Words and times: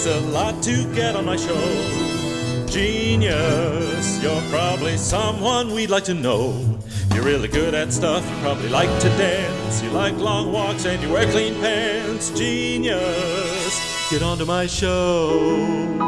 takes 0.00 0.16
a 0.16 0.20
lot 0.30 0.62
to 0.62 0.94
get 0.94 1.14
on 1.14 1.26
my 1.26 1.36
show. 1.36 2.66
Genius, 2.66 4.22
you're 4.22 4.40
probably 4.50 4.96
someone 4.96 5.74
we'd 5.74 5.90
like 5.90 6.04
to 6.04 6.14
know. 6.14 6.78
You're 7.12 7.24
really 7.24 7.48
good 7.48 7.74
at 7.74 7.92
stuff, 7.92 8.24
you 8.28 8.36
probably 8.40 8.68
like 8.68 8.88
to 9.00 9.08
dance. 9.10 9.82
You 9.82 9.90
like 9.90 10.16
long 10.16 10.52
walks 10.52 10.86
and 10.86 11.02
you 11.02 11.10
wear 11.10 11.30
clean 11.30 11.54
pants. 11.54 12.30
Genius, 12.30 14.10
get 14.10 14.22
onto 14.22 14.44
my 14.44 14.66
show. 14.66 15.98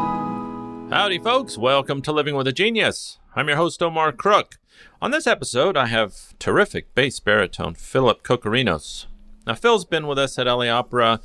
Howdy, 0.90 1.18
folks. 1.18 1.58
Welcome 1.58 2.02
to 2.02 2.12
Living 2.12 2.34
with 2.34 2.46
a 2.46 2.52
Genius. 2.52 3.18
I'm 3.34 3.48
your 3.48 3.56
host, 3.56 3.82
Omar 3.82 4.12
Crook. 4.12 4.58
On 5.02 5.10
this 5.10 5.26
episode, 5.26 5.76
I 5.76 5.86
have 5.86 6.38
terrific 6.38 6.94
bass 6.94 7.20
baritone 7.20 7.74
Philip 7.74 8.22
Cokorinos. 8.22 9.06
Now, 9.46 9.54
Phil's 9.54 9.84
been 9.84 10.06
with 10.06 10.18
us 10.18 10.38
at 10.38 10.46
LA 10.46 10.68
Opera, 10.68 11.20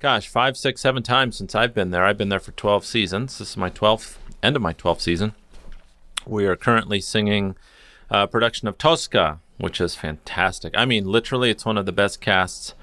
gosh, 0.00 0.28
five, 0.28 0.56
six, 0.56 0.80
seven 0.80 1.02
times 1.02 1.36
since 1.36 1.54
I've 1.54 1.74
been 1.74 1.90
there. 1.90 2.04
I've 2.04 2.16
been 2.16 2.30
there 2.30 2.40
for 2.40 2.52
12 2.52 2.86
seasons. 2.86 3.38
This 3.38 3.50
is 3.50 3.56
my 3.56 3.68
12th, 3.68 4.16
end 4.42 4.56
of 4.56 4.62
my 4.62 4.72
12th 4.72 5.02
season. 5.02 5.34
We 6.26 6.46
are 6.46 6.56
currently 6.56 7.02
singing 7.02 7.54
a 8.08 8.26
production 8.26 8.66
of 8.66 8.78
Tosca, 8.78 9.40
which 9.58 9.78
is 9.78 9.94
fantastic. 9.94 10.72
I 10.74 10.86
mean, 10.86 11.04
literally, 11.04 11.50
it's 11.50 11.66
one 11.66 11.76
of 11.76 11.84
the 11.84 11.92
best 11.92 12.20
casts. 12.20 12.74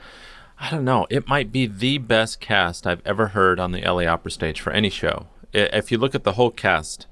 I 0.60 0.70
don't 0.70 0.86
know. 0.86 1.08
It 1.10 1.28
might 1.28 1.52
be 1.52 1.66
the 1.66 1.98
best 1.98 2.40
cast 2.40 2.86
I've 2.86 3.06
ever 3.06 3.30
heard 3.30 3.60
on 3.60 3.72
the 3.72 3.82
LA 3.82 4.04
Opera 4.04 4.30
stage 4.30 4.62
for 4.62 4.72
any 4.72 4.92
show. 4.92 5.26
If 5.54 5.92
you 5.92 5.98
look 5.98 6.14
at 6.14 6.24
the 6.24 6.34
whole 6.34 6.52
cast 6.52 7.08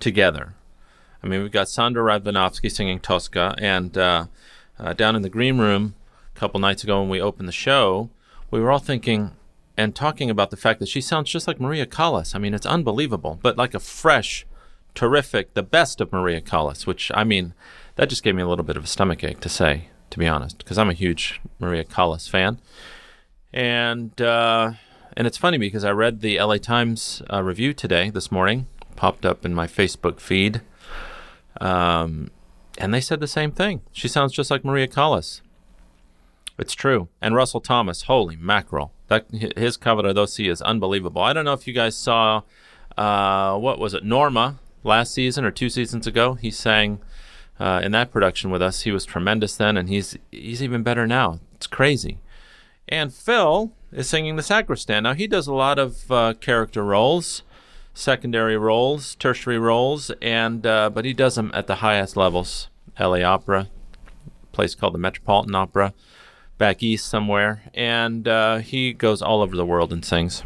together, 0.00 0.54
I 1.22 1.26
mean, 1.26 1.42
we've 1.42 1.52
got 1.52 1.66
Sondra 1.66 1.96
Radvanovsky 1.96 2.70
singing 2.70 2.98
Tosca, 2.98 3.54
and 3.58 3.96
uh, 3.98 4.26
uh, 4.78 4.94
down 4.94 5.16
in 5.16 5.22
the 5.22 5.28
green 5.28 5.58
room 5.58 5.94
a 6.34 6.38
couple 6.38 6.60
nights 6.60 6.82
ago 6.82 7.00
when 7.00 7.10
we 7.10 7.20
opened 7.20 7.48
the 7.48 7.52
show, 7.52 8.10
we 8.54 8.60
were 8.60 8.70
all 8.70 8.78
thinking 8.78 9.32
and 9.76 9.96
talking 9.96 10.30
about 10.30 10.50
the 10.50 10.56
fact 10.56 10.78
that 10.78 10.88
she 10.88 11.00
sounds 11.00 11.28
just 11.28 11.48
like 11.48 11.58
Maria 11.58 11.84
Callas. 11.84 12.36
I 12.36 12.38
mean, 12.38 12.54
it's 12.54 12.64
unbelievable, 12.64 13.36
but 13.42 13.56
like 13.58 13.74
a 13.74 13.80
fresh, 13.80 14.46
terrific, 14.94 15.54
the 15.54 15.62
best 15.64 16.00
of 16.00 16.12
Maria 16.12 16.40
Callas, 16.40 16.86
which, 16.86 17.10
I 17.14 17.24
mean, 17.24 17.52
that 17.96 18.08
just 18.08 18.22
gave 18.22 18.36
me 18.36 18.42
a 18.42 18.46
little 18.46 18.64
bit 18.64 18.76
of 18.76 18.84
a 18.84 18.86
stomach 18.86 19.24
ache 19.24 19.40
to 19.40 19.48
say, 19.48 19.88
to 20.10 20.20
be 20.20 20.28
honest, 20.28 20.58
because 20.58 20.78
I'm 20.78 20.88
a 20.88 20.92
huge 20.92 21.40
Maria 21.58 21.82
Callas 21.82 22.28
fan. 22.28 22.60
And, 23.52 24.20
uh, 24.22 24.74
and 25.16 25.26
it's 25.26 25.36
funny 25.36 25.58
because 25.58 25.84
I 25.84 25.90
read 25.90 26.20
the 26.20 26.38
LA 26.38 26.58
Times 26.58 27.22
uh, 27.32 27.42
review 27.42 27.74
today, 27.74 28.08
this 28.10 28.30
morning, 28.30 28.68
popped 28.94 29.26
up 29.26 29.44
in 29.44 29.52
my 29.52 29.66
Facebook 29.66 30.20
feed. 30.20 30.60
Um, 31.60 32.30
and 32.78 32.94
they 32.94 33.00
said 33.00 33.18
the 33.18 33.26
same 33.26 33.50
thing. 33.50 33.82
She 33.90 34.06
sounds 34.06 34.32
just 34.32 34.48
like 34.48 34.64
Maria 34.64 34.86
Callas. 34.86 35.42
It's 36.58 36.74
true. 36.74 37.08
And 37.20 37.34
Russell 37.34 37.60
Thomas, 37.60 38.02
holy 38.02 38.36
mackerel. 38.36 38.92
That 39.08 39.26
his 39.30 39.76
Cavaradossi 39.76 40.50
is 40.50 40.62
unbelievable. 40.62 41.22
I 41.22 41.32
don't 41.32 41.44
know 41.44 41.52
if 41.52 41.66
you 41.66 41.74
guys 41.74 41.96
saw 41.96 42.42
uh, 42.96 43.56
what 43.58 43.78
was 43.78 43.94
it, 43.94 44.04
Norma 44.04 44.58
last 44.82 45.12
season 45.12 45.44
or 45.44 45.50
two 45.50 45.68
seasons 45.68 46.06
ago. 46.06 46.34
He 46.34 46.50
sang 46.50 47.00
uh, 47.58 47.80
in 47.82 47.92
that 47.92 48.10
production 48.10 48.50
with 48.50 48.62
us. 48.62 48.82
He 48.82 48.92
was 48.92 49.04
tremendous 49.04 49.56
then, 49.56 49.76
and 49.76 49.88
he's 49.88 50.16
he's 50.30 50.62
even 50.62 50.82
better 50.82 51.06
now. 51.06 51.40
It's 51.54 51.66
crazy. 51.66 52.18
And 52.88 53.12
Phil 53.12 53.72
is 53.92 54.08
singing 54.08 54.36
the 54.36 54.42
sacristan. 54.42 55.02
Now 55.02 55.14
he 55.14 55.26
does 55.26 55.46
a 55.46 55.54
lot 55.54 55.78
of 55.78 56.10
uh, 56.10 56.34
character 56.34 56.84
roles, 56.84 57.42
secondary 57.94 58.56
roles, 58.56 59.16
tertiary 59.16 59.58
roles, 59.58 60.10
and 60.22 60.66
uh, 60.66 60.90
but 60.90 61.04
he 61.04 61.12
does 61.12 61.34
them 61.34 61.50
at 61.52 61.66
the 61.66 61.76
highest 61.76 62.16
levels. 62.16 62.68
L.A. 62.96 63.24
Opera, 63.24 63.68
place 64.52 64.76
called 64.76 64.94
the 64.94 64.98
Metropolitan 64.98 65.56
Opera 65.56 65.92
back 66.58 66.82
east 66.82 67.06
somewhere, 67.06 67.62
and 67.74 68.28
uh, 68.28 68.58
he 68.58 68.92
goes 68.92 69.20
all 69.22 69.42
over 69.42 69.56
the 69.56 69.66
world 69.66 69.92
and 69.92 70.04
sings. 70.04 70.42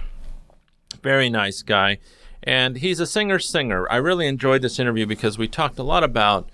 Very 1.03 1.29
nice 1.29 1.63
guy, 1.63 1.99
and 2.43 2.79
he's 2.79 3.01
a 3.01 3.07
singer 3.07 3.39
singer. 3.39 3.87
I 3.91 3.97
really 3.97 4.27
enjoyed 4.27 4.63
this 4.63 4.79
interview 4.79 5.07
because 5.07 5.39
we 5.39 5.49
talked 5.49 5.79
a 5.79 5.83
lot 5.83 6.03
about 6.03 6.49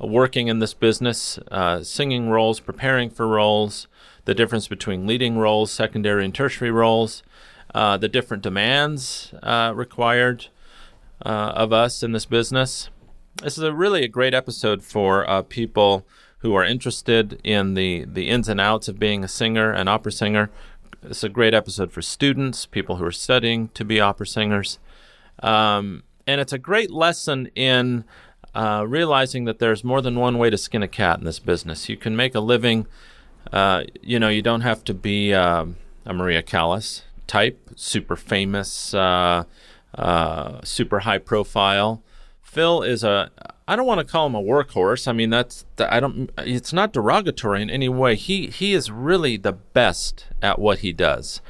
uh, 0.00 0.06
working 0.06 0.48
in 0.48 0.58
this 0.58 0.74
business, 0.74 1.38
uh, 1.50 1.82
singing 1.82 2.30
roles, 2.30 2.60
preparing 2.60 3.10
for 3.10 3.26
roles, 3.26 3.88
the 4.24 4.34
difference 4.34 4.68
between 4.68 5.06
leading 5.06 5.36
roles, 5.38 5.70
secondary 5.70 6.24
and 6.24 6.34
tertiary 6.34 6.70
roles, 6.70 7.22
uh, 7.74 7.96
the 7.96 8.08
different 8.08 8.42
demands 8.42 9.34
uh, 9.42 9.72
required 9.74 10.46
uh, 11.24 11.52
of 11.54 11.72
us 11.72 12.02
in 12.02 12.12
this 12.12 12.26
business. 12.26 12.90
This 13.42 13.56
is 13.56 13.64
a 13.64 13.72
really 13.72 14.04
a 14.04 14.08
great 14.08 14.34
episode 14.34 14.82
for 14.82 15.44
people 15.44 16.06
who 16.40 16.54
are 16.54 16.64
interested 16.64 17.40
in 17.44 17.74
the, 17.74 18.04
the 18.04 18.28
ins 18.28 18.48
and 18.48 18.60
outs 18.60 18.88
of 18.88 18.98
being 18.98 19.22
a 19.22 19.28
singer, 19.28 19.72
an 19.72 19.88
opera 19.88 20.12
singer. 20.12 20.50
It's 21.02 21.24
a 21.24 21.28
great 21.28 21.54
episode 21.54 21.92
for 21.92 22.02
students, 22.02 22.66
people 22.66 22.96
who 22.96 23.04
are 23.04 23.12
studying 23.12 23.68
to 23.70 23.84
be 23.84 24.00
opera 24.00 24.26
singers. 24.26 24.78
Um, 25.42 26.02
and 26.26 26.40
it's 26.40 26.52
a 26.52 26.58
great 26.58 26.90
lesson 26.90 27.50
in 27.54 28.04
uh, 28.54 28.84
realizing 28.86 29.44
that 29.44 29.58
there's 29.58 29.84
more 29.84 30.02
than 30.02 30.18
one 30.18 30.38
way 30.38 30.50
to 30.50 30.58
skin 30.58 30.82
a 30.82 30.88
cat 30.88 31.18
in 31.18 31.24
this 31.24 31.38
business. 31.38 31.88
You 31.88 31.96
can 31.96 32.16
make 32.16 32.34
a 32.34 32.40
living, 32.40 32.86
uh, 33.52 33.84
you 34.02 34.18
know, 34.18 34.28
you 34.28 34.42
don't 34.42 34.62
have 34.62 34.82
to 34.84 34.94
be 34.94 35.32
uh, 35.34 35.66
a 36.06 36.14
Maria 36.14 36.42
Callas 36.42 37.02
type, 37.26 37.70
super 37.76 38.16
famous, 38.16 38.92
uh, 38.94 39.44
uh, 39.94 40.60
super 40.64 41.00
high 41.00 41.18
profile. 41.18 42.02
Phil 42.42 42.82
is 42.82 43.04
a 43.04 43.30
I 43.70 43.76
don't 43.76 43.86
want 43.86 44.00
to 44.00 44.04
call 44.04 44.26
him 44.26 44.34
a 44.34 44.42
workhorse. 44.42 45.06
I 45.06 45.12
mean, 45.12 45.30
that's 45.30 45.64
I 45.78 46.00
don't. 46.00 46.28
It's 46.38 46.72
not 46.72 46.92
derogatory 46.92 47.62
in 47.62 47.70
any 47.70 47.88
way. 47.88 48.16
He 48.16 48.48
he 48.48 48.72
is 48.72 48.90
really 48.90 49.36
the 49.36 49.52
best 49.52 50.26
at 50.42 50.58
what 50.58 50.80
he 50.80 50.92
does, 50.92 51.40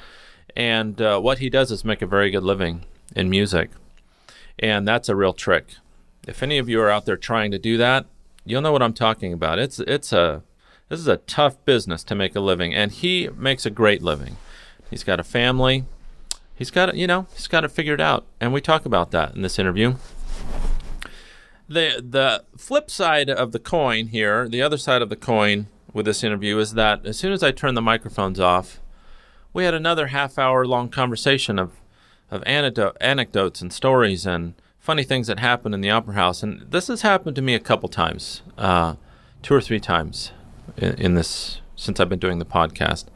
and 0.55 1.01
uh, 1.01 1.19
what 1.19 1.39
he 1.39 1.49
does 1.49 1.71
is 1.71 1.83
make 1.83 2.03
a 2.03 2.07
very 2.07 2.31
good 2.31 2.43
living 2.43 2.85
in 3.17 3.31
music, 3.31 3.71
and 4.59 4.87
that's 4.87 5.09
a 5.09 5.17
real 5.17 5.33
trick. 5.33 5.77
If 6.29 6.43
any 6.43 6.59
of 6.59 6.69
you 6.69 6.83
are 6.83 6.91
out 6.91 7.07
there 7.07 7.17
trying 7.17 7.53
to 7.53 7.59
do 7.59 7.79
that, 7.79 8.05
you'll 8.45 8.61
know 8.61 8.73
what 8.73 8.83
I'm 8.83 8.93
talking 8.93 9.33
about. 9.33 9.59
It's 9.59 9.79
it's 9.81 10.13
a 10.13 10.43
this 10.91 11.01
is 11.01 11.09
a 11.09 11.17
tough 11.17 11.57
business 11.65 12.05
to 12.05 12.15
make 12.15 12.37
a 12.37 12.41
living, 12.41 12.75
and 12.75 12.93
he 12.93 13.31
makes 13.35 13.65
a 13.65 13.71
great 13.71 14.03
living. 14.03 14.37
He's 14.91 15.05
got 15.05 15.21
a 15.21 15.25
family. 15.25 15.87
He's 16.55 16.71
got 16.71 16.91
it, 16.91 16.97
you 16.97 17.07
know, 17.07 17.29
he's 17.33 17.49
got 17.49 17.65
it 17.65 17.71
figured 17.71 18.03
out, 18.03 18.27
and 18.43 18.53
we 18.53 18.61
talk 18.61 18.85
about 18.85 19.11
that 19.13 19.35
in 19.35 19.41
this 19.41 19.59
interview 19.59 19.95
the 21.71 22.05
the 22.05 22.45
flip 22.59 22.91
side 22.91 23.31
of 23.31 23.53
the 23.53 23.61
coin 23.61 24.09
here, 24.09 24.49
the 24.49 24.61
other 24.61 24.77
side 24.77 25.03
of 25.03 25.09
the 25.09 25.17
coin 25.17 25.69
with 25.93 26.05
this 26.05 26.25
interview 26.25 26.59
is 26.59 26.75
that 26.75 27.07
as 27.07 27.17
soon 27.17 27.33
as 27.33 27.45
I 27.45 27.53
turned 27.53 27.77
the 27.77 27.83
microphones 27.83 28.41
off, 28.41 28.81
we 29.53 29.65
had 29.65 29.73
another 29.73 30.09
half 30.09 30.37
hour 30.37 30.67
long 30.67 30.89
conversation 30.89 31.59
of 31.61 31.73
of 32.29 32.43
anecdote, 32.45 32.97
anecdotes 33.01 33.61
and 33.61 33.73
stories 33.73 34.27
and 34.27 34.55
funny 34.81 35.05
things 35.05 35.29
that 35.29 35.39
happened 35.39 35.75
in 35.75 35.81
the 35.81 35.91
opera 35.91 36.15
house. 36.15 36.43
And 36.43 36.61
this 36.71 36.89
has 36.89 37.03
happened 37.03 37.37
to 37.37 37.43
me 37.43 37.55
a 37.55 37.61
couple 37.61 37.89
times, 37.89 38.43
uh, 38.59 38.95
two 39.43 39.55
or 39.55 39.61
three 39.61 39.81
times 39.81 40.33
in, 40.77 40.95
in, 40.95 41.15
this 41.15 41.61
since 41.75 41.99
I've 41.99 42.09
been 42.09 42.21
doing 42.21 42.39
the 42.39 42.45
podcast. 42.45 43.07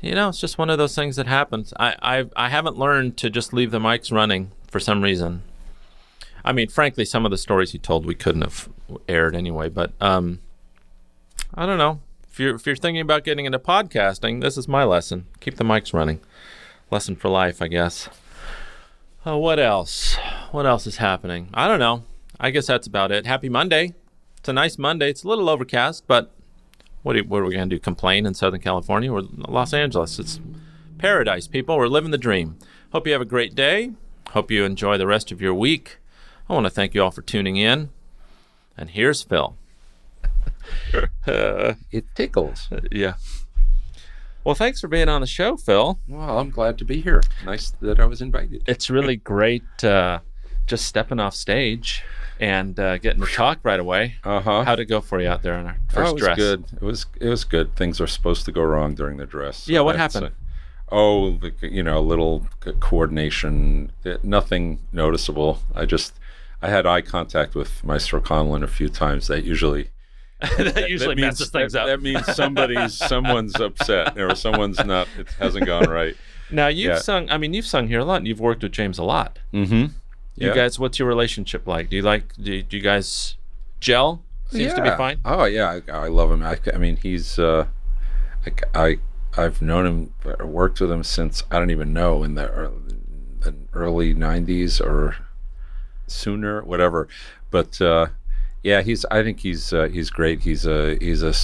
You 0.00 0.14
know, 0.14 0.28
it's 0.28 0.40
just 0.40 0.58
one 0.58 0.70
of 0.70 0.78
those 0.78 0.94
things 0.96 1.14
that 1.16 1.26
happens. 1.28 1.72
I 1.78 1.94
I, 2.02 2.24
I 2.34 2.48
haven't 2.48 2.76
learned 2.76 3.16
to 3.18 3.30
just 3.30 3.52
leave 3.52 3.70
the 3.70 3.78
mics 3.78 4.10
running 4.10 4.50
for 4.68 4.80
some 4.80 5.02
reason. 5.02 5.42
I 6.44 6.52
mean, 6.52 6.68
frankly, 6.68 7.04
some 7.04 7.24
of 7.24 7.30
the 7.30 7.38
stories 7.38 7.72
he 7.72 7.78
told 7.78 8.06
we 8.06 8.14
couldn't 8.14 8.42
have 8.42 8.68
aired 9.08 9.34
anyway. 9.34 9.68
But 9.68 9.92
um, 10.00 10.40
I 11.54 11.66
don't 11.66 11.78
know. 11.78 12.00
If 12.30 12.38
you're 12.38 12.54
if 12.54 12.66
you're 12.66 12.76
thinking 12.76 13.00
about 13.00 13.24
getting 13.24 13.46
into 13.46 13.58
podcasting, 13.58 14.40
this 14.40 14.56
is 14.56 14.68
my 14.68 14.84
lesson. 14.84 15.26
Keep 15.40 15.56
the 15.56 15.64
mics 15.64 15.92
running. 15.92 16.20
Lesson 16.90 17.16
for 17.16 17.28
life, 17.28 17.60
I 17.60 17.68
guess. 17.68 18.08
Uh, 19.26 19.36
what 19.36 19.58
else? 19.58 20.16
What 20.52 20.64
else 20.64 20.86
is 20.86 20.96
happening? 20.98 21.48
I 21.52 21.68
don't 21.68 21.80
know. 21.80 22.04
I 22.40 22.50
guess 22.50 22.66
that's 22.66 22.86
about 22.86 23.10
it. 23.10 23.26
Happy 23.26 23.48
Monday. 23.48 23.94
It's 24.38 24.48
a 24.48 24.52
nice 24.52 24.78
Monday. 24.78 25.10
It's 25.10 25.24
a 25.24 25.28
little 25.28 25.50
overcast, 25.50 26.04
but 26.06 26.32
what 27.02 27.16
are, 27.16 27.24
what 27.24 27.42
are 27.42 27.44
we 27.44 27.54
going 27.54 27.68
to 27.68 27.76
do? 27.76 27.80
Complain 27.80 28.24
in 28.24 28.34
Southern 28.34 28.60
California 28.60 29.12
or 29.12 29.22
Los 29.22 29.74
Angeles? 29.74 30.18
It's 30.18 30.40
paradise, 30.98 31.48
people. 31.48 31.76
We're 31.76 31.88
living 31.88 32.12
the 32.12 32.18
dream. 32.18 32.56
Hope 32.92 33.06
you 33.06 33.12
have 33.12 33.22
a 33.22 33.26
great 33.26 33.54
day. 33.54 33.92
Hope 34.30 34.50
you 34.50 34.64
enjoy 34.64 34.96
the 34.96 35.06
rest 35.06 35.32
of 35.32 35.40
your 35.40 35.54
week. 35.54 35.98
I 36.48 36.54
want 36.54 36.64
to 36.64 36.70
thank 36.70 36.94
you 36.94 37.02
all 37.02 37.10
for 37.10 37.20
tuning 37.22 37.56
in. 37.56 37.90
And 38.76 38.90
here's 38.90 39.22
Phil. 39.22 39.56
uh, 41.26 41.74
it 41.90 42.06
tickles. 42.14 42.68
yeah. 42.90 43.14
Well, 44.44 44.54
thanks 44.54 44.80
for 44.80 44.88
being 44.88 45.10
on 45.10 45.20
the 45.20 45.26
show, 45.26 45.58
Phil. 45.58 45.98
Well, 46.08 46.38
I'm 46.38 46.48
glad 46.48 46.78
to 46.78 46.84
be 46.86 47.02
here. 47.02 47.22
Nice 47.44 47.72
that 47.82 48.00
I 48.00 48.06
was 48.06 48.22
invited. 48.22 48.62
It's 48.66 48.88
really 48.88 49.16
great 49.16 49.84
uh, 49.84 50.20
just 50.66 50.86
stepping 50.86 51.20
off 51.20 51.34
stage 51.34 52.02
and 52.40 52.78
uh, 52.80 52.96
getting 52.96 53.20
to 53.20 53.26
talk 53.26 53.58
right 53.62 53.80
away. 53.80 54.14
Uh 54.24 54.40
huh. 54.40 54.64
How'd 54.64 54.80
it 54.80 54.86
go 54.86 55.02
for 55.02 55.20
you 55.20 55.28
out 55.28 55.42
there 55.42 55.54
on 55.54 55.66
our 55.66 55.76
first 55.88 55.98
oh, 55.98 56.10
it 56.10 56.14
was 56.14 56.22
dress? 56.22 56.36
good. 56.38 56.64
It 56.72 56.82
was 56.82 57.06
it 57.20 57.28
was 57.28 57.44
good. 57.44 57.76
Things 57.76 58.00
are 58.00 58.06
supposed 58.06 58.46
to 58.46 58.52
go 58.52 58.62
wrong 58.62 58.94
during 58.94 59.18
the 59.18 59.26
dress. 59.26 59.64
So 59.64 59.72
yeah, 59.72 59.80
what 59.80 59.96
happened? 59.96 60.30
oh, 60.90 61.38
you 61.60 61.82
know, 61.82 61.98
a 61.98 62.00
little 62.00 62.46
coordination. 62.80 63.92
Nothing 64.22 64.80
noticeable. 64.92 65.60
I 65.74 65.84
just 65.84 66.14
I 66.60 66.68
had 66.70 66.86
eye 66.86 67.00
contact 67.02 67.54
with 67.54 67.82
Maestro 67.84 68.20
Conlon 68.20 68.62
a 68.62 68.66
few 68.68 68.88
times. 68.88 69.26
That 69.28 69.44
usually 69.44 69.90
that 70.40 70.86
usually 70.88 71.14
that 71.14 71.20
messes 71.20 71.50
things 71.50 71.72
that, 71.72 71.82
up. 71.82 71.86
That 71.88 72.02
means 72.02 72.24
somebody's 72.34 72.94
someone's 73.12 73.58
upset 73.60 74.18
or 74.18 74.34
someone's 74.34 74.84
not. 74.84 75.08
It 75.18 75.28
hasn't 75.38 75.66
gone 75.66 75.88
right. 75.90 76.16
Now 76.50 76.68
you've 76.68 76.90
Yeah. 76.94 76.98
sung. 76.98 77.28
I 77.30 77.38
mean, 77.38 77.52
you've 77.54 77.66
sung 77.66 77.88
here 77.88 78.00
a 78.00 78.04
lot. 78.04 78.16
and 78.16 78.28
You've 78.28 78.40
worked 78.40 78.62
with 78.62 78.72
James 78.72 78.98
a 78.98 79.04
lot. 79.04 79.38
Mm-hmm. 79.52 79.92
You 80.36 80.54
guys, 80.54 80.78
what's 80.78 80.98
your 81.00 81.08
relationship 81.08 81.66
like? 81.66 81.90
Do 81.90 81.96
you 81.96 82.02
like? 82.02 82.32
Do, 82.36 82.62
do 82.62 82.76
you 82.76 82.82
guys 82.82 83.36
gel? 83.80 84.22
Seems 84.50 84.72
to 84.74 84.82
be 84.82 84.90
fine. 84.90 85.18
Oh 85.24 85.44
yeah, 85.44 85.80
I, 85.88 85.92
I 85.92 86.06
love 86.08 86.30
him. 86.30 86.42
I, 86.42 86.58
I 86.72 86.78
mean, 86.78 86.96
he's 86.96 87.38
uh, 87.38 87.66
I, 88.46 88.52
I 88.80 88.98
I've 89.36 89.60
known 89.60 89.86
him, 89.86 90.14
worked 90.46 90.80
with 90.80 90.90
him 90.90 91.02
since 91.04 91.42
I 91.50 91.58
don't 91.58 91.70
even 91.70 91.92
know 91.92 92.22
in 92.24 92.34
the 92.36 92.48
early, 92.48 92.94
the 93.40 93.54
early 93.74 94.14
'90s 94.14 94.80
or 94.80 95.16
sooner, 96.10 96.62
whatever. 96.62 97.08
But 97.50 97.80
uh, 97.80 98.06
yeah, 98.62 98.82
he's. 98.82 99.04
I 99.10 99.22
think 99.22 99.40
he's 99.40 99.72
uh, 99.72 99.88
he's 99.88 100.10
great. 100.10 100.40
He's 100.40 100.66
a 100.66 100.96
he's 101.00 101.22
a, 101.22 101.34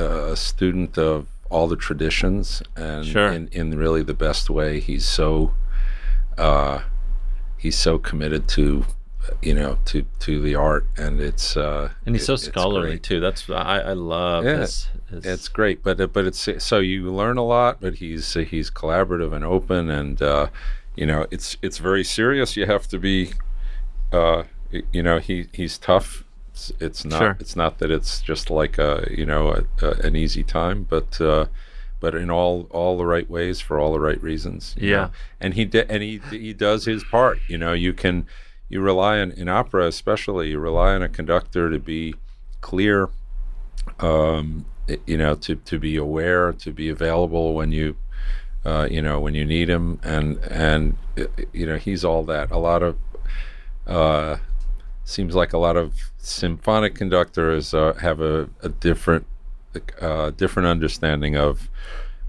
a 0.00 0.36
student 0.36 0.98
of 0.98 1.26
all 1.48 1.68
the 1.68 1.76
traditions 1.76 2.62
and 2.76 3.06
Sure. 3.06 3.30
in, 3.30 3.48
in 3.52 3.78
really 3.78 4.02
the 4.02 4.14
best 4.14 4.50
way. 4.50 4.80
He's 4.80 5.04
so 5.08 5.54
uh, 6.36 6.80
he's 7.56 7.76
so 7.78 7.98
committed 7.98 8.48
to 8.48 8.84
you 9.42 9.52
know 9.54 9.76
to 9.84 10.04
to 10.20 10.40
the 10.40 10.54
art 10.54 10.86
and 10.96 11.20
it's 11.20 11.56
uh 11.56 11.88
And 12.04 12.14
he's 12.14 12.24
so 12.26 12.36
scholarly 12.36 12.98
too. 12.98 13.18
That's 13.20 13.48
I, 13.50 13.80
I 13.80 13.92
love 13.94 14.44
Yeah, 14.44 14.58
his, 14.58 14.88
his- 15.10 15.26
It's 15.26 15.48
great, 15.48 15.82
but 15.82 16.00
uh, 16.00 16.06
but 16.08 16.26
it's 16.26 16.48
so 16.58 16.78
you 16.78 17.12
learn 17.12 17.36
a 17.38 17.44
lot. 17.44 17.80
But 17.80 17.94
he's 17.96 18.36
uh, 18.36 18.40
he's 18.40 18.70
collaborative 18.70 19.32
and 19.32 19.44
open, 19.44 19.88
and 19.90 20.20
uh, 20.22 20.48
you 20.96 21.06
know 21.06 21.26
it's 21.30 21.56
it's 21.62 21.78
very 21.78 22.04
serious. 22.04 22.56
You 22.56 22.66
have 22.66 22.86
to 22.88 22.98
be, 22.98 23.32
uh, 24.12 24.44
you 24.92 25.02
know, 25.02 25.18
he 25.18 25.46
he's 25.52 25.78
tough. 25.78 26.24
It's, 26.52 26.72
it's 26.80 27.04
not 27.04 27.18
Sure. 27.18 27.36
it's 27.40 27.54
not 27.56 27.78
that 27.78 27.90
it's 27.90 28.20
just 28.20 28.50
like 28.50 28.78
a 28.78 29.06
you 29.10 29.26
know 29.26 29.48
a, 29.52 29.86
a, 29.86 29.90
an 30.06 30.16
easy 30.16 30.42
time, 30.42 30.84
but 30.88 31.20
uh, 31.20 31.46
but 32.00 32.14
in 32.14 32.30
all 32.30 32.66
all 32.70 32.96
the 32.96 33.06
right 33.06 33.28
ways 33.28 33.60
for 33.60 33.78
all 33.78 33.92
the 33.92 34.00
right 34.00 34.22
reasons. 34.22 34.74
you 34.78 34.90
Yeah. 34.90 34.96
know. 34.96 35.10
and 35.40 35.54
he 35.54 35.64
di- 35.64 35.84
and 35.88 36.02
he 36.02 36.20
he 36.30 36.52
does 36.52 36.84
his 36.86 37.04
part. 37.04 37.38
You 37.48 37.58
know, 37.58 37.72
you 37.72 37.92
can 37.92 38.26
you 38.68 38.80
rely 38.80 39.20
on 39.20 39.30
in 39.32 39.48
opera 39.48 39.86
especially 39.86 40.50
you 40.50 40.58
rely 40.58 40.94
on 40.94 41.02
a 41.02 41.08
conductor 41.08 41.70
to 41.70 41.78
be 41.78 42.14
clear 42.60 43.08
um, 44.00 44.66
you 45.06 45.16
know, 45.16 45.34
to, 45.34 45.56
to 45.56 45.78
be 45.78 45.96
aware, 45.96 46.52
to 46.52 46.70
be 46.72 46.88
available 46.88 47.54
when 47.54 47.72
you, 47.72 47.96
uh, 48.64 48.86
you 48.90 49.00
know, 49.02 49.18
when 49.20 49.34
you 49.34 49.44
need 49.44 49.68
him, 49.68 49.98
and 50.02 50.38
and 50.44 50.96
you 51.52 51.66
know, 51.66 51.76
he's 51.76 52.04
all 52.04 52.22
that. 52.24 52.50
A 52.50 52.58
lot 52.58 52.82
of, 52.82 52.96
uh, 53.86 54.36
seems 55.04 55.34
like 55.34 55.52
a 55.52 55.58
lot 55.58 55.76
of 55.76 55.94
symphonic 56.18 56.94
conductors 56.94 57.72
uh, 57.72 57.94
have 58.00 58.20
a, 58.20 58.48
a 58.62 58.68
different, 58.68 59.26
uh, 60.00 60.30
different 60.30 60.66
understanding 60.68 61.36
of 61.36 61.68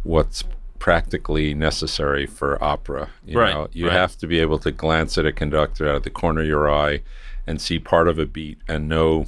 what's 0.04 0.44
practically 0.80 1.54
necessary 1.54 2.25
for 2.27 2.63
opera. 2.63 3.09
You 3.25 3.39
Right, 3.39 3.54
know, 3.54 3.68
you 3.74 3.88
right. 3.88 3.94
have 3.94 4.18
to 4.19 4.27
be 4.27 4.39
able 4.39 4.59
to 4.59 4.71
glance 4.71 5.18
at 5.18 5.25
a 5.25 5.31
conductor 5.33 5.89
out 5.89 5.95
of 5.98 6.04
the 6.04 6.09
corner 6.12 6.42
of 6.42 6.48
your 6.48 6.71
eye 6.71 7.01
and 7.48 7.60
see 7.60 7.80
part 7.80 8.07
of 8.07 8.19
a 8.19 8.25
beat 8.25 8.60
and 8.68 8.88
know 8.88 9.25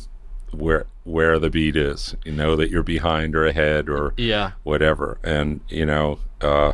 where 0.52 0.86
where 1.04 1.40
the 1.40 1.50
beat 1.50 1.76
is. 1.76 2.16
You 2.24 2.34
know 2.34 2.56
that 2.56 2.70
you're 2.70 2.84
behind 2.84 3.36
or 3.36 3.46
ahead 3.48 3.90
or 3.90 4.14
yeah. 4.18 4.52
whatever. 4.64 5.18
And 5.24 5.62
you 5.70 5.86
know, 5.86 6.20
uh, 6.42 6.74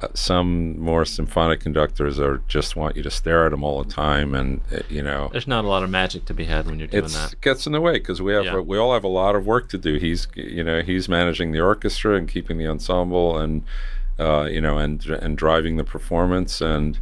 uh, 0.00 0.08
some 0.14 0.78
more 0.78 1.04
symphonic 1.04 1.60
conductors 1.60 2.20
are 2.20 2.40
just 2.48 2.76
want 2.76 2.96
you 2.96 3.02
to 3.02 3.10
stare 3.10 3.46
at 3.46 3.50
them 3.50 3.64
all 3.64 3.82
the 3.82 3.90
time, 3.92 4.34
and 4.34 4.60
uh, 4.72 4.78
you 4.88 5.02
know, 5.02 5.28
There's 5.32 5.46
not 5.48 5.64
a 5.64 5.68
lot 5.68 5.82
of 5.82 5.90
magic 5.90 6.24
to 6.26 6.34
be 6.34 6.44
had 6.44 6.66
when 6.66 6.78
you're 6.78 6.88
doing 6.88 7.08
that. 7.08 7.32
it 7.32 7.40
gets 7.40 7.66
in 7.66 7.72
the 7.72 7.80
way 7.80 7.94
because 7.94 8.22
we 8.22 8.32
have 8.32 8.44
Yeah. 8.44 8.58
we 8.60 8.78
all 8.78 8.92
have 8.94 9.04
a 9.04 9.08
lot 9.08 9.34
of 9.34 9.46
work 9.46 9.68
to 9.70 9.78
do. 9.78 9.96
He's 9.96 10.28
you 10.34 10.62
know 10.62 10.82
he's 10.82 11.08
managing 11.08 11.52
the 11.52 11.60
orchestra 11.60 12.14
and 12.16 12.28
keeping 12.28 12.58
the 12.58 12.66
ensemble 12.68 13.38
and 13.38 13.62
uh, 14.18 14.44
you 14.50 14.60
know 14.60 14.78
and 14.78 15.04
and 15.06 15.36
driving 15.36 15.76
the 15.78 15.84
performance 15.84 16.60
and 16.60 16.98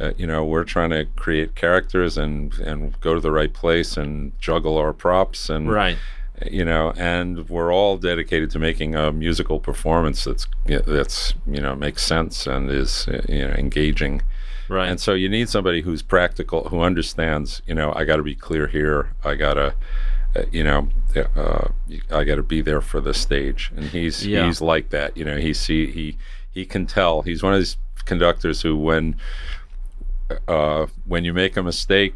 uh, 0.00 0.12
you 0.16 0.26
know 0.26 0.44
we're 0.44 0.64
trying 0.64 0.90
to 0.90 1.04
create 1.16 1.54
characters 1.54 2.16
and 2.18 2.54
and 2.60 2.98
go 3.00 3.14
to 3.14 3.20
the 3.20 3.30
right 3.30 3.52
place 3.52 3.96
and 3.96 4.32
juggle 4.40 4.76
our 4.76 4.92
props 4.92 5.48
and 5.50 5.70
Right. 5.70 5.98
You 6.46 6.64
know 6.64 6.92
and 6.96 7.48
we're 7.48 7.72
all 7.72 7.96
dedicated 7.98 8.50
to 8.50 8.58
making 8.58 8.94
a 8.94 9.12
musical 9.12 9.60
performance 9.60 10.24
that's 10.24 10.46
that's 10.66 11.34
you 11.46 11.60
know 11.60 11.74
makes 11.74 12.02
sense 12.02 12.46
and 12.46 12.70
is 12.70 13.06
uh, 13.08 13.20
you 13.28 13.46
know 13.46 13.54
engaging 13.54 14.22
Right. 14.68 14.88
and 14.88 15.00
so 15.00 15.14
you 15.14 15.28
need 15.28 15.48
somebody 15.48 15.80
who's 15.82 16.00
practical, 16.00 16.68
who 16.68 16.80
understands, 16.80 17.60
you 17.66 17.74
know, 17.74 17.92
I 17.92 18.04
got 18.04 18.18
to 18.18 18.22
be 18.22 18.36
clear 18.36 18.68
here. 18.68 19.12
I 19.24 19.34
got 19.34 19.54
to, 19.54 19.74
uh, 20.36 20.42
you 20.52 20.62
know, 20.62 20.88
uh, 21.34 21.66
I 22.12 22.22
got 22.22 22.36
to 22.36 22.44
be 22.44 22.60
there 22.62 22.80
for 22.80 23.00
the 23.00 23.12
stage. 23.12 23.72
And 23.74 23.86
he's 23.86 24.24
Yeah. 24.24 24.46
he's 24.46 24.60
like 24.60 24.90
that. 24.90 25.16
You 25.16 25.24
know, 25.24 25.38
he 25.38 25.54
see 25.54 25.90
he 25.90 26.16
he 26.52 26.64
can 26.64 26.86
tell. 26.86 27.22
He's 27.22 27.42
one 27.42 27.52
of 27.52 27.58
these 27.58 27.78
conductors 28.04 28.62
who 28.62 28.76
when 28.76 29.16
uh, 30.46 30.86
when 31.04 31.24
you 31.24 31.32
make 31.32 31.56
a 31.56 31.62
mistake 31.64 32.14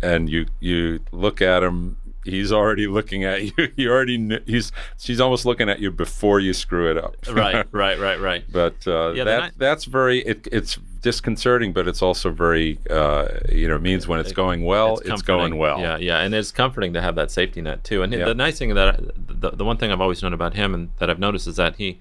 and 0.00 0.30
you 0.30 0.46
you 0.60 1.00
look 1.10 1.42
at 1.42 1.64
him 1.64 1.96
he's 2.26 2.52
already 2.52 2.86
looking 2.86 3.24
at 3.24 3.42
you 3.42 3.52
you 3.76 3.90
already 3.90 4.18
kn- 4.18 4.42
he's 4.46 4.72
she's 4.98 5.20
almost 5.20 5.46
looking 5.46 5.68
at 5.70 5.80
you 5.80 5.90
before 5.90 6.38
you 6.40 6.52
screw 6.52 6.90
it 6.90 6.98
up 6.98 7.16
right. 7.32 7.66
Right. 7.72 7.98
Right. 7.98 8.20
Right. 8.20 8.44
but 8.52 8.86
uh, 8.86 9.12
Yeah, 9.12 9.24
that 9.24 9.42
I- 9.42 9.50
that's 9.56 9.84
very 9.86 10.20
it, 10.20 10.46
it's 10.52 10.78
disconcerting, 11.00 11.72
but 11.72 11.86
it's 11.86 12.02
also 12.02 12.30
very 12.30 12.78
uh, 12.90 13.28
you 13.50 13.68
know 13.68 13.78
means 13.78 14.08
when 14.08 14.18
it's 14.18 14.32
going 14.32 14.64
well, 14.64 14.98
it's, 15.04 15.22
going 15.22 15.56
well. 15.56 15.78
Yeah, 15.78 15.96
yeah, 15.98 16.18
and 16.20 16.34
it's 16.34 16.50
comforting 16.50 16.92
to 16.94 17.00
have 17.00 17.14
that 17.14 17.30
safety 17.30 17.62
net 17.62 17.84
too. 17.84 18.02
And 18.02 18.12
Yeah. 18.12 18.24
the 18.24 18.34
nice 18.34 18.58
thing 18.58 18.74
that 18.74 19.00
the, 19.16 19.50
the 19.50 19.64
one 19.64 19.76
thing 19.76 19.92
I've 19.92 20.00
always 20.00 20.20
known 20.22 20.32
about 20.32 20.54
him 20.54 20.74
and 20.74 20.90
that 20.98 21.08
I've 21.08 21.20
noticed 21.20 21.46
is 21.46 21.56
that 21.56 21.76
he 21.76 22.00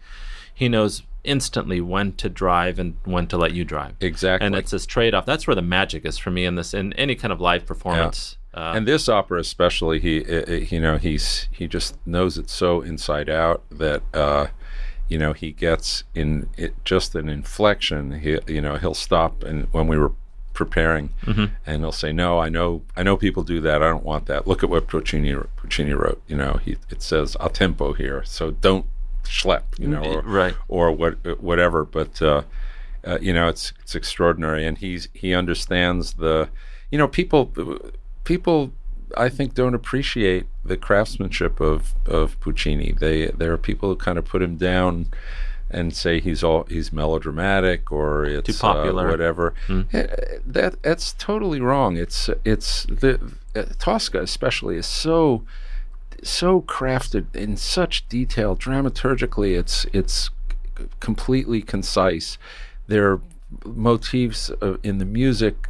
he 0.54 0.68
knows 0.70 1.04
instantly 1.24 1.82
when 1.82 2.14
to 2.14 2.30
drive 2.30 2.78
and 2.80 2.96
when 3.04 3.28
to 3.28 3.38
let 3.38 3.52
you 3.54 3.64
drive. 3.66 3.94
exactly. 4.00 4.46
And 4.46 4.56
it's 4.56 4.72
this 4.72 4.86
trade 4.86 5.14
off. 5.14 5.26
That's 5.26 5.46
where 5.48 5.56
the 5.56 5.62
magic 5.62 6.06
is 6.06 6.18
for 6.18 6.32
me 6.32 6.46
in 6.46 6.56
this 6.56 6.74
in 6.74 6.94
any 6.94 7.16
kind 7.16 7.32
of 7.34 7.40
live 7.42 7.66
performance. 7.66 8.38
Uh, 8.56 8.74
and 8.76 8.88
this 8.88 9.10
opera 9.10 9.40
especially, 9.40 10.00
he 10.00 10.24
uh, 10.26 10.52
you 10.72 10.80
know 10.80 10.98
he's 10.98 11.48
he 11.52 11.68
just 11.68 11.96
knows 12.08 12.38
it 12.38 12.50
so 12.50 12.82
inside 12.82 13.30
out 13.30 13.62
that. 13.70 14.02
Uh, 14.14 14.48
you 15.08 15.20
know 15.20 15.34
he 15.34 15.52
gets 15.52 16.04
in 16.16 16.50
it 16.58 16.74
just 16.84 17.14
an 17.14 17.30
inflection 17.30 18.22
he 18.22 18.40
you 18.48 18.60
know 18.60 18.76
he'll 18.78 18.96
stop 18.96 19.44
and 19.44 19.68
when 19.72 19.86
we 19.86 20.00
were 20.00 20.12
preparing 20.54 21.10
Mm-hmm. 21.26 21.54
and 21.64 21.82
he'll 21.84 21.92
say 21.92 22.12
no 22.12 22.40
i 22.40 22.50
know 22.50 22.82
i 22.98 23.04
know 23.04 23.16
people 23.16 23.44
do 23.44 23.62
that 23.62 23.84
i 23.84 23.88
don't 23.88 24.04
want 24.04 24.26
that 24.26 24.48
look 24.48 24.64
at 24.64 24.70
what 24.72 24.88
puccini 24.88 25.36
puccini 25.58 25.94
wrote 25.94 26.24
you 26.28 26.36
know 26.36 26.54
he 26.66 26.78
it 26.90 27.04
says 27.04 27.38
a 27.40 27.50
tempo 27.50 27.94
here 27.94 28.24
so 28.26 28.50
don't 28.50 28.88
schlep 29.26 29.62
you 29.78 29.88
know 29.88 30.02
or, 30.04 30.22
Right. 30.24 30.56
or 30.68 30.92
what 30.92 31.40
whatever 31.40 31.86
but 31.86 32.20
uh, 32.24 32.42
uh, 33.04 33.20
you 33.22 33.32
know 33.32 33.48
it's 33.48 33.74
it's 33.82 33.94
extraordinary 33.94 34.66
and 34.66 34.80
he's 34.80 35.08
he 35.14 35.36
understands 35.36 36.14
the 36.14 36.50
you 36.90 36.98
know 36.98 37.08
people 37.08 37.52
people 38.26 38.72
I 39.18 39.30
think 39.30 39.54
don't 39.54 39.74
appreciate 39.76 40.46
the 40.66 40.76
craftsmanship 40.76 41.62
of 41.62 41.94
of 42.06 42.38
Puccini. 42.42 42.92
They 42.92 43.28
there 43.28 43.54
are 43.54 43.58
people 43.58 43.90
who 43.90 43.96
kind 43.96 44.18
of 44.18 44.26
put 44.26 44.42
him 44.42 44.58
down 44.58 45.08
and 45.72 45.96
say 45.96 46.20
he's 46.20 46.44
all 46.44 46.66
he's 46.70 46.92
melodramatic 46.92 47.92
or 47.92 48.26
it's 48.26 48.60
popular. 48.60 49.08
uh, 49.08 49.12
whatever. 49.12 49.54
Eh, 49.94 50.08
That 50.46 50.82
that's 50.84 51.14
totally 51.14 51.62
wrong. 51.62 51.96
It's 51.98 52.30
it's 52.44 52.86
the 52.86 53.20
uh, 53.56 53.64
Tosca 53.80 54.22
especially 54.22 54.76
is 54.76 54.86
so 54.86 55.44
so 56.24 56.62
crafted 56.62 57.34
in 57.36 57.56
such 57.58 58.08
detail 58.10 58.56
dramaturgically. 58.56 59.58
It's 59.58 59.86
it's 59.94 60.30
completely 61.00 61.62
concise. 61.62 62.38
There 62.88 63.12
are 63.12 63.22
motifs 63.66 64.50
uh, 64.62 64.78
in 64.84 64.98
the 64.98 65.06
music 65.06 65.70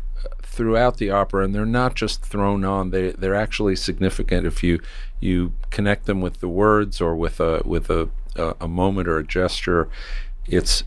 throughout 0.56 0.98
the 0.98 1.10
opera, 1.10 1.44
and 1.44 1.54
they're 1.54 1.66
not 1.66 1.96
just 1.96 2.24
thrown 2.24 2.64
on. 2.64 2.92
They 2.92 3.12
they're 3.12 3.36
actually 3.36 3.76
significant 3.76 4.48
if 4.48 4.64
you 4.64 4.80
you 5.20 5.54
connect 5.70 6.06
them 6.06 6.22
with 6.22 6.40
the 6.40 6.48
words 6.48 7.02
or 7.02 7.16
with 7.16 7.40
a 7.40 7.62
with 7.66 7.90
a 7.90 8.10
a, 8.36 8.56
a 8.62 8.68
moment 8.68 9.08
or 9.08 9.18
a 9.18 9.24
gesture. 9.24 9.90
It's 10.48 10.84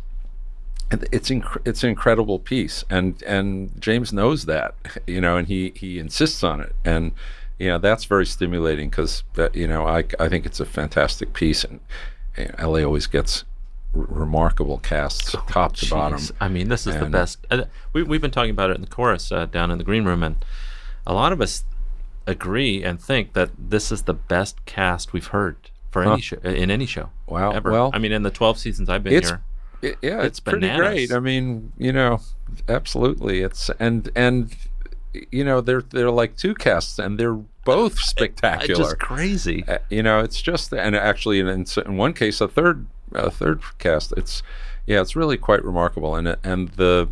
it's 0.91 1.29
inc- 1.29 1.61
it's 1.67 1.83
an 1.83 1.91
incredible 1.91 2.39
piece, 2.39 2.85
and 2.89 3.23
and 3.25 3.71
James 3.81 4.13
knows 4.13 4.47
that, 4.47 4.75
you 5.07 5.21
know, 5.21 5.37
and 5.37 5.47
he 5.47 5.73
he 5.77 5.99
insists 5.99 6.43
on 6.43 6.61
it, 6.61 6.75
and 6.85 7.13
you 7.59 7.69
know 7.69 7.79
that's 7.79 8.05
very 8.05 8.25
stimulating 8.25 8.89
because 8.89 9.23
uh, 9.37 9.51
you 9.53 9.67
know 9.67 9.87
I 9.87 10.05
I 10.19 10.29
think 10.29 10.47
it's 10.47 10.61
a 10.61 10.67
fantastic 10.67 11.35
piece, 11.35 11.65
and 11.65 11.81
LA 12.59 12.81
always 12.81 13.07
gets 13.07 13.45
remarkable 14.07 14.78
casts, 14.78 15.35
top 15.49 15.76
to 15.76 15.90
bottom. 15.90 16.21
I 16.40 16.49
mean, 16.49 16.69
this 16.69 16.87
is 16.87 16.99
the 16.99 17.07
best. 17.07 17.47
Uh, 17.50 17.64
we, 17.93 18.02
we've 18.02 18.21
been 18.21 18.31
talking 18.31 18.50
about 18.50 18.71
it 18.71 18.76
in 18.76 18.83
the 18.83 18.88
chorus 18.88 19.33
uh, 19.33 19.47
down 19.47 19.71
in 19.71 19.78
the 19.78 19.85
green 19.85 20.05
room, 20.05 20.23
and 20.23 20.45
a 21.07 21.14
lot 21.14 21.33
of 21.33 21.40
us 21.40 21.64
agree 22.26 22.85
and 22.85 23.00
think 23.00 23.33
that 23.33 23.50
this 23.59 23.90
is 23.90 24.02
the 24.02 24.14
best 24.14 24.64
cast 24.67 25.12
we've 25.12 25.28
heard 25.28 25.57
for 25.90 26.02
any 26.02 26.21
show 26.21 26.37
in 26.45 26.71
any 26.71 26.87
show. 26.87 27.11
Wow. 27.26 27.52
ever. 27.52 27.71
Well, 27.71 27.90
I 27.93 27.99
mean, 27.99 28.12
in 28.12 28.23
the 28.23 28.31
twelve 28.31 28.59
seasons 28.59 28.88
I've 28.88 29.02
been 29.02 29.14
it's 29.14 29.31
here, 29.31 29.43
it- 29.83 29.99
yeah, 30.02 30.19
It's 30.19 30.38
it's, 30.38 30.40
pretty 30.40 30.69
great. 30.75 31.12
I 31.12 31.21
mean, 31.21 31.73
you 31.78 31.93
know, 31.93 32.21
absolutely. 32.69 33.40
It's 33.40 33.71
and 33.78 34.11
and 34.14 34.55
you 35.33 35.45
know 35.45 35.61
they're 35.61 35.83
they're 35.83 36.11
like 36.11 36.37
two 36.37 36.55
casts, 36.55 36.99
and 36.99 37.19
they're 37.19 37.38
both 37.64 37.99
spectacular. 37.99 38.85
just 38.85 38.99
crazy. 38.99 39.64
Uh, 39.67 39.78
you 39.90 40.02
know, 40.02 40.21
it's 40.21 40.40
just 40.40 40.73
and 40.73 40.95
actually 40.97 41.40
in, 41.40 41.49
in 41.49 41.97
one 41.97 42.12
case 42.12 42.40
a 42.40 42.49
third 42.49 42.87
a 43.15 43.31
third 43.31 43.62
cast. 43.79 44.12
It's 44.17 44.43
Yeah, 44.87 45.00
it's 45.00 45.17
really 45.17 45.37
quite 45.37 45.65
remarkable, 45.65 46.15
and 46.15 46.37
and 46.43 46.69
the 46.71 47.09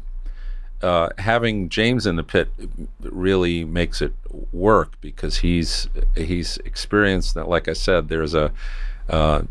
uh, 0.82 1.08
having 1.18 1.68
James 1.68 2.06
in 2.06 2.16
the 2.16 2.22
pit 2.22 2.48
really 3.00 3.64
makes 3.64 4.02
it 4.02 4.12
work 4.52 5.00
because 5.00 5.38
he's 5.38 5.88
he's 6.14 6.58
experienced 6.58 7.34
that. 7.34 7.48
Like 7.48 7.68
I 7.68 7.72
said, 7.72 8.08
there's 8.08 8.34
a 8.34 8.52
uh, 9.08 9.42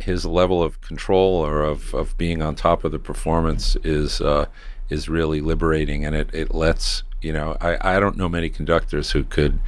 his 0.00 0.24
level 0.24 0.62
of 0.62 0.80
control 0.80 1.44
or 1.44 1.62
of, 1.62 1.92
of 1.94 2.16
being 2.16 2.40
on 2.40 2.54
top 2.54 2.84
of 2.84 2.92
the 2.92 2.98
performance 2.98 3.76
is 3.82 4.20
uh, 4.20 4.46
is 4.90 5.08
really 5.08 5.40
liberating, 5.40 6.04
and 6.04 6.14
it, 6.14 6.30
it 6.32 6.54
lets 6.54 7.02
you 7.20 7.32
know 7.32 7.56
I, 7.60 7.96
I 7.96 8.00
don't 8.00 8.16
know 8.16 8.28
many 8.28 8.48
conductors 8.48 9.10
who 9.10 9.24
could 9.24 9.60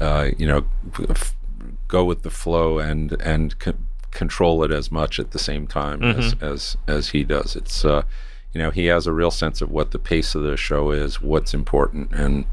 uh, 0.00 0.30
you 0.36 0.46
know 0.46 0.66
f- 1.10 1.36
go 1.88 2.04
with 2.04 2.22
the 2.22 2.30
flow 2.30 2.78
and 2.78 3.12
and 3.20 3.58
con- 3.58 3.86
control 4.12 4.62
it 4.62 4.70
as 4.70 4.92
much 4.92 5.18
at 5.18 5.32
the 5.32 5.38
same 5.38 5.66
time 5.66 6.02
as, 6.02 6.36
as 6.40 6.76
as 6.86 7.08
he 7.08 7.24
does. 7.24 7.56
It's 7.56 7.84
uh, 7.84 8.02
you 8.52 8.60
know 8.60 8.70
he 8.70 8.86
has 8.86 9.06
a 9.06 9.12
real 9.12 9.30
sense 9.30 9.60
of 9.60 9.70
what 9.70 9.90
the 9.90 9.98
pace 9.98 10.34
of 10.34 10.42
the 10.42 10.56
show 10.56 10.92
is, 10.92 11.20
what's 11.20 11.52
important, 11.52 12.12
and 12.12 12.44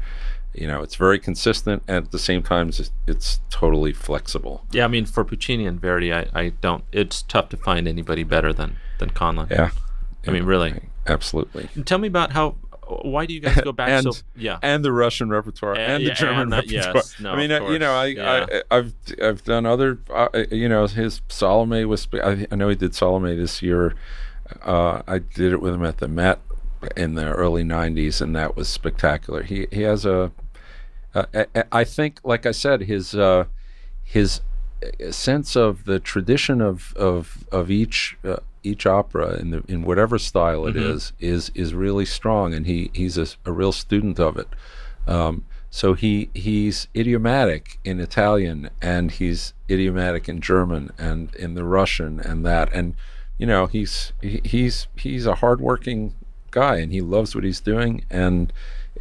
you 0.54 0.66
know 0.66 0.82
it's 0.82 0.96
very 0.96 1.18
consistent. 1.18 1.82
And 1.86 2.04
at 2.06 2.10
the 2.10 2.18
same 2.18 2.42
time, 2.42 2.70
it's, 2.70 2.90
it's 3.06 3.40
totally 3.50 3.92
flexible. 3.92 4.64
Yeah, 4.72 4.84
I 4.84 4.88
mean, 4.88 5.06
for 5.06 5.24
Puccini 5.24 5.66
and 5.66 5.80
Verdi, 5.80 6.12
I, 6.12 6.26
I 6.34 6.48
don't. 6.60 6.84
It's 6.90 7.22
tough 7.22 7.50
to 7.50 7.56
find 7.56 7.86
anybody 7.86 8.24
better 8.24 8.52
than 8.52 8.76
than 8.98 9.10
Conlon. 9.10 9.50
Yeah, 9.50 9.70
I 10.26 10.30
mean, 10.30 10.44
really. 10.44 10.80
absolutely. 11.06 11.68
Tell 11.84 11.98
me 11.98 12.08
about 12.08 12.32
how. 12.32 12.56
Why 13.02 13.26
do 13.26 13.34
you 13.34 13.40
guys 13.40 13.60
go 13.62 13.72
back 13.72 13.88
and 13.88 14.14
so? 14.14 14.22
Yeah. 14.36 14.58
and 14.62 14.84
the 14.84 14.92
Russian 14.92 15.30
repertoire 15.30 15.74
Uh, 15.74 15.78
and 15.78 16.02
yeah, 16.02 16.08
the 16.10 16.14
German 16.14 16.40
and 16.42 16.50
repertoire. 16.52 16.94
yes, 16.96 17.20
no, 17.20 17.32
I 17.32 17.36
mean, 17.36 17.50
of 17.50 17.62
uh, 17.62 17.68
you 17.70 17.78
know, 17.78 17.94
I, 17.94 18.14
course, 18.14 18.62
I 18.70 18.76
I've 18.76 18.94
I've 19.22 19.44
done 19.44 19.66
other, 19.66 19.98
uh, 20.12 20.28
you 20.50 20.68
know, 20.68 20.86
his 20.86 21.20
Salome 21.28 21.84
was. 21.84 22.08
I, 22.14 22.46
I 22.50 22.54
know 22.56 22.68
he 22.68 22.74
did 22.76 22.94
Salome 22.94 23.34
this 23.36 23.62
year. 23.62 23.94
Uh, 24.62 25.02
I 25.06 25.18
did 25.18 25.52
it 25.52 25.60
with 25.60 25.74
him 25.74 25.84
at 25.84 25.98
the 25.98 26.08
Met 26.08 26.40
in 26.96 27.14
the 27.14 27.26
early 27.26 27.62
'90s, 27.62 28.20
and 28.20 28.34
that 28.34 28.56
was 28.56 28.68
spectacular. 28.68 29.42
He 29.42 29.66
he 29.70 29.82
has 29.82 30.04
a. 30.04 30.32
Uh, 31.14 31.24
I, 31.54 31.64
I 31.72 31.84
think, 31.84 32.20
like 32.24 32.46
I 32.46 32.52
said, 32.52 32.82
his 32.82 33.14
uh, 33.14 33.44
his 34.04 34.40
uh, 34.82 35.10
sense 35.12 35.56
of 35.56 35.84
the 35.84 35.98
tradition 36.00 36.60
of 36.60 36.92
of 36.96 37.44
of 37.52 37.70
each 37.70 38.16
uh, 38.24 38.36
each 38.62 38.86
opera 38.86 39.38
in 39.38 39.50
the 39.50 39.62
in 39.68 39.82
whatever 39.82 40.18
style 40.18 40.66
it 40.66 40.76
is 40.76 41.12
is 41.18 41.50
is 41.54 41.74
really 41.74 42.04
strong, 42.04 42.54
and 42.54 42.66
he 42.66 42.90
he's 42.94 43.16
a, 43.16 43.26
a 43.44 43.52
real 43.52 43.72
student 43.72 44.18
of 44.18 44.36
it. 44.36 44.48
Um, 45.06 45.44
so 45.70 45.94
he 45.94 46.30
he's 46.34 46.88
idiomatic 46.94 47.78
in 47.84 48.00
Italian, 48.00 48.70
and 48.82 49.10
he's 49.10 49.54
idiomatic 49.70 50.28
in 50.28 50.40
German, 50.40 50.90
and 50.98 51.34
in 51.36 51.54
the 51.54 51.64
Russian, 51.64 52.20
and 52.20 52.44
that, 52.44 52.72
and 52.72 52.94
you 53.38 53.46
know 53.46 53.66
he's 53.66 54.12
he's 54.20 54.88
he's 54.96 55.26
a 55.26 55.36
hardworking 55.36 56.14
guy, 56.50 56.76
and 56.76 56.92
he 56.92 57.00
loves 57.00 57.34
what 57.34 57.44
he's 57.44 57.60
doing, 57.60 58.04
and 58.10 58.52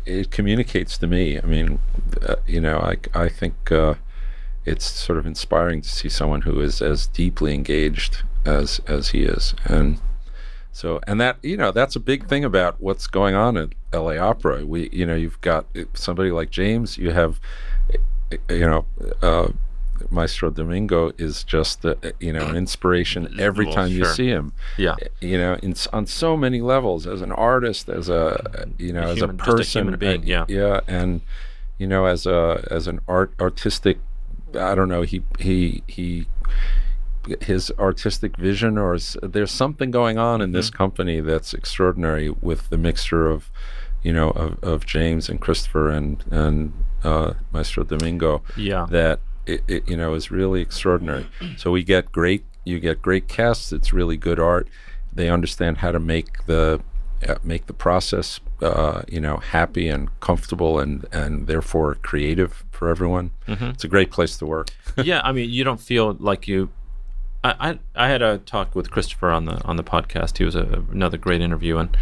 it 0.05 0.31
communicates 0.31 0.97
to 0.99 1.07
me. 1.07 1.39
I 1.39 1.45
mean, 1.45 1.79
uh, 2.21 2.35
you 2.47 2.61
know, 2.61 2.77
I 2.77 2.97
I 3.13 3.29
think. 3.29 3.71
Uh, 3.71 3.95
it's 4.65 4.85
sort 4.85 5.17
of 5.17 5.25
inspiring 5.25 5.81
to 5.81 5.89
see 5.89 6.09
someone 6.09 6.41
who 6.41 6.59
is 6.61 6.81
as 6.81 7.07
deeply 7.07 7.55
engaged 7.55 8.23
as 8.45 8.79
as 8.87 9.09
he 9.09 9.23
is 9.23 9.53
and 9.65 9.99
so 10.71 10.99
and 11.07 11.19
that 11.19 11.37
you 11.43 11.57
know 11.57 11.71
that's 11.71 11.95
a 11.95 11.99
big 11.99 12.27
thing 12.27 12.43
about 12.45 12.79
what's 12.79 13.07
going 13.07 13.35
on 13.35 13.57
at 13.57 13.69
LA 13.93 14.17
Opera 14.17 14.65
we 14.65 14.89
you 14.91 15.05
know 15.05 15.15
you've 15.15 15.39
got 15.41 15.65
somebody 15.93 16.31
like 16.31 16.49
James 16.49 16.97
you 16.97 17.11
have 17.11 17.39
you 18.49 18.59
know 18.59 18.85
uh, 19.21 19.49
Maestro 20.09 20.49
Domingo 20.49 21.11
is 21.17 21.43
just 21.43 21.85
uh, 21.85 21.95
you 22.19 22.31
know 22.31 22.45
an 22.47 22.55
inspiration 22.55 23.35
every 23.39 23.65
Well, 23.65 23.75
time 23.75 23.89
you 23.91 24.05
see 24.05 24.27
him 24.27 24.53
Yeah. 24.77 24.95
you 25.19 25.37
know 25.37 25.55
in, 25.61 25.75
on 25.91 26.05
so 26.05 26.37
many 26.37 26.61
levels 26.61 27.05
as 27.07 27.21
an 27.21 27.31
artist 27.33 27.89
as 27.89 28.07
a 28.07 28.67
you 28.77 28.93
know 28.93 29.01
A 29.01 29.09
as 29.09 29.17
human- 29.17 29.35
a 29.35 29.37
just 29.39 29.49
a 29.49 29.51
person 29.57 29.83
human 29.83 29.99
being, 29.99 30.15
and- 30.21 30.25
yeah. 30.27 30.45
yeah 30.47 30.79
and 30.87 31.21
you 31.77 31.87
know 31.87 32.05
as 32.05 32.25
a 32.25 32.65
as 32.71 32.87
an 32.87 32.99
art 33.07 33.33
artistic 33.41 33.97
i 34.57 34.73
don't 34.75 34.89
know 34.89 35.01
he 35.01 35.23
he 35.39 35.83
he 35.87 36.27
his 37.41 37.71
artistic 37.79 38.35
vision 38.37 38.77
or 38.77 38.97
there's 39.21 39.51
something 39.51 39.91
going 39.91 40.17
on 40.17 40.41
in 40.41 40.49
Mm-hmm. 40.49 40.55
this 40.57 40.69
company 40.69 41.19
that's 41.21 41.53
extraordinary 41.53 42.29
with 42.29 42.69
the 42.69 42.77
mixture 42.77 43.27
of 43.27 43.49
you 44.03 44.13
know 44.13 44.29
of, 44.31 44.63
of 44.63 44.85
james 44.85 45.27
and 45.29 45.41
christopher 45.41 45.89
and 45.89 46.23
and 46.31 46.73
uh, 47.03 47.33
maestro 47.51 47.83
domingo 47.83 48.41
Yeah. 48.57 48.85
that 48.89 49.19
it, 49.45 49.61
it 49.67 49.87
you 49.89 49.97
know 49.97 50.13
is 50.13 50.29
really 50.31 50.61
extraordinary. 50.61 51.25
So 51.57 51.71
we 51.71 51.83
get 51.83 52.11
great 52.11 52.43
you 52.65 52.79
get 52.79 53.01
great 53.01 53.27
casts. 53.27 53.71
It's 53.71 53.91
really 53.93 54.17
good 54.17 54.39
art. 54.39 54.67
They 55.13 55.29
understand 55.29 55.77
how 55.77 55.91
to 55.91 55.99
make 55.99 56.45
the 56.45 56.81
uh, 57.27 57.35
make 57.43 57.65
the 57.65 57.73
process 57.73 58.39
uh, 58.61 59.01
you 59.07 59.19
know 59.19 59.37
happy 59.37 59.87
and 59.89 60.07
comfortable 60.19 60.79
and 60.79 61.05
and 61.11 61.47
therefore 61.47 61.95
creative 61.95 62.63
for 62.71 62.89
everyone. 62.89 63.31
It's 63.47 63.83
a 63.83 63.87
great 63.87 64.11
place 64.11 64.37
to 64.37 64.45
work. 64.45 64.69
yeah, 65.03 65.21
I 65.23 65.31
mean, 65.31 65.49
you 65.49 65.63
don't 65.63 65.81
feel 65.81 66.15
like 66.19 66.47
you. 66.47 66.69
I, 67.43 67.69
I 67.95 68.05
I 68.05 68.07
had 68.09 68.21
a 68.21 68.37
talk 68.39 68.75
with 68.75 68.91
Christopher 68.91 69.29
on 69.31 69.45
the 69.45 69.63
on 69.65 69.75
the 69.77 69.83
podcast. 69.83 70.37
He 70.37 70.43
was 70.43 70.55
a, 70.55 70.83
another 70.91 71.17
great 71.17 71.41
interview, 71.41 71.77
and 71.77 71.95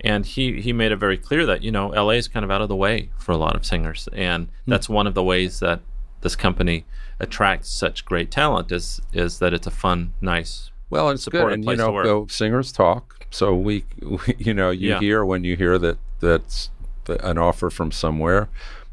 and 0.00 0.26
he 0.26 0.60
he 0.60 0.72
made 0.72 0.92
it 0.92 0.96
very 0.96 1.16
clear 1.16 1.46
that 1.46 1.62
you 1.62 1.70
know 1.70 1.88
LA 1.88 2.10
is 2.12 2.28
kind 2.28 2.44
of 2.44 2.50
out 2.50 2.60
of 2.62 2.68
the 2.68 2.76
way 2.76 3.10
for 3.18 3.32
a 3.32 3.36
lot 3.36 3.54
of 3.56 3.64
singers, 3.64 4.08
and 4.12 4.48
that's 4.66 4.88
one 4.88 5.06
of 5.06 5.14
the 5.14 5.22
ways 5.22 5.60
that 5.60 5.80
this 6.22 6.34
company 6.36 6.84
attracts 7.20 7.68
such 7.68 8.04
great 8.04 8.30
talent 8.30 8.72
is 8.72 9.00
is 9.12 9.38
that 9.38 9.52
it's 9.54 9.66
a 9.66 9.70
fun, 9.70 10.14
nice. 10.20 10.70
Well, 10.90 11.10
it's 11.10 11.24
good, 11.24 11.38
supportive 11.38 11.54
and 11.54 11.64
you 11.64 11.76
know, 11.76 12.02
go, 12.02 12.26
singers 12.28 12.70
talk. 12.72 13.26
So 13.30 13.54
we, 13.54 13.84
we 14.02 14.18
you 14.38 14.54
know, 14.54 14.70
you 14.70 14.90
Yeah. 14.90 15.00
hear 15.00 15.24
when 15.24 15.42
you 15.44 15.56
hear 15.56 15.78
that 15.78 15.98
that's 16.20 16.70
the, 17.06 17.24
an 17.28 17.38
offer 17.38 17.70
from 17.70 17.90
somewhere. 17.90 18.48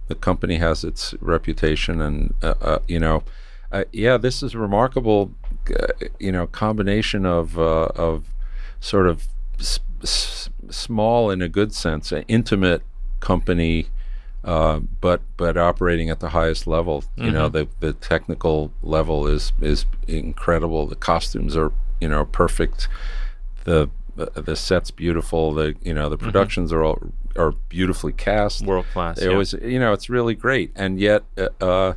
The 0.08 0.16
company 0.16 0.58
has 0.58 0.84
its 0.84 1.14
reputation, 1.22 2.02
and 2.02 2.34
uh, 2.42 2.56
uh, 2.62 2.80
you 2.88 3.00
know, 3.00 3.24
uh, 3.72 3.84
yeah, 3.94 4.18
this 4.18 4.42
is 4.44 4.56
remarkable, 4.56 5.32
uh, 5.70 6.08
you 6.20 6.32
know, 6.32 6.48
combination 6.48 7.26
of 7.26 7.58
uh, 7.58 7.90
of 7.96 8.26
sort 8.80 9.08
of 9.08 9.28
s- 9.60 9.80
s- 10.02 10.50
small 10.70 11.30
in 11.30 11.42
a 11.42 11.50
good 11.50 11.74
sense, 11.74 12.12
an 12.12 12.24
intimate 12.28 12.84
company. 13.20 13.88
Uh, 14.44 14.80
but 15.00 15.22
but 15.38 15.56
operating 15.56 16.10
at 16.10 16.20
the 16.20 16.30
highest 16.30 16.66
level, 16.66 17.04
you 17.16 17.30
know 17.30 17.48
the 17.48 17.68
the 17.80 17.94
technical 17.94 18.72
level 18.82 19.28
is 19.28 19.54
is 19.62 19.86
incredible. 20.08 20.88
The 20.88 20.96
costumes 20.96 21.56
are 21.56 21.72
you 22.00 22.08
know 22.08 22.26
perfect. 22.26 22.88
The 23.66 23.92
the 24.16 24.56
set's 24.56 24.90
beautiful. 24.90 25.54
The 25.54 25.76
you 25.84 25.94
know 25.94 26.10
the 26.10 26.18
productions 26.18 26.74
are 26.74 26.84
all 26.84 27.00
are 27.36 27.52
beautifully 27.70 28.14
cast. 28.14 28.66
World 28.66 28.86
class. 28.94 29.20
It 29.20 29.32
yeah. 29.32 29.38
was 29.38 29.54
you 29.54 29.80
know 29.80 29.94
it's 29.94 30.10
really 30.10 30.36
great, 30.36 30.72
and 30.76 31.00
yet 31.00 31.24
uh, 31.38 31.50
uh, 31.64 31.94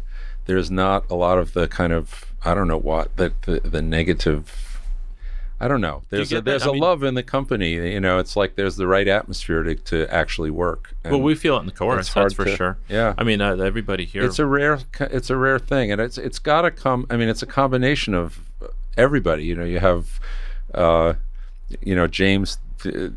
there's 0.46 0.70
not 0.70 1.04
a 1.10 1.14
lot 1.14 1.38
of 1.38 1.52
the 1.54 1.66
kind 1.68 1.92
of 1.92 2.32
I 2.44 2.54
don't 2.54 2.68
know 2.68 2.78
what 2.78 3.16
the 3.16 3.32
the, 3.42 3.60
the 3.60 3.82
negative. 3.82 4.60
I 5.60 5.68
don't 5.68 5.80
know. 5.80 6.02
There's 6.10 6.32
a, 6.32 6.42
there's 6.42 6.64
I 6.64 6.70
a 6.70 6.72
mean- 6.72 6.82
love 6.82 7.02
in 7.04 7.14
the 7.14 7.22
company. 7.22 7.72
You 7.92 8.00
know, 8.00 8.18
it's 8.18 8.36
like 8.36 8.56
there's 8.56 8.76
the 8.76 8.86
right 8.88 9.06
atmosphere 9.06 9.62
to, 9.62 9.74
to 9.76 10.12
actually 10.12 10.50
work. 10.50 10.94
well, 11.04 11.20
we 11.22 11.34
feel 11.36 11.56
it 11.56 11.60
in 11.60 11.66
the 11.66 11.72
chorus. 11.72 12.06
it's 12.08 12.14
That's 12.14 12.34
hard 12.34 12.36
for 12.36 12.44
to- 12.44 12.56
sure. 12.56 12.78
yeah. 12.88 13.14
I 13.16 13.22
mean, 13.24 13.40
uh, 13.40 13.54
everybody 13.56 14.04
here. 14.04 14.24
it's 14.24 14.38
a 14.38 14.46
rare 14.46 14.80
it's 15.00 15.30
a 15.30 15.36
rare 15.36 15.58
thing, 15.58 15.90
and 15.92 16.00
it's 16.00 16.18
it's 16.18 16.38
got 16.38 16.62
to 16.62 16.70
come. 16.70 17.06
I 17.08 17.16
mean, 17.16 17.28
it's 17.28 17.42
a 17.42 17.46
combination 17.46 18.14
of 18.14 18.40
everybody. 18.96 19.44
You 19.44 19.54
know, 19.54 19.64
you 19.64 19.78
have, 19.78 20.20
uh, 20.74 21.14
you 21.80 21.94
know, 21.94 22.08
James 22.08 22.58
uh, 22.58 22.73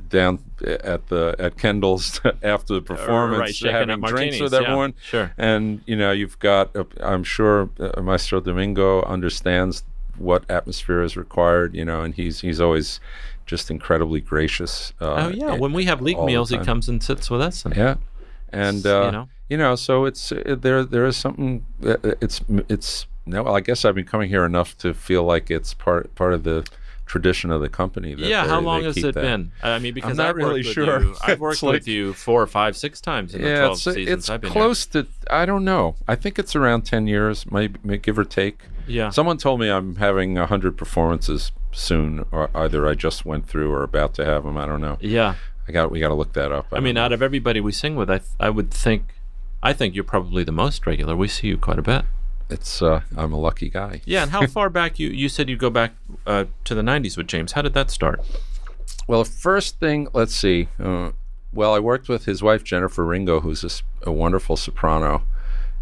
down 0.10 0.40
at 0.66 1.08
the 1.08 1.36
at 1.40 1.58
Kendall's 1.58 2.20
after 2.44 2.76
the 2.76 2.82
performance, 2.82 3.64
right, 3.64 3.74
having 3.74 4.02
drinks 4.02 4.40
with 4.40 4.54
yeah, 4.54 4.60
everyone. 4.60 4.94
sure. 5.02 5.32
And 5.38 5.82
you 5.86 5.96
know, 5.96 6.12
you've 6.12 6.40
got. 6.40 6.76
Uh, 6.76 6.86
I'm 7.00 7.24
sure 7.24 7.70
uh, 7.80 8.02
Maestro 8.02 8.40
Domingo 8.40 9.04
understands 9.04 9.84
what 10.18 10.50
atmosphere 10.50 11.02
is 11.02 11.16
required. 11.16 11.76
You 11.76 11.86
know, 11.86 12.02
and 12.02 12.14
he's 12.14 12.42
he's 12.42 12.60
always 12.60 13.00
just 13.46 13.72
incredibly 13.72 14.22
gracious. 14.22 14.94
Uh, 15.02 15.28
oh 15.28 15.28
yeah, 15.30 15.54
when 15.56 15.74
we 15.74 15.86
have 15.86 16.02
league 16.02 16.20
meals, 16.20 16.50
he 16.50 16.58
comes 16.60 16.88
and 16.90 17.02
sits 17.02 17.30
with 17.30 17.42
us. 17.42 17.66
And, 17.66 17.76
Yeah, 17.76 17.96
and 18.52 18.84
you 18.84 18.92
uh, 18.92 19.12
know? 19.12 19.30
you 19.50 19.58
know, 19.58 19.76
so 19.76 20.06
it's 20.06 20.32
uh, 20.32 20.56
there. 20.60 20.84
There 20.84 21.06
is 21.06 21.18
something. 21.18 21.66
It's 21.82 22.42
it's 22.70 23.08
no. 23.26 23.48
I 23.48 23.62
guess 23.62 23.86
I've 23.86 23.96
been 23.96 24.06
coming 24.06 24.30
here 24.30 24.46
enough 24.46 24.78
to 24.80 24.94
feel 24.94 25.24
like 25.24 25.50
it's 25.50 25.74
part 25.74 26.14
part 26.16 26.34
of 26.34 26.44
the 26.44 26.68
tradition 27.08 27.50
of 27.52 27.62
the 27.62 27.70
company. 27.70 28.14
that 28.14 28.26
yeah, 28.28 28.44
they- 28.44 28.50
how 28.50 28.60
long 28.60 28.84
has 28.84 28.98
it 28.98 29.14
that. 29.16 29.16
been? 29.16 29.52
I 29.64 29.80
mean, 29.80 29.94
because 29.94 30.18
not 30.18 30.28
I've 30.28 30.36
really 30.36 30.62
sure. 30.64 31.02
You, 31.02 31.16
I've 31.24 31.40
worked 31.40 31.64
like- 31.64 31.74
with 31.74 31.88
you 31.88 32.14
four 32.14 32.42
or 32.42 32.48
five, 32.48 32.78
six 32.78 33.02
times 33.02 33.34
in 33.34 33.42
the 33.42 33.48
Yeah, 33.48 33.58
twelve 33.60 33.74
it's 33.74 33.84
seasons 33.84 34.08
it's 34.10 34.30
I've 34.30 34.42
been 34.42 34.52
close 34.52 34.86
to. 34.88 35.08
I 35.32 35.46
don't 35.46 35.64
know. 35.66 35.96
I 36.08 36.16
think 36.16 36.38
it's 36.38 36.56
around 36.56 36.84
ten 36.84 37.08
years, 37.08 37.50
maybe, 37.52 37.98
give 37.98 38.20
or 38.20 38.24
take. 38.26 38.60
Yeah, 38.88 39.10
Someone 39.10 39.38
told 39.38 39.60
me 39.60 39.70
I'm 39.70 39.96
having 39.98 40.36
hundred 40.38 40.78
performances 40.78 41.52
soon, 41.74 42.26
or 42.32 42.50
either 42.56 42.88
I 42.88 42.94
just 42.94 43.26
went 43.26 43.48
through 43.48 43.72
or 43.72 43.84
about 43.84 44.14
to 44.16 44.26
have 44.26 44.44
them. 44.44 44.58
I 44.58 44.66
don't 44.66 44.82
know. 44.82 44.98
yeah. 45.02 45.36
I 45.68 45.74
got. 45.74 45.92
We 45.92 46.00
got 46.00 46.08
to 46.08 46.14
look 46.14 46.32
that 46.34 46.54
up. 46.54 46.68
I 46.72 46.80
mean, 46.80 46.96
don't 46.96 47.04
out 47.04 47.12
of 47.12 47.22
everybody 47.22 47.60
we 47.60 47.74
sing 47.74 47.96
with, 47.98 48.10
I 48.10 48.20
th- 48.20 48.30
I 48.40 48.50
would 48.50 48.72
think, 48.72 49.16
I 49.62 49.74
think 49.74 49.96
you're 49.96 50.06
probably 50.06 50.46
the 50.46 50.54
most 50.54 50.88
regular. 50.88 51.14
We 51.14 51.28
see 51.28 51.48
you 51.48 51.58
quite 51.58 51.78
a 51.78 51.82
bit. 51.82 52.06
it's. 52.50 52.82
Uh, 52.82 53.02
I'm 53.18 53.34
a 53.34 53.38
lucky 53.38 53.68
guy. 53.68 54.00
Yeah, 54.06 54.22
and 54.24 54.32
how 54.32 54.48
far 54.58 54.70
back 54.70 54.98
you 55.00 55.10
you 55.10 55.28
said 55.28 55.50
you 55.50 55.58
go 55.58 55.70
back 55.70 55.92
uh, 56.28 56.46
to 56.66 56.76
the 56.76 56.84
'90s 56.84 57.18
with 57.18 57.26
James? 57.28 57.54
How 57.54 57.64
did 57.64 57.74
that 57.74 57.90
start? 57.90 58.22
Well, 59.08 59.24
first 59.24 59.80
thing, 59.80 60.08
let's 60.14 60.36
see. 60.36 60.68
Uh, 60.80 61.12
well, 61.54 61.74
I 61.74 61.80
worked 61.80 62.10
with 62.10 62.26
his 62.26 62.44
wife 62.44 62.64
Jennifer 62.64 63.06
Ringo, 63.06 63.40
who's 63.40 63.82
a 64.04 64.12
wonderful 64.12 64.58
soprano, 64.58 65.24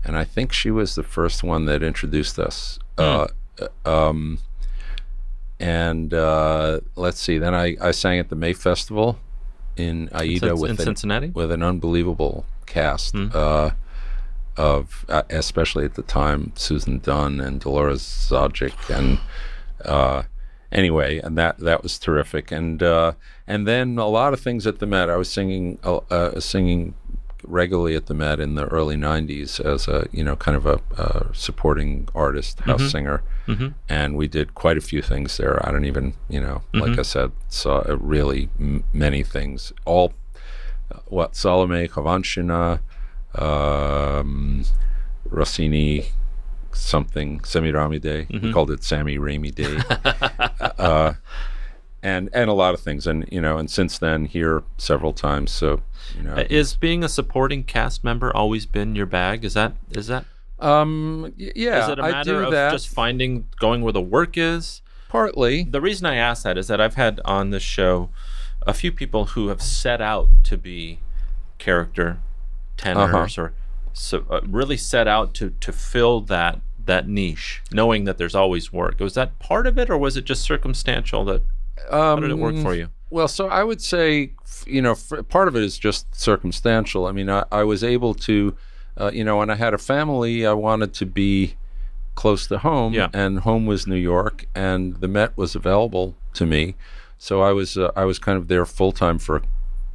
and 0.04 0.16
I 0.16 0.24
think 0.24 0.54
she 0.54 0.72
was 0.72 0.96
the 0.96 1.04
first 1.04 1.44
one 1.44 1.66
that 1.66 1.84
introduced 1.84 2.38
us. 2.40 2.80
Uh, 2.98 3.28
um, 3.84 4.40
and 5.60 6.14
uh, 6.14 6.82
let's 6.96 7.20
see. 7.20 7.38
Then 7.38 7.54
I, 7.56 7.76
I 7.82 7.92
sang 7.92 8.20
at 8.20 8.30
the 8.30 8.36
May 8.36 8.54
Festival 8.54 9.20
in 9.76 10.10
Aida 10.14 10.40
Cin- 10.40 10.58
with 10.60 10.72
in 10.72 10.78
an- 10.78 10.84
Cincinnati? 10.86 11.28
with 11.30 11.52
an 11.52 11.64
unbelievable 11.64 12.46
cast 12.66 13.16
uh, 13.16 13.72
of, 14.58 15.06
uh, 15.10 15.24
especially 15.30 15.86
at 15.86 15.96
the 15.96 16.02
time, 16.04 16.52
Susan 16.56 17.00
Dunn 17.00 17.40
and 17.40 17.62
Dolora 17.62 17.96
Zajick 17.96 18.96
and 18.96 19.20
uh, 19.84 20.24
anyway, 20.76 21.18
and 21.20 21.36
that 21.38 21.58
that 21.60 21.82
was 21.82 21.98
terrific. 21.98 22.52
And 22.52 22.84
uh, 22.84 23.14
and 23.48 23.68
then 23.68 23.98
a 23.98 24.08
lot 24.08 24.34
of 24.34 24.40
things 24.40 24.68
at 24.68 24.78
the 24.80 24.86
Met. 24.86 25.10
I 25.10 25.16
was 25.16 25.32
singing 25.32 25.80
uh, 25.84 25.98
uh, 26.12 26.40
singing 26.40 26.94
regularly 27.48 27.96
at 27.96 28.08
the 28.08 28.14
Met 28.14 28.40
in 28.40 28.56
the 28.56 28.66
early 28.66 28.96
'90s 28.96 29.60
as 29.60 29.88
a 29.88 30.08
you 30.12 30.24
know 30.24 30.36
kind 30.36 30.58
of 30.58 30.66
a, 30.66 30.80
uh 30.98 31.32
supporting 31.34 32.08
artist, 32.14 32.60
house 32.62 32.92
singer, 32.92 33.24
and 33.90 34.16
we 34.18 34.28
did 34.28 34.54
quite 34.56 34.78
a 34.78 34.82
few 34.82 35.02
things 35.02 35.38
there. 35.38 35.64
I 35.68 35.72
don't 35.72 35.86
even 35.86 36.14
you 36.30 36.42
know 36.42 36.62
like 36.74 37.00
I 37.00 37.04
said 37.04 37.32
saw 37.50 37.84
uh, 37.90 37.98
really 37.98 38.50
m- 38.60 38.84
many 38.94 39.24
things. 39.24 39.74
All 39.86 40.14
what 41.08 41.36
Salome 41.36 41.88
Khovanshchina, 41.88 42.80
um, 43.36 44.64
Rossini, 45.26 46.06
something 46.76 47.40
Semiramide. 47.40 48.42
We 48.42 48.52
called 48.52 48.72
it 48.72 48.84
Sammy 48.84 49.18
Raimi 49.18 49.54
Day. 49.54 49.78
uh, 50.78 51.14
and 52.04 52.30
and 52.34 52.50
a 52.50 52.54
lot 52.54 52.74
of 52.74 52.80
things, 52.82 53.08
and 53.08 53.28
you 53.32 53.42
know, 53.42 53.58
and 53.58 53.70
since 53.70 53.98
then 53.98 54.26
here 54.26 54.64
several 54.78 55.12
times. 55.14 55.52
So 55.52 55.82
you 56.16 56.24
know, 56.24 56.36
Uh, 56.36 56.46
Is 56.50 56.76
being 56.76 57.04
a 57.04 57.10
supporting 57.10 57.64
cast 57.64 58.04
member 58.04 58.36
always 58.36 58.66
been 58.66 58.96
your 58.96 59.08
bag? 59.08 59.44
Is 59.44 59.56
that 59.56 59.74
is 59.92 60.08
that 60.08 60.26
um, 60.60 61.34
yeah, 61.36 61.84
is 61.84 61.90
it 61.90 62.00
a 62.00 62.04
I 62.04 62.12
matter 62.12 62.40
do 62.40 62.46
of 62.46 62.52
that 62.52 62.72
just 62.72 62.90
finding 62.90 63.48
going 63.60 63.82
where 63.82 63.94
the 63.94 64.02
work 64.02 64.38
is? 64.38 64.82
partly. 65.10 65.64
The 65.64 65.80
reason 65.80 66.06
I 66.06 66.16
ask 66.16 66.44
that 66.44 66.58
is 66.58 66.68
that 66.68 66.82
I've 66.82 66.96
had 66.96 67.22
on 67.24 67.50
this 67.52 67.64
show 67.64 68.10
a 68.68 68.74
few 68.74 68.92
people 68.92 69.26
who 69.28 69.48
have 69.48 69.62
set 69.62 70.02
out 70.02 70.28
to 70.44 70.58
be 70.58 71.00
character 71.58 72.20
tenors 72.76 73.38
or 73.38 73.54
so, 73.94 74.26
uh, 74.30 74.42
really 74.46 74.76
set 74.76 75.08
out 75.08 75.34
to 75.36 75.52
to 75.62 75.72
fill 75.72 76.20
that 76.22 76.60
that 76.86 77.08
niche, 77.08 77.62
knowing 77.72 78.04
that 78.06 78.18
there's 78.18 78.36
always 78.36 78.72
work. 78.74 79.00
Was 79.00 79.14
that 79.16 79.38
part 79.40 79.68
of 79.68 79.78
it, 79.78 79.90
or 79.90 79.98
was 79.98 80.18
it 80.18 80.26
just 80.26 80.44
circumstantial? 80.44 81.26
That 81.26 81.42
how 81.92 82.16
did 82.18 82.32
it 82.32 82.38
work 82.38 82.56
for 82.58 82.74
you? 82.76 82.90
Well, 83.10 83.28
so 83.28 83.48
I 83.48 83.64
would 83.64 83.82
say, 83.82 84.32
you 84.66 84.82
know, 84.82 84.96
part 85.30 85.48
of 85.48 85.56
it 85.56 85.64
is 85.64 85.78
just 85.78 86.14
circumstantial. 86.16 87.06
I 87.06 87.12
mean, 87.12 87.30
I, 87.30 87.46
I 87.52 87.64
was 87.64 87.84
able 87.84 88.14
to, 88.16 88.56
uh, 89.00 89.12
you 89.14 89.24
know, 89.24 89.38
when 89.38 89.50
I 89.50 89.56
had 89.56 89.74
a 89.74 89.78
family, 89.78 90.46
I 90.46 90.54
wanted 90.54 90.94
to 90.96 91.06
be 91.06 91.56
close 92.16 92.48
to 92.48 92.58
home, 92.58 92.94
Yeah. 92.94 93.10
and 93.14 93.40
home 93.42 93.66
was 93.66 93.86
New 93.88 93.96
York, 93.96 94.46
and 94.56 94.96
the 94.96 95.08
Met 95.08 95.36
was 95.38 95.54
available 95.56 96.16
to 96.34 96.46
me, 96.46 96.76
so 97.18 97.42
I 97.42 97.52
was 97.52 97.78
uh, 97.78 97.92
I 97.96 98.06
was 98.06 98.20
kind 98.20 98.38
of 98.38 98.48
there 98.48 98.66
full 98.66 98.92
time 98.92 99.20
for 99.20 99.42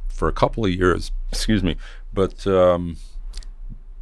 for 0.07 0.27
a 0.27 0.33
couple 0.33 0.63
of 0.65 0.71
years. 0.71 1.11
Excuse 1.31 1.63
me, 1.63 1.75
but 2.13 2.45
um, 2.47 2.97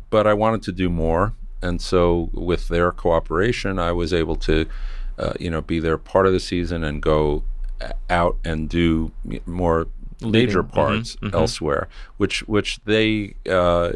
but 0.10 0.28
I 0.28 0.34
wanted 0.34 0.62
to 0.64 0.72
do 0.72 0.90
more, 0.90 1.34
and 1.62 1.82
so 1.82 2.30
with 2.34 2.68
their 2.68 2.92
cooperation, 2.92 3.80
I 3.80 3.92
was 3.92 4.14
able 4.14 4.36
to, 4.38 4.66
uh, 5.18 5.34
you 5.40 5.50
know, 5.50 5.62
be 5.62 5.80
there 5.80 5.98
part 5.98 6.26
of 6.26 6.34
the 6.34 6.40
season 6.40 6.84
and 6.84 7.02
go 7.02 7.44
out 8.10 8.38
and 8.44 8.70
do 8.70 9.12
more 9.46 9.88
major 10.22 10.64
mhm, 10.64 10.72
parts 10.72 11.18
elsewhere, 11.34 11.88
which 12.18 12.48
which 12.48 12.80
they 12.86 13.36
uh, 13.50 13.94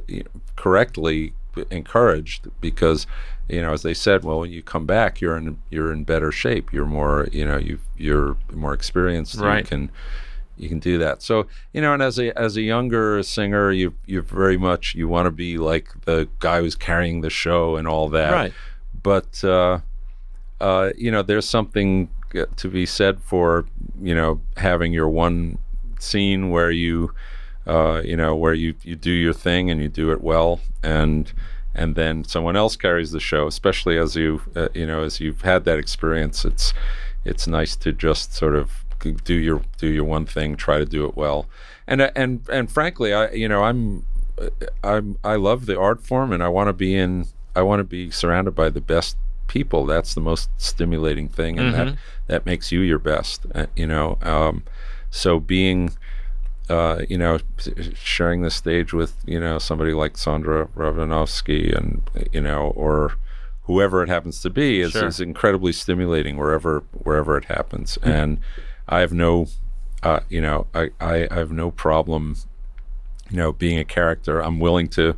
correctly 0.56 1.34
encouraged 1.70 2.48
because 2.62 3.06
you 3.50 3.62
know 3.62 3.74
as 3.74 3.84
they 3.84 3.94
said, 3.94 4.24
well, 4.24 4.40
when 4.40 4.52
you 4.52 4.62
come 4.62 4.86
back, 4.86 5.22
you're 5.22 5.38
in 5.38 5.58
you're 5.70 5.92
in 5.92 6.04
better 6.04 6.32
shape. 6.32 6.72
You're 6.72 6.86
more 6.86 7.28
you 7.32 7.46
know 7.46 7.58
you 7.58 7.80
you're 7.98 8.38
more 8.52 8.74
experienced. 8.74 9.40
Right. 9.40 9.60
You 9.60 9.64
can 9.64 9.92
you 10.58 10.70
can 10.70 10.80
do 10.80 10.98
that. 11.00 11.22
So 11.22 11.48
you 11.74 11.82
know, 11.82 11.94
and 11.94 12.02
as 12.02 12.20
a 12.20 12.38
as 12.40 12.58
a 12.58 12.62
younger 12.62 13.24
singer, 13.24 13.72
you 13.72 13.94
you 14.06 14.22
very 14.22 14.58
much 14.58 14.96
you 14.96 15.08
want 15.08 15.26
to 15.26 15.32
be 15.32 15.58
like 15.58 15.90
the 16.06 16.28
guy 16.40 16.60
who's 16.60 16.76
carrying 16.76 17.22
the 17.22 17.30
show 17.30 17.76
and 17.76 17.88
all 17.88 18.10
that. 18.10 18.32
Right. 18.32 18.54
But 19.02 19.44
uh, 19.44 19.80
uh, 20.62 20.92
you 20.98 21.12
know, 21.12 21.22
there's 21.22 21.48
something 21.48 22.10
uh, 22.36 22.46
to 22.58 22.68
be 22.68 22.86
said 22.86 23.22
for 23.22 23.66
you 24.02 24.16
know 24.16 24.42
having 24.58 24.94
your 24.94 25.10
one 25.10 25.58
scene 26.00 26.50
where 26.50 26.72
you 26.72 27.14
uh, 27.68 28.02
you 28.04 28.18
know 28.18 28.36
where 28.36 28.54
you 28.54 28.76
you 28.84 28.96
do 28.96 29.12
your 29.12 29.34
thing 29.34 29.70
and 29.70 29.82
you 29.82 29.88
do 29.88 30.12
it 30.12 30.22
well 30.22 30.60
and 30.82 31.32
and 31.76 31.96
then 31.96 32.24
someone 32.24 32.56
else 32.56 32.76
carries 32.76 33.12
the 33.12 33.20
show 33.20 33.48
especially 33.48 33.98
as 33.98 34.16
you 34.16 34.42
uh, 34.56 34.68
you 34.74 34.86
know 34.86 35.04
as 35.04 35.20
you've 35.20 35.42
had 35.42 35.64
that 35.66 35.80
experience 35.80 36.44
it's 36.44 36.74
it's 37.26 37.48
nice 37.48 37.76
to 37.76 37.94
just 37.94 38.34
sort 38.34 38.56
of 38.56 38.83
do 39.12 39.34
your 39.36 39.62
do 39.78 39.88
your 39.88 40.04
one 40.06 40.26
thing 40.26 40.56
try 40.56 40.78
to 40.78 40.86
do 40.86 41.06
it 41.06 41.16
well 41.16 41.46
and 41.88 42.02
uh, 42.02 42.12
and 42.16 42.42
and 42.50 42.72
frankly 42.72 43.14
i 43.14 43.30
you 43.32 43.48
know 43.48 43.64
i'm 43.64 44.06
uh, 44.42 44.50
i'm 44.84 45.18
i 45.24 45.36
love 45.36 45.66
the 45.66 45.80
art 45.80 46.02
form 46.02 46.32
and 46.32 46.42
i 46.42 46.48
want 46.48 46.68
to 46.68 46.74
be 46.74 46.96
in 46.96 47.26
i 47.56 47.62
want 47.62 47.80
to 47.80 47.84
be 47.84 48.10
surrounded 48.10 48.52
by 48.52 48.70
the 48.70 48.82
best 48.82 49.18
people 49.48 49.86
that's 49.86 50.14
the 50.14 50.22
most 50.22 50.50
stimulating 50.58 51.28
thing 51.28 51.60
and 51.60 51.74
that 51.74 51.96
that 52.28 52.46
makes 52.46 52.72
you 52.72 52.80
your 52.80 52.98
best 52.98 53.46
uh, 53.54 53.66
you 53.76 53.86
know 53.86 54.18
um 54.24 54.64
so 55.12 55.40
being 55.40 55.92
uh, 56.70 57.02
you 57.10 57.18
know, 57.18 57.40
sharing 57.94 58.42
the 58.42 58.50
stage 58.50 58.94
with 58.94 59.18
you 59.26 59.38
know 59.38 59.60
somebody 59.60 59.94
like 59.94 60.14
Sondra 60.14 60.70
Radvanovsky 60.70 61.76
and 61.76 62.02
you 62.32 62.40
know, 62.40 62.72
or 62.76 63.16
whoever 63.64 64.02
it 64.02 64.10
happens 64.10 64.42
to 64.42 64.50
be, 64.50 64.80
is, 64.80 64.92
Sure. 64.94 65.08
is 65.08 65.20
incredibly 65.20 65.74
stimulating 65.74 66.38
wherever 66.38 66.84
wherever 66.94 67.38
it 67.38 67.46
happens. 67.46 67.98
And 68.02 68.40
I 68.88 69.00
have 69.00 69.14
no, 69.14 69.48
uh, 70.04 70.20
you 70.30 70.42
know, 70.42 70.68
I, 70.74 70.90
I 71.00 71.28
I 71.32 71.36
have 71.36 71.52
no 71.52 71.72
problem, 71.72 72.36
you 73.30 73.38
know, 73.38 73.52
being 73.52 73.80
a 73.80 73.86
character. 73.86 74.42
I'm 74.42 74.60
willing 74.60 74.88
to. 74.90 75.16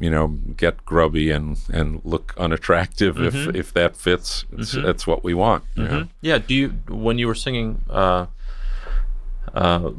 You 0.00 0.10
know, 0.10 0.26
get 0.56 0.84
grubby 0.84 1.30
and, 1.30 1.56
and 1.72 2.00
look 2.04 2.34
unattractive 2.36 3.16
if, 3.20 3.34
if 3.54 3.72
that 3.74 3.96
fits. 3.96 4.44
It's, 4.52 4.72
That's 4.72 5.06
what 5.06 5.22
we 5.22 5.34
want. 5.34 5.62
Know? 5.76 6.08
Yeah. 6.20 6.38
Do 6.38 6.52
you 6.52 6.68
when 6.88 7.16
you 7.16 7.28
were 7.28 7.34
singing 7.36 7.80
uh, 7.88 8.26
uh, 9.54 9.90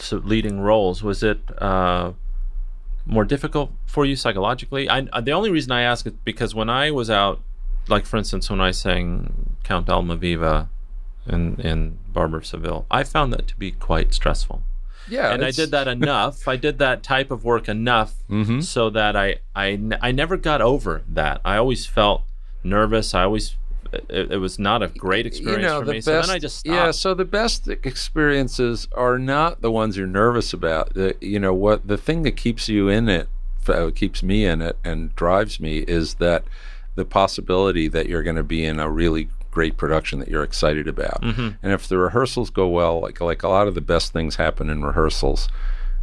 so 0.00 0.16
leading 0.16 0.60
roles 0.60 1.02
was 1.02 1.22
it 1.22 1.38
uh, 1.62 2.12
more 3.06 3.24
difficult 3.24 3.70
for 3.86 4.04
you 4.04 4.16
psychologically? 4.16 4.90
I, 4.90 5.06
I- 5.12 5.20
the 5.20 5.30
only 5.32 5.50
reason 5.50 5.70
I 5.72 5.82
ask 5.82 6.06
is 6.06 6.12
because 6.24 6.54
when 6.54 6.68
I 6.68 6.90
was 6.90 7.08
out, 7.08 7.40
like 7.88 8.06
for 8.06 8.16
instance, 8.16 8.50
when 8.50 8.60
I 8.60 8.72
sang 8.72 9.56
Count 9.62 9.86
Almaviva 9.86 10.68
in 11.26 11.60
in 11.60 11.98
Barber 12.14 12.38
of 12.38 12.46
Seville, 12.46 12.86
I 12.90 13.04
found 13.04 13.32
that 13.34 13.46
to 13.48 13.56
be 13.56 13.72
quite 13.72 14.14
stressful. 14.14 14.62
Yeah, 15.06 15.32
and 15.34 15.44
I 15.44 15.50
did 15.50 15.70
that 15.72 15.86
enough. 15.86 16.48
I 16.48 16.56
did 16.56 16.78
that 16.78 17.02
type 17.02 17.30
of 17.30 17.44
work 17.44 17.68
enough 17.68 18.14
Mm-hmm. 18.30 18.60
so 18.60 18.88
that 18.88 19.14
i 19.16 19.36
i 19.54 20.10
never 20.12 20.38
got 20.38 20.62
over 20.62 21.02
that. 21.08 21.42
I 21.44 21.56
always 21.58 21.84
felt 21.84 22.22
nervous. 22.62 23.12
I 23.14 23.24
always 23.24 23.56
it, 24.08 24.32
it 24.32 24.38
was 24.38 24.58
not 24.58 24.82
a 24.82 24.88
great 24.88 25.26
experience 25.26 25.72
for 25.72 25.84
me. 25.84 26.00
so 26.00 26.20
then 26.22 26.30
I 26.30 26.38
just 26.38 26.56
stopped. 26.60 26.74
yeah. 26.74 26.90
So 26.90 27.12
the 27.14 27.26
best 27.26 27.68
experiences 27.68 28.88
are 28.92 29.18
not 29.18 29.60
the 29.60 29.70
ones 29.70 29.96
you're 29.96 30.06
nervous 30.06 30.52
about. 30.52 30.94
The, 30.94 31.14
you 31.20 31.38
know 31.38 31.54
what 31.54 31.86
the 31.86 31.96
thing 31.98 32.22
that 32.22 32.36
keeps 32.36 32.68
you 32.68 32.88
in 32.88 33.08
it, 33.08 33.28
uh, 33.68 33.90
keeps 33.94 34.22
me 34.22 34.44
in 34.46 34.62
it, 34.62 34.76
and 34.84 35.14
drives 35.16 35.60
me 35.60 35.78
is 35.78 36.14
that 36.14 36.44
the 36.94 37.04
possibility 37.04 37.88
that 37.88 38.08
you're 38.08 38.22
going 38.22 38.36
to 38.36 38.42
be 38.42 38.64
in 38.64 38.80
a 38.80 38.88
really 38.90 39.28
great 39.54 39.76
production 39.76 40.18
that 40.18 40.28
you're 40.28 40.42
excited 40.42 40.88
about. 40.88 41.22
Mm-hmm. 41.22 41.48
And 41.62 41.72
if 41.72 41.86
the 41.86 41.96
rehearsals 41.96 42.50
go 42.50 42.66
well, 42.66 43.00
like 43.00 43.20
like 43.20 43.44
a 43.44 43.48
lot 43.48 43.68
of 43.68 43.74
the 43.74 43.80
best 43.80 44.12
things 44.12 44.36
happen 44.36 44.68
in 44.68 44.84
rehearsals. 44.84 45.48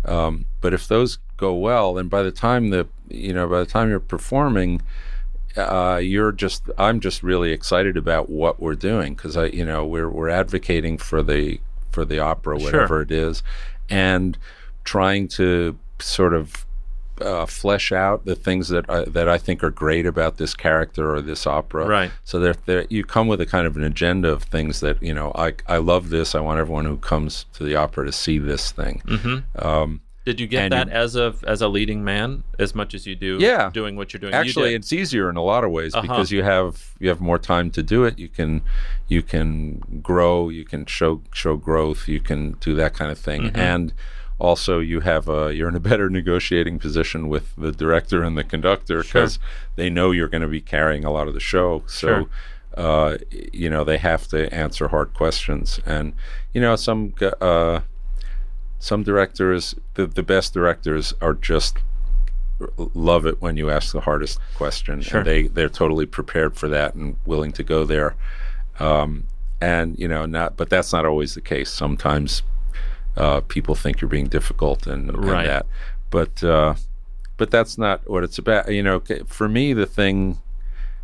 Um, 0.05 0.45
but 0.61 0.73
if 0.73 0.87
those 0.87 1.19
go 1.35 1.53
well, 1.53 1.93
then 1.93 2.07
by 2.07 2.23
the 2.23 2.31
time 2.31 2.69
the 2.69 2.87
you 3.09 3.33
know 3.33 3.47
by 3.47 3.59
the 3.59 3.65
time 3.65 3.89
you're 3.89 3.99
performing, 3.99 4.81
uh, 5.57 5.99
you're 6.01 6.31
just 6.31 6.63
I'm 6.77 7.01
just 7.01 7.21
really 7.21 7.51
excited 7.51 7.97
about 7.97 8.29
what 8.29 8.61
we're 8.61 8.75
doing 8.75 9.15
because 9.15 9.35
I 9.35 9.47
you 9.47 9.65
know 9.65 9.85
we're 9.85 10.09
we're 10.09 10.29
advocating 10.29 10.97
for 10.97 11.21
the 11.21 11.59
for 11.91 12.05
the 12.05 12.19
opera 12.19 12.57
whatever 12.57 13.01
it 13.01 13.11
is, 13.11 13.43
and 13.89 14.37
trying 14.85 15.27
to 15.27 15.77
sort 15.99 16.33
of 16.33 16.65
uh, 17.19 17.45
flesh 17.45 17.91
out 17.91 18.25
the 18.25 18.35
things 18.35 18.69
that 18.69 18.89
I, 18.89 19.03
that 19.05 19.27
I 19.29 19.37
think 19.37 19.63
are 19.63 19.69
great 19.69 20.05
about 20.05 20.37
this 20.37 20.53
character 20.55 21.13
or 21.13 21.21
this 21.21 21.45
opera. 21.45 21.85
Right. 21.87 22.11
So 22.23 22.39
there, 22.39 22.85
you 22.89 23.03
come 23.03 23.27
with 23.27 23.41
a 23.41 23.45
kind 23.45 23.67
of 23.67 23.75
an 23.77 23.83
agenda 23.83 24.29
of 24.29 24.43
things 24.43 24.79
that 24.79 25.01
you 25.03 25.13
know 25.13 25.31
I 25.35 25.53
I 25.67 25.77
love 25.77 26.09
this. 26.09 26.33
I 26.35 26.39
want 26.39 26.59
everyone 26.59 26.85
who 26.85 26.97
comes 26.97 27.45
to 27.53 27.63
the 27.63 27.75
opera 27.75 28.05
to 28.05 28.11
see 28.11 28.37
this 28.39 28.71
thing. 28.71 29.01
Mm-hmm. 29.05 29.65
Um, 29.67 30.01
Did 30.25 30.39
you 30.39 30.47
get 30.47 30.69
that 30.69 30.87
you- 30.87 30.93
as 30.93 31.15
a 31.15 31.33
as 31.47 31.61
a 31.61 31.67
leading 31.67 32.03
man 32.03 32.43
as 32.59 32.73
much 32.75 32.93
as 32.93 33.05
you 33.07 33.15
do 33.15 33.37
Yeah. 33.39 33.69
doing 33.71 33.95
what 33.95 34.13
you're 34.13 34.19
doing? 34.19 34.33
Actually, 34.33 34.69
did. 34.71 34.81
it's 34.81 34.93
easier 34.93 35.29
in 35.29 35.35
a 35.35 35.43
lot 35.43 35.63
of 35.63 35.71
ways 35.71 35.93
Uh-huh. 35.93 36.01
because 36.03 36.31
you 36.31 36.43
have 36.43 36.91
you 36.99 37.09
have 37.09 37.21
more 37.21 37.39
time 37.39 37.69
to 37.71 37.83
do 37.83 38.03
it. 38.03 38.17
You 38.19 38.29
can 38.29 38.61
you 39.07 39.21
can 39.21 40.01
grow. 40.01 40.49
You 40.49 40.63
can 40.65 40.85
show 40.85 41.21
show 41.33 41.55
growth. 41.57 42.07
You 42.07 42.19
can 42.19 42.53
do 42.61 42.73
that 42.75 42.93
kind 42.93 43.11
of 43.11 43.17
thing, 43.19 43.41
Mm-hmm. 43.43 43.59
and 43.59 43.93
also 44.41 44.79
you 44.79 45.01
have 45.01 45.29
a 45.29 45.53
you're 45.55 45.69
in 45.69 45.75
a 45.75 45.79
better 45.79 46.09
negotiating 46.09 46.79
position 46.79 47.29
with 47.29 47.53
the 47.55 47.71
director 47.71 48.23
and 48.23 48.37
the 48.37 48.43
conductor 48.43 49.03
Sure. 49.03 49.21
because 49.21 49.39
they 49.75 49.89
know 49.89 50.11
you're 50.11 50.27
going 50.27 50.41
to 50.41 50.47
be 50.47 50.61
carrying 50.61 51.05
a 51.05 51.11
lot 51.11 51.27
of 51.27 51.33
the 51.33 51.39
show. 51.39 51.83
So. 51.87 52.07
Sure. 52.07 52.25
Uh, 52.73 53.17
you 53.51 53.69
know 53.69 53.83
they 53.83 53.97
have 53.97 54.29
to 54.29 54.49
answer 54.55 54.87
hard 54.87 55.13
questions, 55.13 55.81
and 55.85 56.13
you 56.53 56.61
know 56.61 56.77
some 56.77 57.13
uh, 57.41 57.81
some 58.79 59.03
directors, 59.03 59.75
the 59.95 60.07
the 60.07 60.23
best 60.23 60.53
directors, 60.53 61.13
are 61.19 61.33
just 61.33 61.79
love 62.93 63.25
it 63.25 63.41
when 63.41 63.57
you 63.57 63.69
ask 63.69 63.91
the 63.91 63.99
hardest 63.99 64.39
question. 64.55 65.01
Sure. 65.01 65.19
And 65.19 65.27
they 65.27 65.47
they're 65.47 65.67
totally 65.67 66.05
prepared 66.05 66.55
for 66.55 66.69
that 66.69 66.95
and 66.95 67.17
willing 67.25 67.51
to 67.53 67.63
go 67.63 67.83
there. 67.83 68.15
Um, 68.79 69.25
and 69.59 69.99
you 69.99 70.07
know, 70.07 70.25
not 70.25 70.55
but 70.55 70.69
that's 70.69 70.93
not 70.93 71.05
always 71.05 71.33
the 71.35 71.41
case. 71.41 71.69
Sometimes 71.69 72.41
uh, 73.17 73.41
people 73.41 73.75
think 73.75 74.01
you're 74.01 74.09
being 74.09 74.27
difficult 74.27 74.87
and, 74.87 75.09
and 75.09 75.25
Right. 75.25 75.45
that, 75.47 75.65
but 76.09 76.43
uh, 76.43 76.75
but 77.37 77.51
that's 77.51 77.77
not 77.77 78.09
what 78.09 78.23
it's 78.23 78.37
about. 78.37 78.71
You 78.71 78.83
know, 78.83 79.01
for 79.25 79.47
me, 79.49 79.73
the 79.73 79.85
thing. 79.85 80.39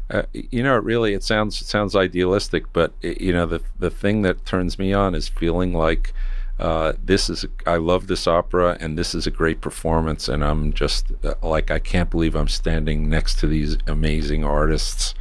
Uh, 0.10 0.22
you 0.32 0.63
know, 0.63 0.78
it 0.78 0.84
really 0.86 1.13
it 1.13 1.22
sounds 1.22 1.62
it 1.62 1.65
sounds 1.67 1.93
idealistic, 1.93 2.72
but 2.72 2.93
it, 3.02 3.20
you 3.20 3.34
know 3.34 3.46
the 3.46 3.62
the 3.78 3.89
thing 3.89 4.22
that 4.22 4.46
turns 4.46 4.80
me 4.80 4.93
on 4.93 5.13
is 5.13 5.28
feeling 5.28 5.74
like 5.74 6.13
uh, 6.60 6.93
this 7.04 7.30
is 7.30 7.46
I 7.65 7.76
love 7.76 8.08
this 8.08 8.26
opera 8.26 8.78
and 8.80 8.98
this 8.98 9.13
is 9.13 9.28
a 9.28 9.32
great 9.32 9.60
performance, 9.60 10.30
and 10.30 10.46
I'm 10.46 10.72
just 10.72 11.12
uh, 11.26 11.34
like 11.43 11.70
I 11.72 11.80
can't 11.80 12.10
believe 12.10 12.36
I'm 12.36 12.48
standing 12.48 13.10
next 13.10 13.38
to 13.39 13.48
these 13.48 13.78
amazing 13.86 14.46
artists, 14.46 15.13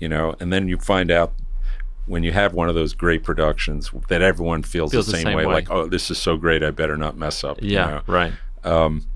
you 0.00 0.08
know. 0.08 0.34
And 0.40 0.52
then 0.52 0.66
you 0.66 0.78
find 0.78 1.12
out 1.12 1.32
when 2.06 2.22
you 2.22 2.32
have 2.32 2.52
one 2.52 2.68
of 2.68 2.74
those 2.74 2.92
great 2.94 3.22
productions 3.24 3.90
that 4.08 4.20
everyone 4.22 4.62
feels, 4.62 4.90
Feels 4.92 5.06
the, 5.06 5.12
the 5.12 5.18
same, 5.18 5.24
same 5.26 5.36
way, 5.36 5.46
way. 5.46 5.54
like 5.54 5.70
oh 5.70 5.86
this 5.86 6.10
is 6.10 6.18
so 6.18 6.36
great, 6.36 6.62
I 6.62 6.70
better 6.70 6.96
not 6.96 7.16
mess 7.16 7.42
up. 7.44 7.62
you 7.62 7.70
yeah, 7.70 7.86
know? 7.86 8.02
right. 8.06 8.32
um, 8.64 9.06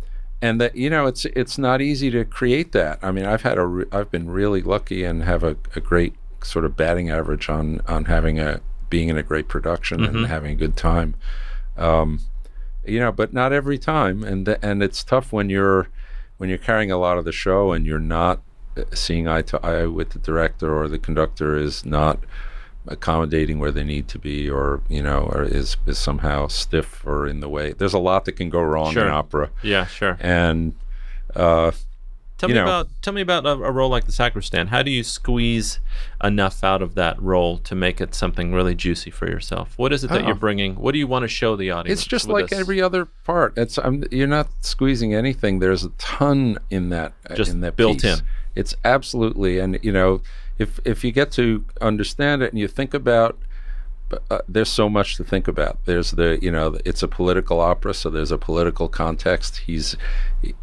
and 0.41 0.61
that 0.61 0.77
you 0.77 0.89
know 0.89 1.07
it's 1.07 1.25
it's 1.27 1.59
not 1.59 1.81
easy 1.83 2.11
to 2.13 2.25
create 2.25 2.73
that. 2.73 2.99
I 3.03 3.11
mean, 3.11 3.25
I've 3.27 3.43
had 3.43 3.59
a 3.59 3.67
re- 3.67 3.85
I've 3.93 4.11
been 4.11 4.31
really 4.31 4.63
lucky 4.63 5.03
and 5.05 5.23
have 5.25 5.43
a, 5.43 5.57
a 5.75 5.81
great 5.81 6.15
sort 6.45 6.65
of 6.65 6.77
batting 6.77 7.11
average 7.11 7.49
on 7.49 7.81
on 7.89 8.05
having 8.05 8.39
a 8.39 8.61
being 8.89 9.09
in 9.09 9.19
a 9.19 9.23
great 9.23 9.49
production 9.49 10.01
Mm-hmm. 10.01 10.17
and 10.17 10.27
having 10.27 10.53
a 10.53 10.55
good 10.55 10.77
time. 10.77 11.15
Um, 11.77 12.21
you 12.87 13.01
know, 13.01 13.13
but 13.13 13.33
not 13.33 13.53
every 13.53 13.79
time, 13.79 14.23
and 14.25 14.47
th- 14.47 14.59
and 14.63 14.83
it's 14.83 15.05
tough 15.05 15.33
when 15.33 15.51
you're 15.51 15.89
when 16.39 16.49
you're 16.49 16.59
carrying 16.59 16.91
a 16.93 16.97
lot 16.99 17.19
of 17.19 17.25
the 17.25 17.33
show 17.33 17.73
and 17.73 17.85
you're 17.85 17.99
not 17.99 18.41
uh, 18.77 18.85
seeing 18.95 19.27
eye 19.27 19.43
to 19.43 19.65
eye 19.67 19.87
with 19.87 20.11
the 20.11 20.19
director 20.21 20.73
or 20.75 20.87
the 20.89 20.99
conductor 20.99 21.57
is 21.59 21.85
not 21.85 22.21
accommodating 22.89 23.59
where 23.59 23.71
they 23.71 23.85
need 23.85 24.09
to 24.09 24.19
be 24.19 24.49
or 24.51 24.81
you 24.89 25.03
know 25.03 25.29
or 25.33 25.43
is 25.45 25.77
is 25.87 25.99
somehow 25.99 26.47
stiff 26.49 27.05
or 27.07 27.27
in 27.27 27.41
the 27.41 27.49
way 27.49 27.73
there's 27.73 27.95
a 27.95 27.99
lot 27.99 28.25
that 28.25 28.33
can 28.33 28.49
go 28.51 28.61
wrong 28.61 28.93
Sure. 28.93 29.05
in 29.07 29.11
opera 29.13 29.51
Yeah, 29.63 29.87
sure. 29.87 30.17
and 30.21 30.75
uh 31.37 31.71
Tell 32.39 32.49
me 32.49 32.55
know- 32.55 32.63
about 32.63 32.89
tell 33.03 33.13
me 33.13 33.21
about 33.21 33.45
a, 33.47 33.51
a 33.51 33.73
role 33.73 33.91
like 33.91 34.05
the 34.05 34.13
sacristan. 34.13 34.69
How 34.69 34.85
do 34.85 34.93
you 34.93 35.03
squeeze 35.03 35.81
enough 36.23 36.63
out 36.63 36.83
of 36.83 36.95
that 36.95 37.21
role 37.21 37.59
to 37.59 37.75
make 37.75 38.01
it 38.01 38.15
something 38.15 38.55
really 38.55 38.77
juicy 38.77 39.11
for 39.11 39.27
yourself? 39.29 39.75
What 39.77 39.93
is 39.93 40.05
it 40.05 40.11
that 40.11 40.23
Oh. 40.23 40.27
you're 40.27 40.37
bringing? 40.37 40.77
What 40.77 40.93
do 40.93 41.01
you 41.01 41.09
want 41.09 41.25
to 41.25 41.29
show 41.29 41.57
the 41.57 41.73
audience? 41.73 41.99
it's 42.01 42.07
just 42.07 42.29
like 42.29 42.51
this? 42.51 42.61
every 42.61 42.81
other 42.81 43.07
part 43.25 43.55
it's 43.57 43.77
I'm, 43.77 44.05
you're 44.13 44.29
not 44.29 44.47
squeezing 44.61 45.15
anything 45.15 45.59
there's 45.59 45.83
a 45.85 45.89
ton 45.99 46.59
in 46.71 46.91
that 46.91 47.13
Just 47.35 47.51
in 47.51 47.61
that 47.63 47.75
built 47.75 48.03
piece. 48.03 48.21
in. 48.21 48.25
it's 48.55 48.77
absolutely 48.85 49.59
and 49.59 49.77
you 49.83 49.91
know 49.91 50.21
if 50.59 50.81
if 50.85 51.05
you 51.05 51.13
get 51.13 51.31
to 51.33 51.65
understand 51.81 52.43
it 52.43 52.53
and 52.53 52.59
you 52.59 52.69
think 52.69 52.95
about 52.95 53.39
uh, 54.31 54.39
there's 54.49 54.71
so 54.71 54.89
much 54.89 55.17
to 55.17 55.25
think 55.25 55.47
about. 55.47 55.85
There's 55.85 56.13
the 56.13 56.39
you 56.41 56.51
know 56.51 56.79
it's 56.85 57.03
a 57.03 57.09
political 57.09 57.61
opera, 57.61 57.93
so 57.93 58.09
there's 58.09 58.33
a 58.33 58.39
political 58.39 58.89
context. 58.89 59.59
He's 59.67 59.97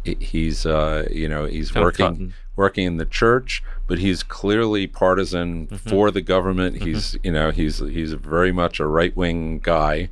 he's 0.04 0.66
uh, 0.66 1.06
you 1.10 1.28
know 1.28 1.44
he's 1.44 1.72
working 1.74 2.06
cutting. 2.06 2.34
working 2.56 2.86
in 2.86 2.96
the 2.96 3.06
church, 3.06 3.62
but 3.86 3.98
he's 3.98 4.22
clearly 4.22 4.86
partisan 4.88 5.66
Mm-hmm. 5.68 5.88
for 5.88 6.10
the 6.10 6.22
government. 6.22 6.82
He's 6.82 7.16
you 7.22 7.30
know 7.32 7.50
he's 7.52 7.78
he's 7.78 8.12
very 8.14 8.50
much 8.52 8.80
a 8.80 8.86
right 8.86 9.16
wing 9.16 9.60
guy, 9.60 10.08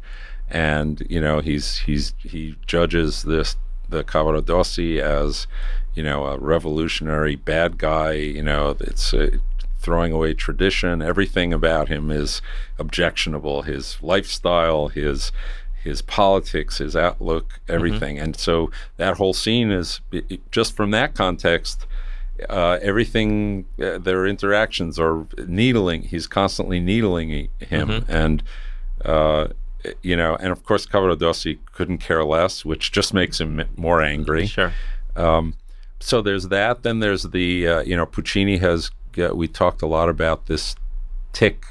and 0.49 1.05
you 1.11 1.21
know 1.21 1.41
he's 1.41 1.79
he's 1.79 2.15
he 2.19 2.57
judges 2.67 3.25
this 3.25 3.57
the 3.89 4.05
Cavaradossi 4.05 5.01
as 5.01 5.49
you 5.95 6.05
know 6.05 6.27
a 6.27 6.39
revolutionary 6.39 7.35
bad 7.35 7.79
guy. 7.79 8.13
You 8.13 8.43
know 8.45 8.77
it's. 8.81 9.13
Uh, 9.13 9.39
throwing 9.85 10.13
away 10.13 10.33
tradition. 10.35 11.03
Everything 11.03 11.53
about 11.53 11.89
him 11.89 12.11
is 12.11 12.41
objectionable. 12.79 13.63
His 13.63 13.99
lifestyle 14.03 14.89
his 14.89 15.31
his 15.83 16.01
politics 16.03 16.79
his 16.79 16.97
outlook 16.97 17.61
everything. 17.69 18.19
And 18.19 18.35
so 18.37 18.71
that 18.97 19.19
whole 19.19 19.35
scene 19.35 19.71
is 19.71 20.01
it- 20.11 20.51
just 20.51 20.75
from 20.75 20.91
that 20.93 21.15
context 21.15 21.87
uh, 22.49 22.79
everything 22.83 23.65
uh, 23.81 23.99
their 23.99 24.27
interactions 24.27 24.99
are 24.99 25.27
needling 25.47 26.03
he's 26.03 26.27
constantly 26.27 26.81
needling 26.81 27.49
him. 27.61 28.05
And 28.09 28.43
uh, 29.05 29.49
you 30.03 30.17
know 30.17 30.35
and 30.37 30.51
of 30.51 30.65
course 30.65 30.87
Cavaradossi 30.87 31.59
couldn't 31.77 31.99
care 31.99 32.25
less 32.25 32.65
which 32.65 32.91
just 32.91 33.13
makes 33.13 33.39
him 33.41 33.63
more 33.77 34.01
angry. 34.03 34.47
Sure. 34.47 34.73
um, 35.17 35.55
so 36.01 36.21
there's 36.21 36.49
that. 36.49 36.83
Then 36.83 36.99
there's 37.01 37.23
the 37.23 37.69
uh, 37.69 37.81
you 37.83 37.97
know 37.97 38.05
Puccini 38.07 38.57
has 38.59 38.91
uh, 39.19 39.35
we 39.35 39.49
talked 39.49 39.83
a 39.83 39.87
lot 39.87 40.09
about 40.09 40.47
this 40.47 40.77
tick. 41.33 41.65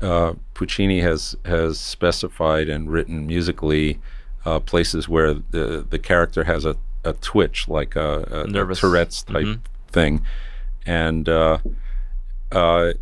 Uh, 0.00 0.34
Puccini 0.54 1.00
has 1.00 1.36
has 1.44 1.80
specified 1.80 2.68
and 2.68 2.90
written 2.90 3.26
musically 3.26 3.98
uh, 4.44 4.60
places 4.60 5.08
where 5.08 5.34
the 5.34 5.86
the 5.88 5.98
character 5.98 6.44
has 6.44 6.64
a, 6.64 6.76
a 7.04 7.12
twitch 7.14 7.68
like 7.68 7.96
a, 7.96 8.26
a, 8.30 8.40
a 8.42 8.74
Tourette's 8.74 9.22
type 9.22 9.46
thing, 9.88 10.24
and 10.84 11.28
uh, 11.28 11.58
uh, 12.52 12.92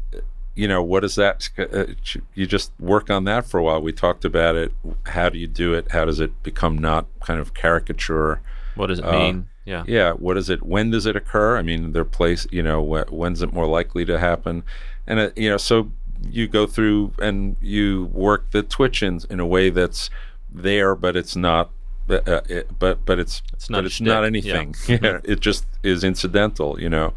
you 0.54 0.68
know 0.68 0.82
what 0.82 1.04
is 1.04 1.16
that? 1.16 1.48
Uh, 1.58 1.86
you 2.34 2.46
just 2.46 2.72
work 2.78 3.10
on 3.10 3.24
that 3.24 3.44
for 3.46 3.58
a 3.58 3.62
while. 3.62 3.82
We 3.82 3.92
talked 3.92 4.24
about 4.24 4.54
it. 4.56 4.72
How 5.06 5.28
do 5.28 5.38
you 5.38 5.48
do 5.48 5.74
it? 5.74 5.90
How 5.90 6.04
does 6.04 6.20
it 6.20 6.42
become 6.42 6.78
not 6.78 7.06
kind 7.20 7.40
of 7.40 7.54
caricature? 7.54 8.40
What 8.76 8.86
does 8.86 9.00
it 9.00 9.04
mean? 9.04 9.48
Yeah. 9.64 9.84
yeah 9.86 10.12
what 10.12 10.36
is 10.36 10.50
it 10.50 10.62
when 10.62 10.90
does 10.90 11.06
it 11.06 11.16
occur? 11.16 11.56
I 11.56 11.62
mean 11.62 11.92
their 11.92 12.04
place 12.04 12.46
you 12.50 12.62
know 12.62 12.84
wh- 12.84 13.12
when's 13.12 13.42
it 13.42 13.52
more 13.52 13.66
likely 13.66 14.04
to 14.04 14.18
happen? 14.18 14.62
And 15.06 15.18
it, 15.18 15.38
you 15.38 15.48
know 15.48 15.56
so 15.56 15.90
you 16.30 16.48
go 16.48 16.66
through 16.66 17.12
and 17.20 17.56
you 17.60 18.06
work 18.12 18.50
the 18.50 18.62
twitch 18.62 19.02
in, 19.02 19.20
in 19.28 19.40
a 19.40 19.46
way 19.46 19.70
that's 19.70 20.10
there 20.52 20.94
but 20.94 21.16
it's 21.16 21.36
not 21.36 21.70
uh, 22.08 22.20
uh, 22.26 22.40
it, 22.48 22.78
but 22.78 23.04
but 23.04 23.18
it's 23.18 23.42
It's 23.52 23.70
not 23.70 23.78
but 23.78 23.86
it's 23.86 24.00
not 24.00 24.24
anything 24.24 24.74
yeah. 24.86 24.98
yeah 25.02 25.20
it 25.24 25.40
just 25.40 25.66
is 25.82 26.04
incidental 26.04 26.80
you 26.80 26.88
know? 26.88 27.12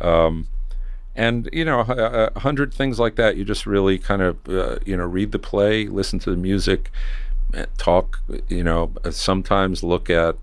Um 0.00 0.48
and 1.14 1.48
you 1.52 1.64
know 1.64 1.80
a, 1.80 2.30
a 2.34 2.40
hundred 2.40 2.72
things 2.72 2.98
like 2.98 3.16
that 3.16 3.36
you 3.36 3.44
just 3.44 3.66
really 3.66 3.98
kind 3.98 4.22
of 4.22 4.36
uh, 4.48 4.78
you 4.84 4.96
know 4.96 5.04
read 5.04 5.32
the 5.32 5.38
play 5.38 5.86
listen 5.86 6.18
to 6.18 6.30
the 6.30 6.36
music 6.36 6.90
uh, 7.54 7.66
talk 7.76 8.20
you 8.48 8.64
know 8.64 8.90
uh, 9.04 9.10
sometimes 9.10 9.82
look 9.82 10.08
at 10.08 10.36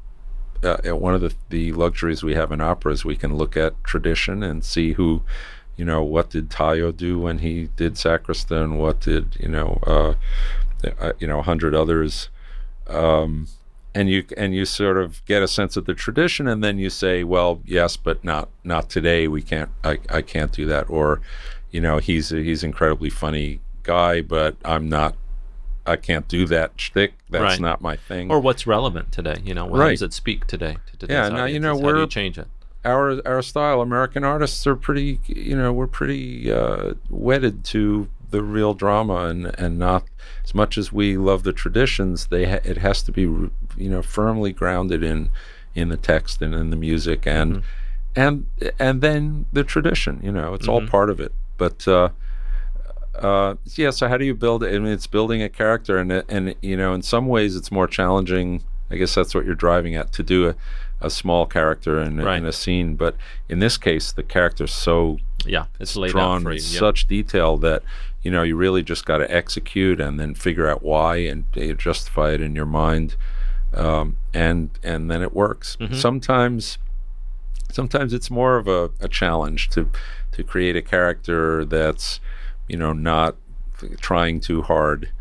uh, 0.64 0.96
one 0.96 1.14
of 1.14 1.22
the, 1.22 1.34
the 1.50 1.72
luxuries 1.74 2.24
we 2.24 2.36
have 2.36 2.52
in 2.52 2.62
operas, 2.62 3.06
we 3.06 3.16
can 3.16 3.36
look 3.36 3.56
at 3.56 3.82
tradition 3.84 4.44
and 4.44 4.64
see 4.64 4.94
who, 4.94 5.22
you 5.78 5.86
know, 5.86 6.04
what 6.04 6.30
did 6.30 6.50
Tajo 6.50 6.96
do 6.96 7.20
when 7.20 7.40
he 7.40 7.70
did 7.76 7.98
Sacristan? 7.98 8.78
What 8.78 9.00
did 9.00 9.38
you 9.40 9.48
know, 9.48 9.80
uh, 9.88 10.14
uh, 11.00 11.14
you 11.20 11.28
know, 11.28 11.40
a 11.40 11.44
hundred 11.44 11.74
others, 11.74 12.30
um, 12.88 13.48
and 13.96 14.10
you 14.10 14.24
and 14.38 14.54
you 14.54 14.66
sort 14.66 14.98
of 14.98 15.24
get 15.26 15.42
a 15.42 15.48
sense 15.48 15.78
of 15.78 15.86
the 15.86 15.94
tradition, 15.94 16.48
and 16.48 16.64
then 16.64 16.78
you 16.78 16.90
say, 16.90 17.24
well, 17.24 17.62
yes, 17.66 17.98
but 17.98 18.24
not 18.24 18.50
not 18.64 18.90
today. 18.90 19.28
We 19.28 19.42
can't. 19.42 19.70
I, 19.84 20.00
I 20.10 20.22
can't 20.22 20.52
do 20.52 20.66
that. 20.66 20.90
Or, 20.90 21.22
you 21.72 21.82
know, 21.82 21.98
he's 21.98 22.30
he's 22.30 22.64
incredibly 22.64 23.10
funny 23.10 23.60
guy, 23.84 24.22
but 24.22 24.56
I'm 24.64 24.90
not. 24.90 25.16
I 25.90 25.96
can't 25.96 26.28
do 26.28 26.46
that 26.48 26.72
shtick. 26.78 27.14
That's 27.30 27.42
Right. 27.44 27.60
not 27.60 27.82
my 27.82 27.96
thing. 27.96 28.32
Or 28.32 28.40
what's 28.40 28.66
relevant 28.68 29.12
today? 29.12 29.38
You 29.44 29.54
know, 29.54 29.68
how 29.70 29.76
Right. 29.76 29.90
does 29.92 30.02
it 30.04 30.14
speak 30.14 30.46
today 30.48 30.78
to 31.00 31.08
Yeah, 31.10 31.30
now, 31.30 31.46
you 31.46 31.60
know, 31.60 31.72
audiences? 31.72 31.82
How 31.82 31.88
do 31.88 31.88
you 31.88 31.94
we're- 31.96 32.08
change 32.08 32.38
it? 32.38 32.48
our 32.86 33.20
our 33.28 33.42
style 33.42 33.82
american 33.82 34.24
artists 34.24 34.66
are 34.66 34.74
pretty 34.74 35.20
you 35.28 35.54
know 35.54 35.74
we're 35.74 35.86
pretty 35.86 36.50
uh, 36.50 36.94
wedded 37.10 37.62
to 37.66 38.08
the 38.32 38.42
real 38.42 38.74
drama 38.74 39.26
and 39.26 39.48
and 39.60 39.78
not 39.78 40.06
as 40.46 40.56
much 40.56 40.78
as 40.78 40.90
we 40.90 41.18
love 41.18 41.44
the 41.44 41.52
traditions 41.52 42.28
they 42.28 42.46
ha- 42.50 42.62
it 42.64 42.78
has 42.78 43.04
to 43.04 43.12
be 43.12 43.24
you 43.24 43.52
know 43.78 44.02
firmly 44.02 44.54
grounded 44.54 45.04
in 45.04 45.30
in 45.76 45.90
the 45.90 45.98
text 45.98 46.42
and 46.42 46.56
in 46.56 46.70
the 46.70 46.78
music 46.78 47.28
and 47.28 47.62
and 48.16 48.46
and 48.80 49.02
then 49.02 49.46
the 49.52 49.66
tradition 49.66 50.22
you 50.24 50.32
know 50.32 50.54
it's 50.54 50.68
all 50.70 50.88
part 50.88 51.10
of 51.10 51.20
it 51.20 51.34
but 51.58 51.86
uh 51.86 52.08
uh, 53.22 53.56
yeah. 53.76 53.90
So 53.92 54.08
how 54.08 54.18
do 54.18 54.26
you 54.26 54.34
build 54.36 54.64
it? 54.64 54.74
I 54.76 54.80
mean, 54.80 54.92
it's 54.94 55.08
building 55.08 55.42
a 55.42 55.50
character, 55.50 55.98
and 55.98 56.12
and 56.12 56.56
you 56.62 56.76
know, 56.78 56.94
in 56.94 57.02
some 57.02 57.28
ways, 57.28 57.56
it's 57.56 57.72
more 57.72 57.88
challenging 57.88 58.64
I 58.92 58.96
guess 58.96 59.14
that's 59.14 59.36
what 59.36 59.46
you're 59.46 59.54
driving 59.54 59.96
at 59.96 60.12
to 60.14 60.24
do 60.24 60.50
a, 60.50 60.56
a 61.00 61.10
small 61.12 61.46
character 61.46 62.00
in, 62.02 62.20
a- 62.20 62.26
Right. 62.26 62.38
in 62.38 62.46
a 62.48 62.52
scene. 62.52 62.96
But 62.96 63.16
in 63.48 63.60
this 63.60 63.78
case, 63.78 64.12
the 64.12 64.24
character's 64.24 64.74
so 64.74 65.20
Yeah, 65.46 65.66
it's 65.80 65.96
laid 65.96 66.12
drawn 66.12 66.38
out 66.38 66.44
for 66.44 66.50
you. 66.50 66.56
with 66.56 66.74
yeah. 66.74 66.80
such 66.80 67.06
detail 67.08 67.56
that 67.58 67.84
you 68.24 68.32
know 68.32 68.42
you 68.42 68.56
really 68.56 68.82
just 68.82 69.06
got 69.06 69.20
to 69.20 69.32
execute 69.32 70.02
and 70.02 70.20
then 70.20 70.34
figure 70.34 70.68
out 70.68 70.82
why 70.82 71.18
and 71.18 71.46
justify 71.78 72.32
it 72.32 72.42
in 72.42 72.56
your 72.56 72.66
mind, 72.66 73.16
um, 73.76 74.18
and 74.34 74.72
and 74.84 75.12
then 75.12 75.22
it 75.22 75.34
works. 75.36 75.78
Mm-hmm. 75.80 75.94
Sometimes, 75.94 76.80
sometimes 77.72 78.14
it's 78.14 78.32
more 78.32 78.58
of 78.58 78.68
a, 78.68 78.90
a 79.00 79.08
challenge 79.08 79.70
to 79.70 79.90
to 80.32 80.44
create 80.44 80.76
a 80.76 80.82
character 80.82 81.64
that's 81.66 82.20
you 82.70 82.78
know 82.78 82.94
not 82.94 83.36
trying 84.00 84.40
too 84.40 84.62
hard. 84.62 85.12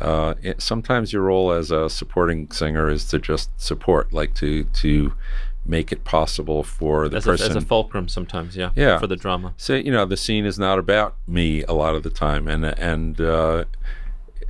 Uh, 0.00 0.34
it, 0.42 0.62
sometimes 0.62 1.12
your 1.12 1.22
role 1.22 1.52
as 1.52 1.70
a 1.70 1.90
supporting 1.90 2.50
singer 2.50 2.88
is 2.88 3.04
to 3.04 3.18
just 3.18 3.50
support, 3.60 4.12
like 4.12 4.34
to 4.34 4.64
to 4.64 5.12
make 5.64 5.92
it 5.92 6.02
possible 6.04 6.62
for 6.64 7.08
the 7.08 7.18
as 7.18 7.26
a, 7.26 7.30
person 7.30 7.50
as 7.50 7.56
a 7.56 7.66
fulcrum 7.66 8.08
sometimes, 8.08 8.56
yeah. 8.56 8.70
Yeah. 8.74 8.98
For 8.98 9.06
the 9.06 9.16
drama. 9.16 9.54
so 9.56 9.74
you 9.74 9.92
know 9.92 10.04
the 10.04 10.16
scene 10.16 10.44
is 10.44 10.58
not 10.58 10.78
about 10.78 11.14
me 11.28 11.62
a 11.64 11.72
lot 11.72 11.94
of 11.94 12.02
the 12.02 12.10
time 12.10 12.48
and 12.48 12.64
and 12.64 13.20
uh 13.20 13.64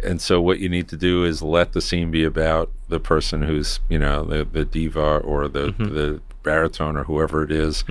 and 0.02 0.22
so 0.22 0.40
what 0.40 0.58
you 0.58 0.68
need 0.70 0.88
to 0.88 0.96
do 0.96 1.24
is 1.24 1.42
let 1.42 1.74
the 1.74 1.80
scene 1.82 2.10
be 2.10 2.24
about 2.24 2.70
the 2.88 2.98
person 2.98 3.42
who's 3.42 3.80
you 3.90 3.98
know 3.98 4.24
the 4.24 4.44
the 4.44 4.64
diva 4.64 5.18
or 5.18 5.48
the 5.48 5.72
the 5.78 6.20
baritone 6.42 6.96
or 6.96 7.04
whoever 7.04 7.44
it 7.44 7.52
is, 7.52 7.84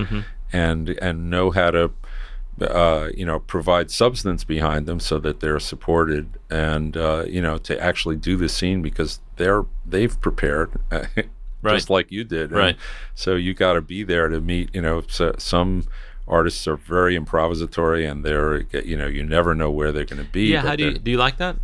and 0.52 0.90
and 0.90 1.30
know 1.30 1.52
how 1.52 1.72
to 1.72 1.92
uh, 2.60 3.10
you 3.16 3.26
know 3.26 3.40
provide 3.40 3.90
substance 3.90 4.44
behind 4.44 4.86
them 4.86 5.00
so 5.00 5.20
that 5.20 5.40
they're 5.40 5.60
supported 5.60 6.38
and 6.50 6.96
uh, 6.98 7.24
you 7.28 7.42
know 7.42 7.58
to 7.58 7.80
actually 7.82 8.16
do 8.16 8.36
the 8.38 8.50
scene 8.50 8.82
because 8.82 9.20
they're 9.38 9.66
they've 9.86 10.20
prepared 10.22 10.72
Right. 11.64 11.76
just 11.76 11.90
like 11.92 12.12
you 12.12 12.24
did 12.24 12.50
And 12.52 12.60
Right. 12.60 12.78
so 13.14 13.36
you 13.36 13.54
got 13.54 13.74
to 13.74 13.82
be 13.82 14.04
there 14.04 14.28
to 14.30 14.42
meet 14.42 14.74
you 14.74 14.82
know 14.82 15.04
so, 15.08 15.34
some 15.38 15.86
artists 16.28 16.68
are 16.68 16.76
very 16.78 17.18
improvisatory 17.18 18.10
and 18.10 18.24
they're 18.26 18.62
you 18.84 18.98
know 18.98 19.08
you 19.08 19.24
never 19.24 19.54
know 19.56 19.70
where 19.72 19.92
they're 19.92 20.06
going 20.06 20.24
to 20.26 20.32
be 20.32 20.48
Yeah, 20.52 20.62
how 20.62 20.76
do 20.76 20.86
you 20.86 20.98
do 20.98 21.12
you 21.12 21.18
like 21.18 21.38
that? 21.38 21.56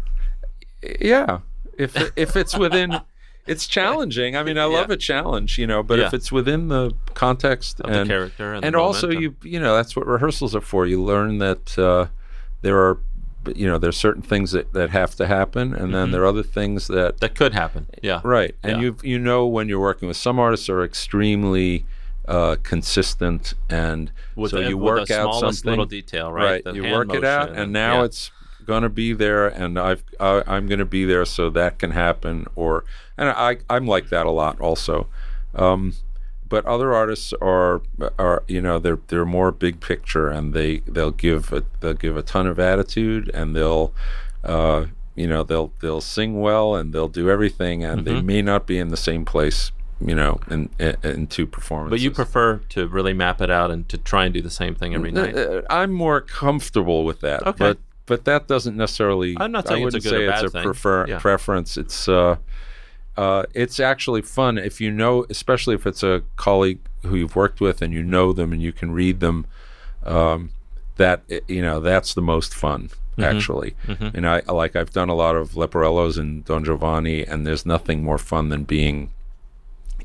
yeah 1.02 1.40
if 1.78 1.96
if 2.16 2.36
it's 2.36 2.56
within 2.56 3.02
it's 3.48 3.66
challenging 3.68 4.36
i 4.36 4.44
mean 4.44 4.58
i 4.58 4.66
love 4.66 4.90
Yeah. 4.90 4.94
a 4.96 4.98
challenge 4.98 5.58
you 5.58 5.66
know 5.68 5.82
but 5.84 6.00
if 6.00 6.14
it's 6.14 6.32
within 6.32 6.68
the 6.68 6.92
context 7.14 7.80
Of 7.82 7.92
the 7.92 8.00
and 8.02 8.10
character 8.10 8.54
and 8.54 8.76
the 8.76 8.80
also 8.80 9.10
you 9.10 9.36
you 9.44 9.60
know 9.60 9.76
that's 9.76 9.96
what 9.96 10.06
rehearsals 10.08 10.56
are 10.56 10.62
for 10.62 10.86
you 10.86 11.02
learn 11.04 11.38
that 11.40 11.78
uh, 11.78 12.08
there 12.62 12.78
are 12.78 13.00
you 13.56 13.66
know 13.66 13.78
there's 13.78 13.96
certain 13.98 14.22
things 14.22 14.52
that, 14.52 14.74
that 14.74 14.90
have 14.90 15.16
to 15.16 15.26
happen 15.26 15.74
and 15.74 15.94
then 15.96 16.12
there 16.12 16.24
are 16.24 16.28
other 16.28 16.44
things 16.44 16.88
that 16.88 17.20
That 17.22 17.34
could 17.36 17.54
happen. 17.54 17.88
Yeah. 18.04 18.20
right 18.24 18.54
and 18.62 18.74
Yeah. 18.82 18.82
you 18.84 18.98
you 19.04 19.20
know 19.20 19.46
when 19.48 19.70
you're 19.70 19.80
working 19.80 20.08
with 20.10 20.18
some 20.18 20.38
artists 20.38 20.68
are 20.70 20.84
extremely 20.84 21.86
uh, 22.28 22.58
consistent 22.64 23.54
and 23.70 24.12
With 24.36 24.52
so 24.52 24.58
the, 24.62 24.70
you 24.70 24.78
with 24.78 24.86
work 24.98 25.08
the 25.08 25.18
out 25.22 25.40
something 25.40 25.70
little 25.70 25.86
detail, 25.86 26.30
right? 26.30 26.62
The 26.62 26.74
you 26.74 26.84
work 26.92 27.14
it 27.14 27.24
out 27.24 27.52
and 27.52 27.72
now 27.72 28.00
yeah. 28.00 28.04
it's 28.06 28.32
going 28.68 28.84
to 28.84 28.90
be 28.90 29.14
there 29.14 29.48
and 29.48 29.80
I've 29.80 30.04
I, 30.20 30.44
I'm 30.46 30.68
going 30.68 30.80
to 30.80 30.86
be 30.86 31.06
there 31.06 31.26
so 31.26 31.50
that 31.52 31.80
can 31.80 31.92
happen 31.92 32.46
or 32.56 32.84
and 33.18 33.30
I 33.30 33.58
I'm 33.70 33.88
like 33.88 34.10
that 34.10 34.26
a 34.26 34.32
lot 34.32 34.60
also 34.62 35.08
um, 35.56 35.94
but 36.48 36.66
other 36.66 36.94
artists 36.94 37.34
are 37.42 37.82
are 38.20 38.44
you 38.48 38.62
know 38.62 38.78
they're 38.80 39.00
they're 39.08 39.26
more 39.26 39.52
big 39.52 39.80
picture 39.80 40.30
and 40.30 40.54
they 40.54 40.80
they'll 40.88 41.12
give 41.12 41.52
a, 41.52 41.64
they'll 41.80 41.94
give 41.94 42.16
a 42.18 42.22
ton 42.22 42.46
of 42.48 42.60
attitude 42.60 43.32
and 43.34 43.56
they'll 43.56 43.92
uh, 44.44 44.86
you 45.16 45.28
know 45.28 45.44
they'll 45.44 45.72
they'll 45.82 46.02
sing 46.02 46.40
well 46.40 46.76
and 46.76 46.94
they'll 46.94 47.08
do 47.08 47.30
everything 47.30 47.84
and 47.84 48.06
they 48.06 48.12
Mm-hmm. 48.14 48.26
may 48.28 48.42
not 48.42 48.68
be 48.68 48.78
in 48.78 48.90
the 48.90 48.98
same 48.98 49.26
place 49.26 49.72
you 50.00 50.14
know 50.14 50.40
in 50.52 50.70
in, 50.80 50.96
in 51.04 51.28
two 51.28 51.48
performances 51.48 51.92
But 52.00 52.04
you 52.04 52.12
prefer 52.12 52.58
to 52.70 52.88
really 52.88 53.14
map 53.14 53.42
it 53.42 53.50
out 53.50 53.72
and 53.72 53.88
to 53.90 53.98
try 53.98 54.26
and 54.26 54.34
do 54.34 54.42
the 54.42 54.52
same 54.52 54.76
thing 54.76 54.94
every 54.94 55.12
night. 55.12 55.36
uh, 55.36 55.64
I'm 55.72 55.92
more 55.92 56.22
comfortable 56.22 57.04
with 57.04 57.22
that. 57.22 57.42
Okay. 57.48 57.58
But 57.58 57.78
but 58.08 58.26
that 58.26 58.48
doesn't 58.48 58.76
necessarily. 58.76 59.38
I'm 59.40 59.52
not 59.52 59.68
I 59.68 59.76
saying 59.76 59.88
it's 59.88 59.94
a 59.94 59.98
wouldn't 59.98 60.04
good 60.04 60.10
say 60.10 60.26
or 60.26 60.30
it's 60.30 60.36
bad 60.42 60.46
a 60.46 60.50
thing. 60.50 60.64
prefer 60.64 61.08
Yeah. 61.08 61.20
preference. 61.20 61.78
It's 61.78 62.08
uh, 62.08 62.38
uh, 63.16 63.44
it's 63.54 63.80
actually 63.80 64.24
fun 64.24 64.58
if 64.58 64.82
you 64.82 64.90
know, 64.92 65.26
especially 65.30 65.76
if 65.76 65.86
it's 65.86 66.02
a 66.04 66.24
colleague 66.36 66.80
who 67.04 67.16
you've 67.16 67.36
worked 67.36 67.62
with 67.62 67.82
and 67.84 67.94
you 67.94 68.02
know 68.04 68.34
them 68.34 68.52
and 68.52 68.62
you 68.62 68.72
can 68.72 68.92
read 68.92 69.20
them. 69.20 69.46
Um, 70.04 70.50
that 70.98 71.22
you 71.48 71.62
know 71.62 71.80
that's 71.80 72.14
the 72.16 72.22
most 72.24 72.56
fun 72.56 72.90
Mm-hmm. 73.18 73.36
actually. 73.38 73.76
And 74.14 74.28
I 74.28 74.42
like 74.48 74.76
I've 74.76 74.92
done 74.92 75.10
a 75.10 75.16
lot 75.16 75.36
of 75.36 75.54
Leporellos 75.54 76.20
and 76.20 76.46
Don 76.46 76.64
Giovanni, 76.64 77.26
and 77.26 77.48
there's 77.48 77.66
nothing 77.66 78.04
more 78.04 78.20
fun 78.20 78.50
than 78.50 78.64
being 78.64 79.10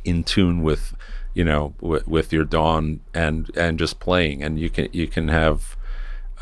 in 0.03 0.25
tune 0.25 0.62
with 0.62 0.95
you 1.35 1.45
know 1.45 1.75
with, 1.81 2.09
with 2.09 2.33
your 2.33 2.45
dawn 2.45 3.01
and 3.12 3.51
and 3.55 3.79
just 3.79 4.01
playing 4.01 4.43
and 4.43 4.59
you 4.59 4.71
can 4.71 4.88
you 4.93 5.07
can 5.07 5.29
have 5.29 5.77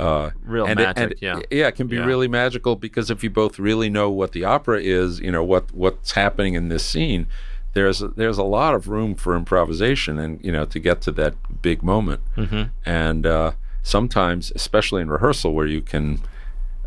uh 0.01 0.31
Real 0.45 0.67
and 0.67 0.79
it- 0.81 0.85
magic, 0.97 1.03
and 1.05 1.15
yeah. 1.51 1.67
it 1.69 1.73
can 1.77 1.87
be 1.87 1.97
Yeah. 1.97 2.05
really 2.07 2.29
magical 2.29 2.75
because 2.77 3.11
if 3.11 3.23
you 3.25 3.31
both 3.31 3.59
really 3.59 3.91
know 3.91 4.09
what 4.11 4.33
the 4.33 4.45
opera 4.45 4.81
is 4.81 5.21
you 5.21 5.31
know 5.31 5.45
what 5.45 5.65
what's 5.75 6.13
happening 6.13 6.55
in 6.55 6.69
this 6.69 6.85
scene 6.85 7.27
there's 7.75 8.03
a, 8.03 8.09
there's 8.09 8.39
a 8.39 8.43
lot 8.43 8.75
of 8.75 8.89
room 8.89 9.15
for 9.15 9.37
improvisation 9.37 10.19
and 10.19 10.43
you 10.45 10.53
know 10.53 10.65
to 10.65 10.79
get 10.81 11.01
to 11.03 11.13
that 11.13 11.35
big 11.63 11.83
moment 11.83 12.21
Mm-hmm. 12.37 12.63
and 12.85 13.27
uh 13.27 13.53
sometimes 13.83 14.53
especially 14.55 15.03
in 15.03 15.09
rehearsal 15.09 15.55
where 15.55 15.67
you 15.67 15.81
can 15.83 16.21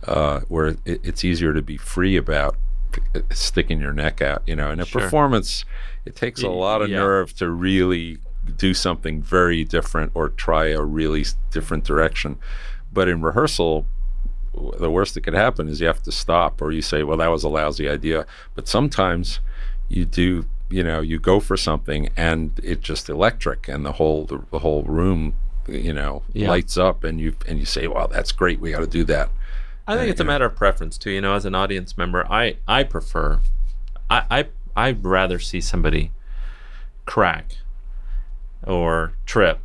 uh 0.07 0.41
where 0.47 0.67
it, 0.85 0.99
it's 1.03 1.23
easier 1.23 1.53
to 1.53 1.61
be 1.61 1.77
free 1.77 2.15
about 2.17 2.55
sticking 3.31 3.79
your 3.81 3.93
neck 3.93 4.21
out 4.21 4.41
you 4.45 4.55
know 4.55 4.69
in 4.71 4.79
a 4.79 4.85
Sure. 4.85 5.01
performance 5.01 5.65
it 6.05 6.15
takes 6.15 6.43
a 6.43 6.49
lot 6.49 6.81
of 6.81 6.89
yeah. 6.89 6.97
nerve 6.99 7.33
to 7.37 7.49
really 7.49 8.17
do 8.57 8.73
something 8.73 9.21
very 9.21 9.63
different 9.63 10.11
or 10.13 10.29
try 10.29 10.65
a 10.67 10.81
really 10.81 11.25
different 11.51 11.83
direction 11.85 12.37
but 12.93 13.07
in 13.07 13.21
rehearsal 13.21 13.85
the 14.79 14.89
worst 14.91 15.15
that 15.15 15.21
could 15.21 15.33
happen 15.33 15.67
is 15.67 15.81
you 15.81 15.87
have 15.87 16.03
to 16.03 16.11
stop 16.11 16.61
or 16.61 16.71
you 16.71 16.81
say 16.81 17.01
well 17.03 17.17
that 17.17 17.31
was 17.31 17.43
a 17.43 17.49
lousy 17.49 17.89
idea 17.89 18.25
but 18.55 18.67
sometimes 18.67 19.39
you 19.89 20.05
do 20.05 20.45
you 20.69 20.83
know 20.83 21.01
you 21.01 21.17
go 21.19 21.39
for 21.39 21.57
something 21.57 22.09
and 22.15 22.59
it's 22.63 22.81
just 22.81 23.09
electric 23.09 23.67
and 23.67 23.83
the 23.85 23.93
whole 23.93 24.25
the, 24.25 24.39
the 24.51 24.59
whole 24.59 24.83
room 24.83 25.33
you 25.67 25.91
know 25.93 26.21
Yeah. 26.33 26.49
lights 26.49 26.77
up 26.77 27.03
and 27.03 27.19
you 27.19 27.35
and 27.47 27.57
you 27.57 27.65
say 27.65 27.87
well 27.87 28.07
that's 28.07 28.31
great 28.31 28.59
we 28.59 28.71
got 28.71 28.81
to 28.81 28.87
do 28.87 29.03
that 29.05 29.29
I 29.85 29.97
think 29.97 30.09
it's 30.11 30.21
a 30.21 30.23
matter 30.23 30.45
of 30.45 30.55
preference 30.55 30.97
too. 30.97 31.09
You 31.11 31.19
know, 31.19 31.33
as 31.35 31.43
an 31.43 31.55
audience 31.55 31.97
member, 31.97 32.25
I 32.31 32.55
I 32.65 32.83
prefer, 32.83 33.41
I 34.09 34.23
I 34.31 34.47
I'd 34.77 35.03
rather 35.03 35.39
see 35.39 35.59
somebody 35.59 36.11
crack 37.05 37.57
or 38.65 39.11
trip 39.25 39.59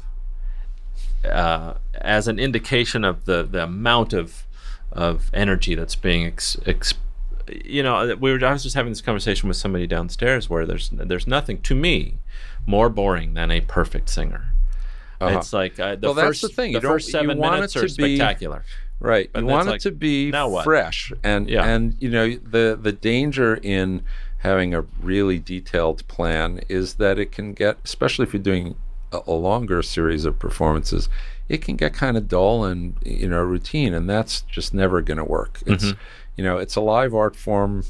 uh, 1.25 1.75
as 2.01 2.29
an 2.29 2.39
indication 2.39 3.05
of 3.05 3.25
the 3.25 3.43
the 3.43 3.65
amount 3.65 4.13
of 4.13 4.47
of 4.93 5.31
energy 5.35 5.75
that's 5.75 5.95
being 5.95 6.27
ex, 6.27 6.57
ex, 6.67 6.95
you 7.65 7.83
know 7.83 8.15
we 8.17 8.33
were 8.33 8.45
I 8.45 8.53
was 8.53 8.63
just 8.63 8.75
having 8.75 8.93
this 8.93 9.01
conversation 9.03 9.49
with 9.49 9.57
somebody 9.57 9.87
downstairs 9.87 10.49
where 10.49 10.65
there's 10.67 10.91
there's 10.93 11.27
nothing 11.27 11.61
to 11.63 11.75
me 11.75 12.15
more 12.67 12.89
boring 12.89 13.35
than 13.35 13.51
a 13.51 13.61
perfect 13.61 14.09
singer. 14.09 14.49
Uh-huh. 15.21 15.39
It's 15.39 15.53
like 15.53 15.81
uh, 15.81 15.97
the 15.97 16.13
Well, 16.13 16.27
first 16.27 16.43
the 16.43 16.49
thing. 16.49 16.73
the 16.73 16.79
You 16.79 16.81
don't- 16.83 16.93
first 16.93 17.11
seven 17.11 17.39
minutes 17.41 17.77
are 17.77 17.83
be- 17.83 17.89
spectacular. 17.89 18.65
Right. 19.01 19.31
But 19.33 19.41
you 19.41 19.47
want 19.47 19.67
like, 19.69 19.77
it 19.77 19.83
to 19.83 19.91
be 19.93 20.33
fresh, 20.65 21.13
and 21.23 21.49
Yeah. 21.49 21.65
and 21.65 21.95
you 22.01 22.11
know 22.11 22.35
the 22.37 22.79
the 22.81 22.93
danger 22.93 23.59
in 23.63 24.03
having 24.39 24.75
a 24.75 24.83
really 25.03 25.39
detailed 25.39 26.07
plan 26.09 26.61
is 26.69 26.95
that 26.95 27.19
it 27.19 27.33
can 27.33 27.53
get, 27.55 27.77
especially 27.85 28.25
if 28.25 28.33
you're 28.33 28.43
doing 28.43 28.75
a, 29.13 29.31
longer 29.33 29.83
series 29.83 30.25
of 30.25 30.39
performances, 30.39 31.09
it 31.49 31.63
can 31.63 31.77
get 31.77 31.93
kind 31.95 32.17
of 32.17 32.29
dull 32.29 32.65
and 32.65 32.95
you 33.05 33.29
know 33.29 33.43
routine, 33.43 33.95
and 33.95 34.09
that's 34.09 34.43
just 34.43 34.75
never 34.75 35.01
going 35.03 35.19
to 35.19 35.25
work. 35.25 35.61
It's 35.67 35.85
Mm-hmm. 35.87 35.99
you 36.37 36.45
know 36.45 36.59
it's 36.59 36.77
a 36.77 36.81
live 36.81 37.15
art 37.15 37.35
form 37.37 37.85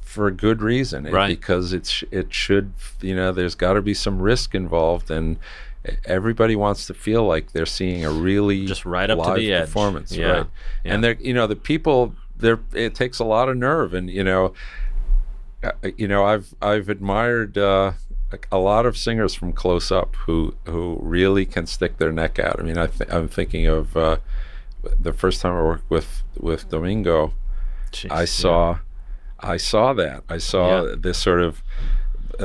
for 0.00 0.26
a 0.26 0.32
good 0.32 0.62
reason, 0.62 1.06
it- 1.06 1.12
Right. 1.12 1.28
because 1.28 1.72
it's 1.72 2.02
it 2.10 2.32
should 2.32 2.72
you 3.00 3.14
know 3.14 3.32
there's 3.32 3.54
got 3.54 3.74
to 3.74 3.82
be 3.82 3.94
some 3.94 4.20
risk 4.20 4.54
involved 4.54 5.10
and. 5.10 5.38
Everybody 6.04 6.56
wants 6.56 6.86
to 6.88 6.94
feel 6.94 7.24
like 7.24 7.52
they're 7.52 7.64
seeing 7.64 8.04
a 8.04 8.10
really 8.10 8.66
Just 8.66 8.84
right 8.84 9.08
up 9.08 9.22
to 9.22 9.34
the 9.40 9.52
edge. 9.52 9.66
performance, 9.66 10.10
Yeah. 10.10 10.26
right? 10.26 10.46
Yeah. 10.84 10.94
And 10.94 11.04
they're, 11.04 11.14
you 11.20 11.32
know, 11.32 11.46
the 11.46 11.54
people, 11.54 12.12
there, 12.36 12.58
it 12.74 12.96
takes 12.96 13.20
a 13.20 13.24
lot 13.24 13.48
of 13.48 13.56
nerve, 13.56 13.94
and 13.94 14.10
you 14.10 14.24
know, 14.24 14.52
uh, 15.62 15.70
you 15.96 16.08
know, 16.08 16.24
I've 16.24 16.52
I've 16.60 16.88
admired 16.88 17.56
uh, 17.56 17.92
a 18.52 18.58
lot 18.58 18.86
of 18.86 18.96
singers 18.96 19.34
from 19.34 19.52
close 19.52 19.90
up 19.92 20.14
who 20.26 20.54
who 20.66 20.98
really 21.00 21.46
can 21.46 21.66
stick 21.66 21.98
their 21.98 22.12
neck 22.12 22.38
out. 22.38 22.58
I 22.58 22.62
mean, 22.62 22.76
I 22.78 22.86
th- 22.88 23.10
I'm 23.12 23.28
thinking 23.28 23.66
of 23.66 23.96
uh, 23.96 24.16
the 25.00 25.12
first 25.12 25.40
time 25.40 25.54
I 25.54 25.62
worked 25.62 25.88
with 25.90 26.22
with 26.38 26.68
Domingo. 26.68 27.32
Jeez, 27.92 28.10
I 28.10 28.20
yeah. 28.20 28.24
saw, 28.26 28.78
I 29.40 29.56
saw 29.56 29.92
that. 29.94 30.24
I 30.28 30.38
saw 30.38 30.84
Yeah. 30.86 30.94
this 30.98 31.18
sort 31.18 31.40
of 31.40 31.62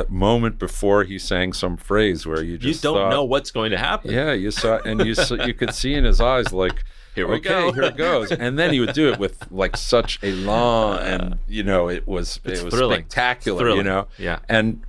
moment 0.07 0.57
before 0.57 1.03
he 1.03 1.19
sang 1.19 1.51
some 1.51 1.75
phrase 1.75 2.25
where 2.25 2.41
you 2.43 2.57
just 2.57 2.83
You 2.83 2.89
don't 2.89 2.97
thought- 2.97 3.09
know 3.09 3.23
what's 3.25 3.51
going 3.51 3.71
to 3.71 3.77
happen. 3.77 4.11
Yeah, 4.11 4.31
you 4.33 4.51
saw, 4.51 4.77
and 4.85 5.05
you 5.05 5.15
saw, 5.15 5.35
you 5.45 5.53
could 5.53 5.73
see 5.73 5.93
in 5.93 6.05
his 6.05 6.21
eyes 6.21 6.53
like, 6.53 6.83
Here 7.15 7.27
we 7.27 7.35
okay, 7.37 7.49
go." 7.49 7.71
here 7.73 7.83
it 7.83 7.97
goes, 7.97 8.31
and 8.31 8.57
then 8.57 8.71
he 8.71 8.79
would 8.79 8.93
do 8.93 9.11
it 9.11 9.19
with 9.19 9.51
like 9.51 9.75
such 9.75 10.19
a 10.23 10.31
long, 10.31 10.99
and 10.99 11.39
you 11.49 11.63
know, 11.63 11.89
it 11.89 12.07
was 12.07 12.39
It's 12.45 12.61
it 12.61 12.65
was 12.65 12.73
thrilling. 12.73 12.99
spectacular, 13.01 13.69
you 13.71 13.83
know, 13.83 14.07
Yeah. 14.17 14.39
and 14.47 14.81
uh, 14.83 14.87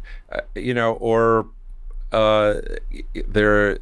you 0.55 0.75
know, 0.75 0.95
or 0.95 1.47
uh, 2.13 2.55
there, 3.27 3.79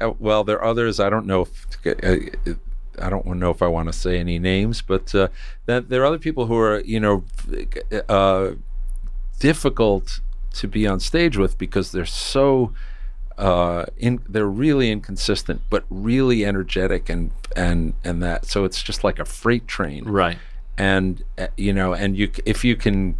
uh, 0.00 0.12
well, 0.18 0.44
there 0.44 0.56
are 0.58 0.64
others. 0.64 1.00
I 1.00 1.10
don't 1.10 1.26
know 1.26 1.42
if. 1.42 1.66
Uh, 2.04 2.52
I 2.98 3.10
don't 3.10 3.26
know 3.26 3.50
if 3.50 3.60
I 3.60 3.66
want 3.66 3.88
to 3.88 3.92
say 3.92 4.18
any 4.18 4.38
names, 4.38 4.80
but 4.80 5.14
uh, 5.14 5.28
that 5.66 5.90
there 5.90 6.00
are 6.02 6.06
other 6.06 6.18
people 6.18 6.46
who 6.46 6.56
are, 6.58 6.80
you 6.80 6.98
know, 6.98 7.24
uh, 8.08 8.52
difficult 9.38 10.20
to 10.54 10.66
be 10.68 10.86
on 10.86 11.00
stage 11.00 11.36
with 11.36 11.58
because 11.58 11.92
they're 11.92 12.06
so 12.06 12.72
uh, 13.36 13.84
in, 13.98 14.20
they're 14.26 14.46
really 14.48 14.90
inconsistent, 14.90 15.60
but 15.68 15.84
really 15.90 16.44
energetic 16.44 17.10
and 17.10 17.30
and 17.54 17.92
and 18.02 18.22
that. 18.22 18.46
So 18.46 18.64
it's 18.64 18.82
just 18.82 19.04
like 19.04 19.18
a 19.18 19.26
freight 19.26 19.68
train, 19.68 20.04
Right. 20.04 20.38
and 20.78 21.22
uh, 21.36 21.48
you 21.58 21.74
know, 21.74 21.92
and 21.92 22.16
you 22.16 22.30
if 22.46 22.64
you 22.64 22.76
can 22.76 23.16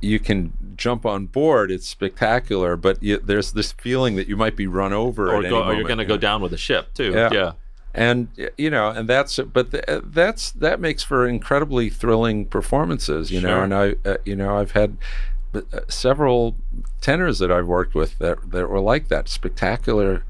you 0.00 0.18
can 0.18 0.52
jump 0.76 1.06
on 1.06 1.26
board, 1.26 1.70
it's 1.70 1.88
spectacular. 1.88 2.76
But 2.76 3.02
you, 3.02 3.18
there's 3.18 3.52
this 3.52 3.72
feeling 3.72 4.16
that 4.16 4.28
you 4.28 4.36
might 4.36 4.56
be 4.56 4.66
run 4.66 4.92
over, 4.92 5.28
Or, 5.28 5.36
at 5.36 5.38
any 5.40 5.50
go, 5.50 5.62
or 5.64 5.74
you're 5.74 5.84
going 5.84 5.98
to 5.98 6.04
go 6.04 6.16
down 6.16 6.42
with 6.42 6.52
a 6.52 6.58
ship 6.58 6.92
too. 6.94 7.12
Yeah. 7.12 7.30
yeah. 7.32 7.52
and 7.94 8.28
you 8.58 8.70
know 8.70 8.90
and 8.90 9.08
that's 9.08 9.38
but 9.38 9.70
th- 9.70 9.84
that's 10.04 10.50
that 10.52 10.80
makes 10.80 11.02
for 11.02 11.28
incredibly 11.28 11.88
thrilling 11.88 12.44
performances 12.44 13.30
you 13.30 13.40
know 13.40 13.62
and 13.62 13.72
i 13.72 13.94
uh, 14.04 14.16
you 14.24 14.34
know 14.34 14.58
i've 14.58 14.72
had 14.72 14.96
uh, 15.54 15.60
several 15.88 16.56
tenors 17.00 17.38
that 17.38 17.52
i've 17.52 17.68
worked 17.68 17.94
with 17.94 18.18
that 18.18 18.50
that 18.50 18.68
were 18.68 18.80
like 18.80 19.06
that 19.06 19.28
spectacular 19.28 20.24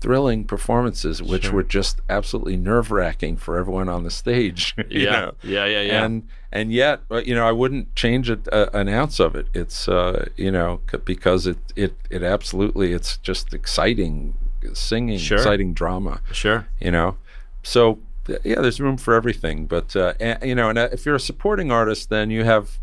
thrilling 0.00 0.44
performances 0.44 1.22
which 1.22 1.44
Sure. 1.44 1.54
were 1.54 1.62
just 1.62 2.00
absolutely 2.08 2.56
nerve-wracking 2.56 3.36
for 3.38 3.56
everyone 3.56 3.88
on 3.88 4.04
the 4.04 4.10
stage 4.10 4.74
Yeah. 4.90 5.10
know? 5.10 5.32
yeah. 5.42 5.64
Yeah. 5.64 5.80
Yeah. 5.82 6.04
and 6.04 6.28
and 6.52 6.70
yet 6.72 7.00
uh, 7.10 7.22
you 7.24 7.34
know 7.34 7.46
i 7.46 7.52
wouldn't 7.52 7.94
change 7.96 8.28
it, 8.30 8.46
uh, 8.52 8.68
an 8.74 8.88
ounce 8.88 9.18
of 9.20 9.34
it 9.34 9.46
it's 9.54 9.88
uh 9.88 10.28
you 10.36 10.50
know 10.50 10.80
c- 10.90 10.98
because 11.04 11.46
it 11.46 11.58
it 11.76 11.94
it 12.10 12.22
absolutely 12.22 12.92
it's 12.92 13.16
just 13.18 13.54
exciting 13.54 14.34
singing 14.74 15.18
Sure. 15.18 15.38
exciting 15.38 15.72
drama 15.72 16.20
sure. 16.32 16.66
you 16.80 16.90
know 16.90 17.16
so 17.62 17.98
yeah 18.44 18.60
there's 18.60 18.80
room 18.80 18.96
for 18.98 19.14
everything 19.14 19.66
but 19.66 19.94
uh, 19.96 20.12
a- 20.20 20.46
you 20.46 20.54
know 20.54 20.68
and 20.68 20.78
uh, 20.78 20.88
if 20.92 21.06
you're 21.06 21.14
a 21.14 21.20
supporting 21.20 21.70
artist 21.72 22.10
then 22.10 22.30
you 22.30 22.44
have 22.44 22.78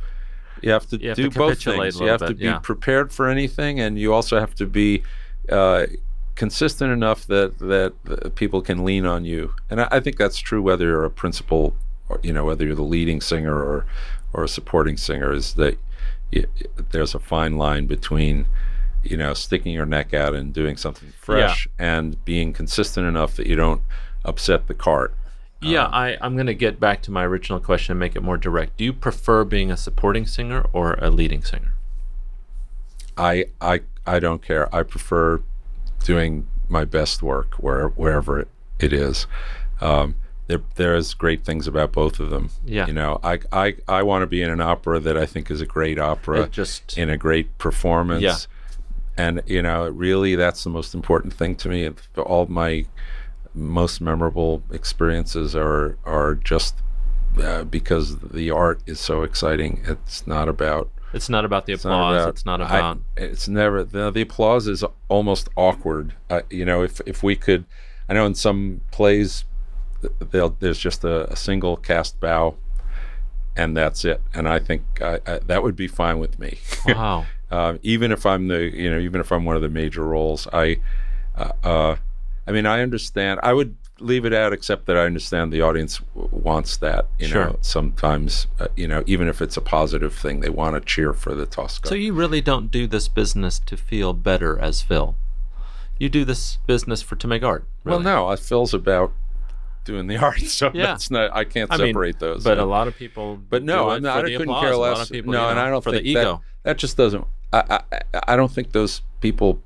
you 0.62 0.72
have 0.72 0.88
to 0.88 0.98
You 0.98 1.10
have 1.10 1.18
do 1.18 1.30
to 1.30 1.38
both 1.38 1.62
things 1.64 2.00
you 2.00 2.08
have 2.08 2.22
to 2.26 2.34
be 2.34 2.46
yeah. 2.46 2.58
prepared 2.60 3.12
for 3.12 3.28
anything 3.28 3.80
and 3.80 4.00
you 4.00 4.14
also 4.14 4.40
have 4.40 4.56
to 4.56 4.66
be 4.66 5.04
uh, 5.50 5.86
consistent 6.36 6.92
enough 6.92 7.28
that 7.28 7.60
that 7.60 7.94
people 8.36 8.62
can 8.62 8.84
lean 8.84 9.06
on 9.06 9.24
you 9.26 9.54
and 9.70 9.82
I, 9.82 9.88
I 9.92 10.00
think 10.00 10.18
that's 10.18 10.40
true 10.40 10.62
whether 10.62 10.86
you're 10.86 11.06
a 11.06 11.12
principal 11.12 11.76
or 12.10 12.20
you 12.24 12.34
know 12.34 12.44
whether 12.46 12.66
you're 12.66 12.76
the 12.76 12.82
leading 12.84 13.22
singer 13.22 13.56
or 13.56 13.86
or 14.34 14.44
a 14.44 14.48
supporting 14.48 14.98
singer 14.98 15.32
is 15.32 15.54
that 15.56 15.78
y 16.34 16.46
there's 16.92 17.14
a 17.16 17.20
fine 17.20 17.58
line 17.58 17.86
between 17.86 18.48
you 19.04 19.18
know 19.18 19.34
sticking 19.34 19.74
your 19.74 19.86
neck 19.86 20.14
out 20.14 20.34
and 20.34 20.54
doing 20.54 20.78
something 20.78 21.14
fresh 21.20 21.68
and 21.78 22.24
being 22.26 22.52
consistent 22.54 23.06
enough 23.08 23.36
that 23.36 23.48
you 23.48 23.56
don't 23.56 23.82
upset 24.26 24.68
the 24.68 24.74
cart 24.74 25.14
Yeah, 25.62 25.86
Um, 25.86 25.94
I, 25.94 26.18
I'm 26.22 26.36
going 26.36 26.48
to 26.48 26.54
get 26.56 26.80
back 26.80 27.02
to 27.04 27.12
my 27.12 27.24
original 27.26 27.60
question 27.60 27.94
and 27.94 28.00
make 28.00 28.16
it 28.18 28.22
more 28.22 28.38
direct. 28.38 28.78
Do 28.78 28.84
you 28.84 28.94
prefer 28.94 29.46
being 29.46 29.72
a 29.72 29.78
supporting 29.78 30.26
singer 30.26 30.66
or 30.74 30.96
a 30.96 31.10
leading 31.10 31.44
singer? 31.44 31.74
I 33.18 33.46
I 33.62 33.82
I 34.06 34.20
don't 34.20 34.42
care. 34.42 34.74
I 34.76 34.84
prefer 34.84 35.42
doing 36.04 36.48
my 36.70 36.86
best 36.86 37.22
work 37.22 37.56
where 37.56 37.90
wherever 37.90 38.40
it, 38.40 38.48
it 38.80 38.94
is. 38.94 39.28
Um, 39.82 40.16
there 40.48 40.62
there's 40.76 41.14
great 41.14 41.46
things 41.46 41.68
about 41.68 41.92
both 41.92 42.20
of 42.20 42.30
them. 42.30 42.50
Yeah. 42.66 42.88
You 42.88 42.94
know, 42.94 43.20
I 43.24 43.40
I 43.52 43.76
I 43.88 44.04
want 44.04 44.24
to 44.24 44.28
be 44.28 44.42
in 44.42 44.50
an 44.50 44.62
opera 44.62 45.00
that 45.00 45.18
I 45.18 45.26
think 45.26 45.50
is 45.50 45.62
a 45.62 45.66
great 45.66 46.00
opera 46.00 46.44
It 46.44 46.52
just 46.52 46.98
in 46.98 47.10
a 47.10 47.18
great 47.18 47.58
performance. 47.58 48.22
Yeah. 48.22 48.36
And 49.16 49.42
you 49.46 49.62
know, 49.62 49.88
really 49.90 50.36
that's 50.36 50.64
the 50.64 50.70
most 50.70 50.94
important 50.94 51.34
thing 51.34 51.56
to 51.58 51.70
me. 51.70 51.90
All 52.18 52.46
my 52.48 52.86
most 53.54 54.02
memorable 54.02 54.64
experiences 54.72 55.56
are 55.56 55.98
are 56.06 56.36
just 56.36 56.76
uh, 57.42 57.64
because 57.64 58.18
the 58.20 58.52
art 58.52 58.82
is 58.86 59.00
so 59.00 59.24
exciting. 59.24 59.82
It's 59.86 60.28
not 60.28 60.50
about 60.50 60.90
it's 61.14 61.30
not 61.30 61.46
about 61.46 61.66
the 61.66 61.74
it's 61.74 61.86
not 61.86 61.94
applause. 62.00 62.22
about- 62.24 62.30
it's 62.30 62.46
not 62.46 62.62
I- 62.62 62.66
about 62.80 63.00
it's 63.18 63.48
never 63.48 63.84
the, 63.84 64.12
the 64.12 64.22
applause 64.22 64.68
is 64.68 64.84
almost 65.10 65.50
awkward. 65.56 66.14
Uh, 66.30 66.42
you 66.50 66.66
know, 66.66 66.84
if 66.84 67.00
if 67.06 67.24
we 67.24 67.36
could, 67.36 67.66
I 68.10 68.14
know 68.14 68.26
in 68.26 68.36
some 68.36 68.82
plays, 68.92 69.46
they'll, 70.32 70.56
there's 70.60 70.80
just 70.80 71.04
a, 71.04 71.32
a 71.32 71.36
single 71.36 71.78
cast 71.78 72.20
bow, 72.20 72.56
and 73.56 73.76
that's 73.78 74.04
it. 74.06 74.22
And 74.34 74.48
I 74.50 74.60
think 74.60 74.84
I, 75.02 75.20
I, 75.26 75.40
that 75.40 75.64
would 75.64 75.76
be 75.76 75.88
fine 75.88 76.20
with 76.20 76.40
me. 76.40 76.60
wow. 76.88 77.26
uh, 77.52 77.78
even 77.84 78.12
if 78.12 78.26
I'm 78.26 78.48
the 78.48 78.76
you 78.76 78.90
know 78.90 79.00
even 79.00 79.22
if 79.22 79.32
I'm 79.32 79.46
one 79.46 79.56
of 79.56 79.62
the 79.62 79.70
major 79.70 80.04
roles, 80.04 80.48
I, 80.52 80.78
uh, 81.38 81.52
uh, 81.64 81.96
I 82.48 82.52
mean 82.52 82.66
I 82.66 82.82
understand. 82.82 83.40
I 83.44 83.54
would 83.54 83.76
leave 84.04 84.26
it 84.26 84.34
out, 84.34 84.54
except 84.54 84.86
that 84.88 84.98
I 84.98 85.06
understand 85.06 85.52
the 85.52 85.62
audience 85.62 86.00
w- 86.16 86.30
wants 86.32 86.78
that. 86.78 87.08
You 87.20 87.28
Sure. 87.28 87.46
know, 87.46 87.58
sometimes 87.62 88.48
uh, 88.60 88.68
you 88.76 88.88
know 88.88 89.04
even 89.08 89.28
if 89.28 89.42
it's 89.42 89.58
a 89.58 89.62
positive 89.62 90.14
thing, 90.14 90.40
they 90.42 90.50
want 90.50 90.76
to 90.76 90.82
cheer 90.82 91.14
for 91.14 91.34
the 91.34 91.46
Tosca. 91.46 91.88
So 91.88 91.96
you 91.96 92.14
really 92.14 92.42
don't 92.42 92.70
do 92.72 92.86
this 92.88 93.08
business 93.08 93.60
to 93.60 93.78
feel 93.78 94.14
better 94.14 94.60
as 94.60 94.82
Phil. 94.82 95.16
You 96.00 96.10
do 96.10 96.26
this 96.26 96.58
business 96.68 97.02
for 97.02 97.16
to 97.16 97.28
make 97.28 97.44
art. 97.44 97.66
Well, 97.84 98.00
no, 98.00 98.36
feels 98.36 98.74
about 98.74 99.12
doing 99.86 100.08
the 100.08 100.18
art, 100.28 100.40
so 100.42 100.72
Yeah. 100.74 100.88
that's 100.88 101.10
not. 101.12 101.34
I 101.36 101.44
can't 101.44 101.72
I 101.72 101.78
mean, 101.78 101.88
separate 101.94 102.20
those. 102.20 102.44
But 102.44 102.58
a 102.58 102.66
lot 102.66 102.88
of 102.88 102.96
people. 102.98 103.38
but 103.50 103.64
no, 103.64 103.86
do 103.86 103.90
I'm 103.92 104.02
not, 104.04 104.20
for 104.22 104.26
I 104.26 104.30
the 104.30 104.38
couldn't 104.38 104.50
applause. 104.50 104.64
care 104.64 104.72
A 104.74 104.78
less. 104.78 104.98
lot 104.98 105.06
of 105.06 105.12
people, 105.12 105.34
no, 105.34 105.44
you 105.44 105.50
and 105.50 105.60
I 105.60 105.70
don't 105.70 105.84
for 105.84 105.92
think 105.92 106.04
the 106.04 106.10
ego. 106.10 106.42
that 106.64 106.70
that 106.70 106.78
just 106.78 106.98
doesn't. 106.98 107.26
I, 107.54 107.82
I 107.92 108.00
I 108.30 108.36
don't 108.36 108.52
think 108.52 108.72
those 108.72 109.02
people 109.22 109.62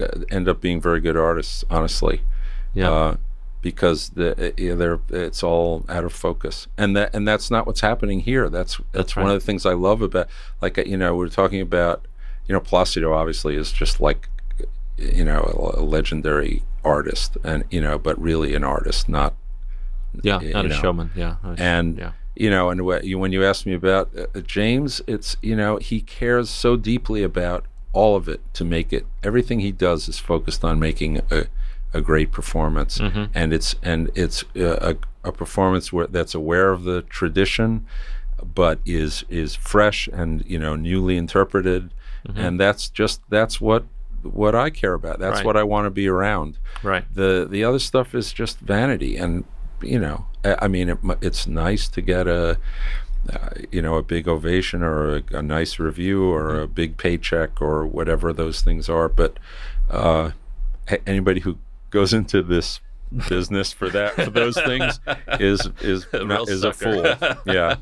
uh, 0.00 0.06
end 0.30 0.48
up 0.48 0.60
being 0.60 0.80
very 0.80 1.00
good 1.00 1.16
artists, 1.16 1.64
honestly. 1.70 2.22
yeah. 2.74 2.90
Uh, 2.90 3.16
because 3.62 4.10
the 4.10 4.54
yeah, 4.56 4.74
they're 4.74 5.00
it's 5.10 5.42
all 5.42 5.84
out 5.88 6.04
of 6.04 6.12
focus, 6.12 6.66
and 6.78 6.96
that 6.96 7.14
and 7.14 7.26
that's 7.28 7.50
not 7.50 7.66
what's 7.66 7.80
happening 7.80 8.20
here. 8.20 8.48
That's 8.48 8.76
that's, 8.76 8.86
That's 8.92 9.16
one 9.16 9.26
right. 9.26 9.34
of 9.34 9.40
the 9.40 9.46
things 9.46 9.66
I 9.66 9.74
love 9.74 10.02
about 10.02 10.28
like 10.60 10.78
uh, 10.78 10.82
you 10.84 10.96
know 10.96 11.14
we're 11.16 11.28
talking 11.28 11.60
about 11.60 12.06
you 12.46 12.52
know 12.54 12.60
Placido 12.60 13.12
obviously 13.14 13.56
is 13.56 13.70
just 13.72 14.00
like 14.00 14.28
you 14.96 15.24
know 15.24 15.72
a, 15.76 15.80
a 15.80 15.84
legendary 15.84 16.62
artist 16.84 17.36
and 17.44 17.64
you 17.70 17.80
know 17.80 17.98
but 17.98 18.20
really 18.20 18.54
an 18.54 18.64
artist 18.64 19.08
not 19.08 19.34
yeah. 20.22 20.40
you 20.40 20.52
Not 20.52 20.66
a 20.66 20.70
showman. 20.72 21.10
Yeah. 21.14 21.36
and 21.58 21.98
yeah. 21.98 22.12
you 22.34 22.50
know 22.50 22.70
and 22.70 22.80
wh- 22.80 23.04
you- 23.04 23.18
when 23.18 23.32
you 23.32 23.44
ask 23.44 23.66
me 23.66 23.74
about 23.74 24.10
uh, 24.16 24.40
James 24.40 25.00
it's 25.06 25.36
you 25.42 25.54
know 25.54 25.76
he 25.76 26.00
cares 26.00 26.48
so 26.50 26.76
deeply 26.76 27.22
about 27.22 27.64
all 27.92 28.16
of 28.16 28.28
it 28.28 28.40
to 28.54 28.64
make 28.64 28.92
it 28.92 29.04
everything 29.22 29.60
he 29.60 29.72
does 29.72 30.08
is 30.08 30.18
focused 30.18 30.64
on 30.64 30.78
making 30.80 31.18
a 31.30 31.44
a 31.92 32.00
great 32.00 32.30
performance 32.32 32.98
Mm-hmm. 32.98 33.24
and 33.34 33.52
it's 33.52 33.74
and 33.82 34.10
it's 34.14 34.44
uh, 34.56 34.94
a, 35.24 35.28
a 35.28 35.32
performance 35.32 35.92
where 35.92 36.06
that's 36.06 36.34
aware 36.34 36.70
of 36.70 36.84
the 36.84 37.02
tradition 37.02 37.84
but 38.54 38.78
is 38.86 39.24
is 39.28 39.54
fresh 39.54 40.08
and 40.12 40.44
you 40.46 40.58
know 40.58 40.74
newly 40.76 41.16
interpreted 41.16 41.92
and 42.36 42.60
that's 42.60 42.88
just 42.90 43.20
that's 43.30 43.60
what 43.60 43.84
what 44.22 44.54
I 44.54 44.68
care 44.70 44.92
about 44.94 45.18
that's 45.18 45.28
Mm-hmm. 45.30 45.36
Right. 45.38 45.46
what 45.46 45.56
I 45.56 45.62
want 45.62 45.86
to 45.86 45.90
be 45.90 46.06
around 46.08 46.58
Right. 46.82 47.04
the 47.14 47.46
the 47.50 47.64
other 47.64 47.78
stuff 47.78 48.14
is 48.14 48.32
just 48.32 48.58
vanity 48.60 49.16
and 49.16 49.44
you 49.82 49.98
know 49.98 50.26
i, 50.44 50.56
I 50.62 50.68
mean 50.68 50.90
it, 50.90 50.98
it's 51.22 51.46
nice 51.46 51.88
to 51.88 52.00
get 52.02 52.26
a 52.28 52.58
uh, 53.32 53.48
you 53.72 53.80
know 53.82 53.96
a 53.96 54.02
big 54.02 54.28
ovation 54.28 54.82
or 54.82 55.16
a, 55.16 55.22
a 55.32 55.42
nice 55.42 55.78
review 55.78 56.24
or 56.24 56.44
Mm-hmm. 56.50 56.62
a 56.62 56.66
big 56.68 56.96
paycheck 56.98 57.60
or 57.62 57.86
whatever 57.86 58.32
those 58.32 58.60
things 58.60 58.88
are 58.90 59.08
but 59.08 59.38
uh, 59.90 60.30
anybody 61.06 61.40
who 61.40 61.56
goes 61.90 62.12
into 62.14 62.42
this 62.42 62.80
business 63.28 63.72
for 63.72 63.88
that 63.90 64.14
for 64.14 64.30
those 64.30 64.54
things 64.66 65.00
is 65.40 65.68
is 65.80 66.06
Real 66.12 66.26
not, 66.26 66.48
is 66.48 66.62
a 66.62 66.72
fool 66.72 67.04
yeah 67.44 67.76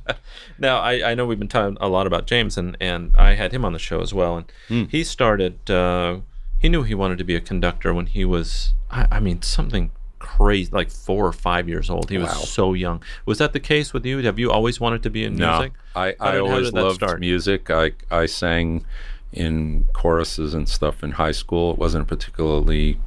Now, 0.58 0.78
I, 0.80 1.10
I 1.10 1.14
know 1.14 1.26
we've 1.26 1.38
been 1.38 1.48
talking 1.48 1.76
a 1.80 1.88
lot 1.88 2.06
about 2.06 2.26
James, 2.26 2.56
and, 2.58 2.76
and 2.80 3.14
I 3.16 3.34
had 3.34 3.52
him 3.52 3.64
on 3.64 3.72
the 3.74 3.78
show 3.78 4.00
as 4.00 4.12
well. 4.14 4.36
And 4.38 4.52
Hmm. 4.68 4.84
he 4.84 5.04
started, 5.04 5.70
uh, 5.70 6.20
he 6.58 6.68
knew 6.68 6.82
he 6.82 6.94
wanted 6.94 7.18
to 7.18 7.24
be 7.24 7.36
a 7.36 7.40
conductor 7.40 7.92
when 7.94 8.06
he 8.06 8.24
was, 8.24 8.72
I, 8.90 9.06
I 9.12 9.20
mean, 9.20 9.42
something 9.42 9.92
crazy, 10.18 10.70
like 10.72 10.90
four 10.90 11.26
or 11.26 11.32
five 11.32 11.68
years 11.68 11.88
old. 11.90 12.10
He 12.10 12.18
was 12.18 12.48
so 12.48 12.72
young. 12.72 13.02
Was 13.26 13.38
that 13.38 13.52
the 13.52 13.60
case 13.60 13.92
with 13.92 14.04
you? 14.04 14.18
Have 14.24 14.38
you 14.38 14.50
always 14.50 14.80
wanted 14.80 15.02
to 15.04 15.10
be 15.10 15.24
in 15.24 15.36
No, 15.36 15.58
music? 15.58 15.72
I, 15.94 16.14
I 16.18 16.32
did- 16.32 16.40
always 16.40 16.72
loved 16.72 16.96
start? 16.96 17.20
music. 17.20 17.70
I 17.70 17.92
I 18.10 18.26
sang 18.26 18.84
in 19.32 19.86
choruses 19.92 20.54
and 20.54 20.68
stuff 20.68 21.04
in 21.04 21.12
high 21.12 21.32
school. 21.42 21.72
It 21.72 21.78
wasn't 21.78 22.02
a 22.02 22.06
particularly 22.06 22.98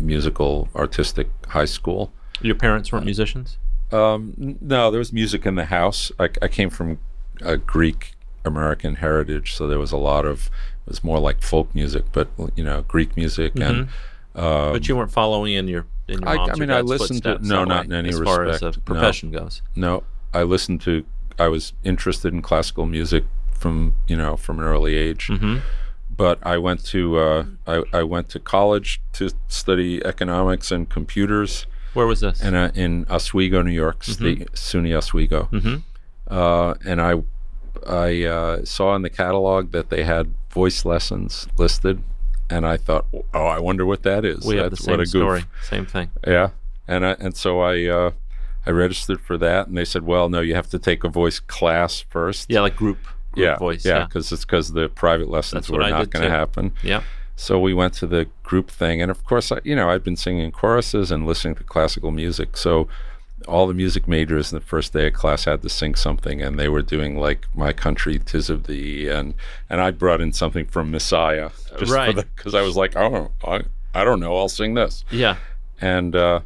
musical, 0.00 0.68
artistic 0.74 1.28
high 1.48 1.64
school. 1.64 2.12
Your 2.40 2.54
parents 2.54 2.90
weren't 2.92 3.04
musicians? 3.04 3.58
Um, 3.92 4.56
no, 4.60 4.90
there 4.90 4.98
was 4.98 5.12
music 5.12 5.46
in 5.46 5.54
the 5.54 5.66
house. 5.66 6.10
I, 6.18 6.28
I 6.42 6.48
came 6.48 6.70
from 6.70 6.98
a 7.40 7.56
Greek 7.56 8.12
American 8.44 8.96
heritage. 8.96 9.54
So 9.54 9.66
there 9.66 9.78
was 9.78 9.92
a 9.92 9.96
lot 9.96 10.24
of 10.24 10.46
it 10.86 10.90
was 10.90 11.04
more 11.04 11.18
like 11.18 11.42
folk 11.42 11.74
music, 11.74 12.04
but 12.12 12.28
you 12.56 12.64
know 12.64 12.82
Greek 12.88 13.16
music 13.16 13.58
and. 13.58 13.88
Uh, 14.34 14.72
but 14.72 14.88
you 14.88 14.96
weren't 14.96 15.12
following 15.12 15.52
in 15.54 15.68
your 15.68 15.86
in 16.08 16.18
your 16.20 16.28
I- 16.28 16.34
mom's 16.36 16.50
I 16.50 16.54
mean, 16.60 16.70
I 16.70 16.80
listened 16.80 17.22
to- 17.22 17.38
no, 17.46 17.62
not 17.64 17.82
way, 17.82 17.84
in 17.86 17.92
any 17.92 18.08
as 18.08 18.18
far 18.20 18.44
as 18.44 18.60
respect, 18.62 18.76
a 18.76 18.78
no. 18.80 18.82
profession 18.84 19.30
goes. 19.30 19.62
No, 19.76 20.02
I 20.32 20.42
listened 20.42 20.80
to. 20.82 21.04
I 21.38 21.46
was 21.48 21.72
interested 21.84 22.32
in 22.32 22.42
classical 22.42 22.84
music 22.86 23.24
from 23.52 23.94
you 24.08 24.16
know 24.16 24.36
from 24.36 24.58
an 24.58 24.64
early 24.64 24.96
age, 24.96 25.28
hmm 25.28 25.58
but 26.16 26.38
I 26.42 26.58
went 26.58 26.84
to 26.86 27.18
uh, 27.18 27.44
I, 27.66 27.82
I 27.92 28.02
went 28.02 28.28
to 28.30 28.38
college 28.40 29.00
to 29.14 29.30
study 29.48 30.04
economics 30.04 30.70
and 30.70 30.88
computers, 30.88 31.66
Where 31.94 32.06
was 32.06 32.20
this? 32.20 32.40
and 32.42 32.54
uh, 32.56 32.70
in 32.74 33.06
Oswego, 33.10 33.62
New 33.62 33.72
York, 33.72 34.04
State 34.04 34.52
SUNY 34.52 34.96
Oswego, 34.96 35.44
hmm 35.44 35.76
uh, 36.28 36.74
and 36.84 37.00
I 37.00 37.22
I 37.86 38.24
uh, 38.24 38.64
saw 38.64 38.94
in 38.96 39.02
the 39.02 39.10
catalog 39.10 39.72
that 39.72 39.90
they 39.90 40.04
had 40.04 40.32
voice 40.50 40.84
lessons 40.84 41.48
listed, 41.58 42.02
and 42.48 42.66
I 42.66 42.76
thought, 42.76 43.06
oh, 43.12 43.46
I 43.46 43.58
wonder 43.58 43.84
what 43.84 44.02
that 44.04 44.24
is. 44.24 44.44
We 44.44 44.56
have 44.56 44.70
the 44.70 44.76
same 44.76 44.92
what 44.92 45.00
a 45.00 45.04
goof. 45.04 45.10
story. 45.10 45.44
Same 45.62 45.84
thing. 45.86 46.10
Yeah, 46.26 46.50
and 46.88 47.04
I, 47.04 47.16
and 47.18 47.36
so 47.36 47.60
I 47.60 47.84
uh, 47.86 48.10
I 48.66 48.70
registered 48.70 49.20
for 49.20 49.36
that, 49.38 49.66
and 49.66 49.76
they 49.76 49.84
said, 49.84 50.04
well, 50.04 50.28
no, 50.30 50.40
you 50.40 50.54
have 50.54 50.68
to 50.70 50.78
take 50.78 51.04
a 51.04 51.08
voice 51.08 51.40
class 51.40 52.00
first. 52.00 52.50
Yeah, 52.50 52.60
like 52.60 52.76
group 52.76 52.98
yeah, 53.36 53.56
voice. 53.56 53.84
yeah, 53.84 53.98
Yeah. 54.00 54.06
because 54.06 54.30
it's 54.32 54.44
because 54.44 54.72
the 54.72 54.88
private 54.88 55.28
lessons 55.28 55.66
That's 55.66 55.70
were 55.70 55.78
not 55.88 56.10
going 56.10 56.24
to 56.24 56.30
happen. 56.30 56.72
Yeah. 56.82 57.02
So 57.36 57.58
we 57.58 57.74
went 57.74 57.94
to 57.94 58.06
the 58.06 58.28
group 58.44 58.70
thing, 58.70 59.02
and 59.02 59.10
of 59.10 59.24
course, 59.24 59.50
I, 59.50 59.60
you 59.64 59.74
know, 59.74 59.90
I'd 59.90 60.04
been 60.04 60.16
singing 60.16 60.50
choruses 60.52 61.10
and 61.10 61.26
listening 61.26 61.56
to 61.56 61.64
classical 61.64 62.10
music, 62.10 62.56
so. 62.56 62.88
All 63.46 63.66
the 63.66 63.74
music 63.74 64.08
majors 64.08 64.50
in 64.52 64.58
the 64.58 64.64
first 64.64 64.94
day 64.94 65.08
of 65.08 65.12
class 65.12 65.44
had 65.44 65.60
to 65.62 65.68
sing 65.68 65.96
something, 65.96 66.40
and 66.40 66.58
they 66.58 66.66
were 66.66 66.80
doing 66.80 67.18
like 67.18 67.46
"My 67.54 67.74
Country, 67.74 68.18
Tis 68.18 68.48
of 68.48 68.64
Thee," 68.66 69.06
and 69.10 69.34
and 69.68 69.82
I 69.82 69.90
brought 69.90 70.22
in 70.22 70.32
something 70.32 70.64
from 70.64 70.90
Messiah, 70.90 71.50
just 71.78 71.92
Right. 71.92 72.14
because 72.16 72.54
I 72.54 72.62
was 72.62 72.74
like, 72.74 72.96
oh, 72.96 73.32
I, 73.46 73.64
I 73.92 74.02
don't 74.02 74.18
know, 74.18 74.34
I'll 74.38 74.48
sing 74.48 74.72
this 74.72 75.04
Yeah. 75.10 75.36
and 75.78 76.16
uh, 76.16 76.40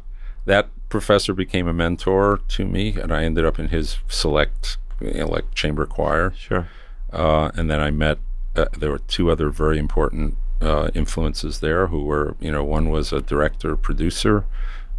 that 0.45 0.67
professor 0.89 1.33
became 1.33 1.69
a 1.69 1.73
mentor 1.73 2.41
to 2.49 2.65
me, 2.65 2.97
and 2.99 3.13
I 3.13 3.23
ended 3.23 3.45
up 3.45 3.59
in 3.59 3.69
his 3.69 3.97
select, 4.09 4.77
you 4.99 5.13
know, 5.13 5.27
like 5.27 5.53
chamber 5.55 5.85
choir. 5.85 6.33
Sure. 6.37 6.67
Uh, 7.11 7.51
and 7.55 7.69
then 7.69 7.79
I 7.79 7.91
met. 7.91 8.17
Uh, 8.55 8.65
there 8.77 8.91
were 8.91 8.99
two 8.99 9.29
other 9.31 9.49
very 9.49 9.77
important 9.77 10.35
uh, 10.61 10.89
influences 10.93 11.59
there, 11.59 11.87
who 11.87 12.03
were, 12.03 12.35
you 12.39 12.51
know, 12.51 12.63
one 12.63 12.89
was 12.89 13.13
a 13.13 13.21
director 13.21 13.75
producer, 13.77 14.45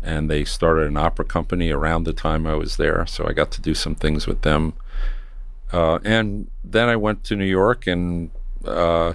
and 0.03 0.31
they 0.31 0.45
started 0.45 0.87
an 0.87 0.97
opera 0.97 1.25
company 1.25 1.71
around 1.71 2.05
the 2.05 2.13
time 2.13 2.47
I 2.47 2.55
was 2.55 2.77
there, 2.77 3.05
so 3.07 3.27
I 3.29 3.33
got 3.33 3.51
to 3.53 3.61
do 3.61 3.75
some 3.75 3.95
things 3.95 4.27
with 4.27 4.43
them. 4.43 4.73
Uh, 5.73 5.99
and 6.05 6.51
then 6.65 6.89
I 6.89 6.97
went 6.97 7.23
to 7.25 7.37
New 7.37 7.45
York 7.45 7.87
and 7.87 8.31
uh, 8.65 9.15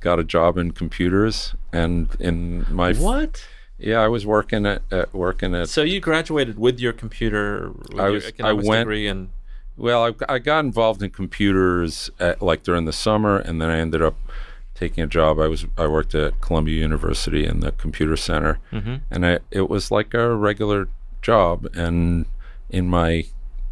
got 0.00 0.18
a 0.18 0.24
job 0.24 0.56
in 0.56 0.70
computers, 0.72 1.54
and 1.72 2.08
in 2.18 2.64
my 2.70 2.94
What? 2.94 3.46
yeah, 3.78 3.98
I 4.00 4.08
was 4.08 4.24
working 4.24 4.66
at, 4.66 4.82
at 4.90 5.12
working 5.14 5.54
at. 5.54 5.68
So 5.68 5.82
you 5.82 6.00
graduated 6.00 6.58
with 6.58 6.80
your 6.80 6.92
computer, 6.92 7.70
with 7.90 8.00
I 8.00 8.04
your 8.04 8.12
was- 8.12 8.24
I 8.24 8.28
economics 8.28 8.66
went- 8.68 8.80
degree, 8.86 9.06
and 9.08 9.28
Well, 9.76 10.04
I, 10.28 10.34
I 10.34 10.38
got 10.38 10.64
involved 10.64 11.02
in 11.02 11.10
computers 11.10 12.10
at, 12.20 12.40
like 12.40 12.62
during 12.62 12.84
the 12.84 12.92
summer, 12.92 13.38
and 13.38 13.60
then 13.60 13.70
I 13.70 13.78
ended 13.78 14.02
up 14.02 14.14
taking 14.74 15.02
a 15.02 15.06
job. 15.06 15.38
I 15.40 15.48
was 15.48 15.66
I 15.76 15.86
worked 15.86 16.14
at 16.14 16.40
Columbia 16.40 16.78
University 16.80 17.44
in 17.46 17.60
the 17.60 17.72
computer 17.72 18.16
center, 18.16 18.58
Mhm. 18.72 19.00
and 19.10 19.26
I, 19.26 19.38
it 19.50 19.68
was 19.68 19.90
like 19.90 20.14
a 20.14 20.34
regular 20.34 20.88
job. 21.22 21.66
And 21.74 22.26
in 22.70 22.88
my, 22.88 23.24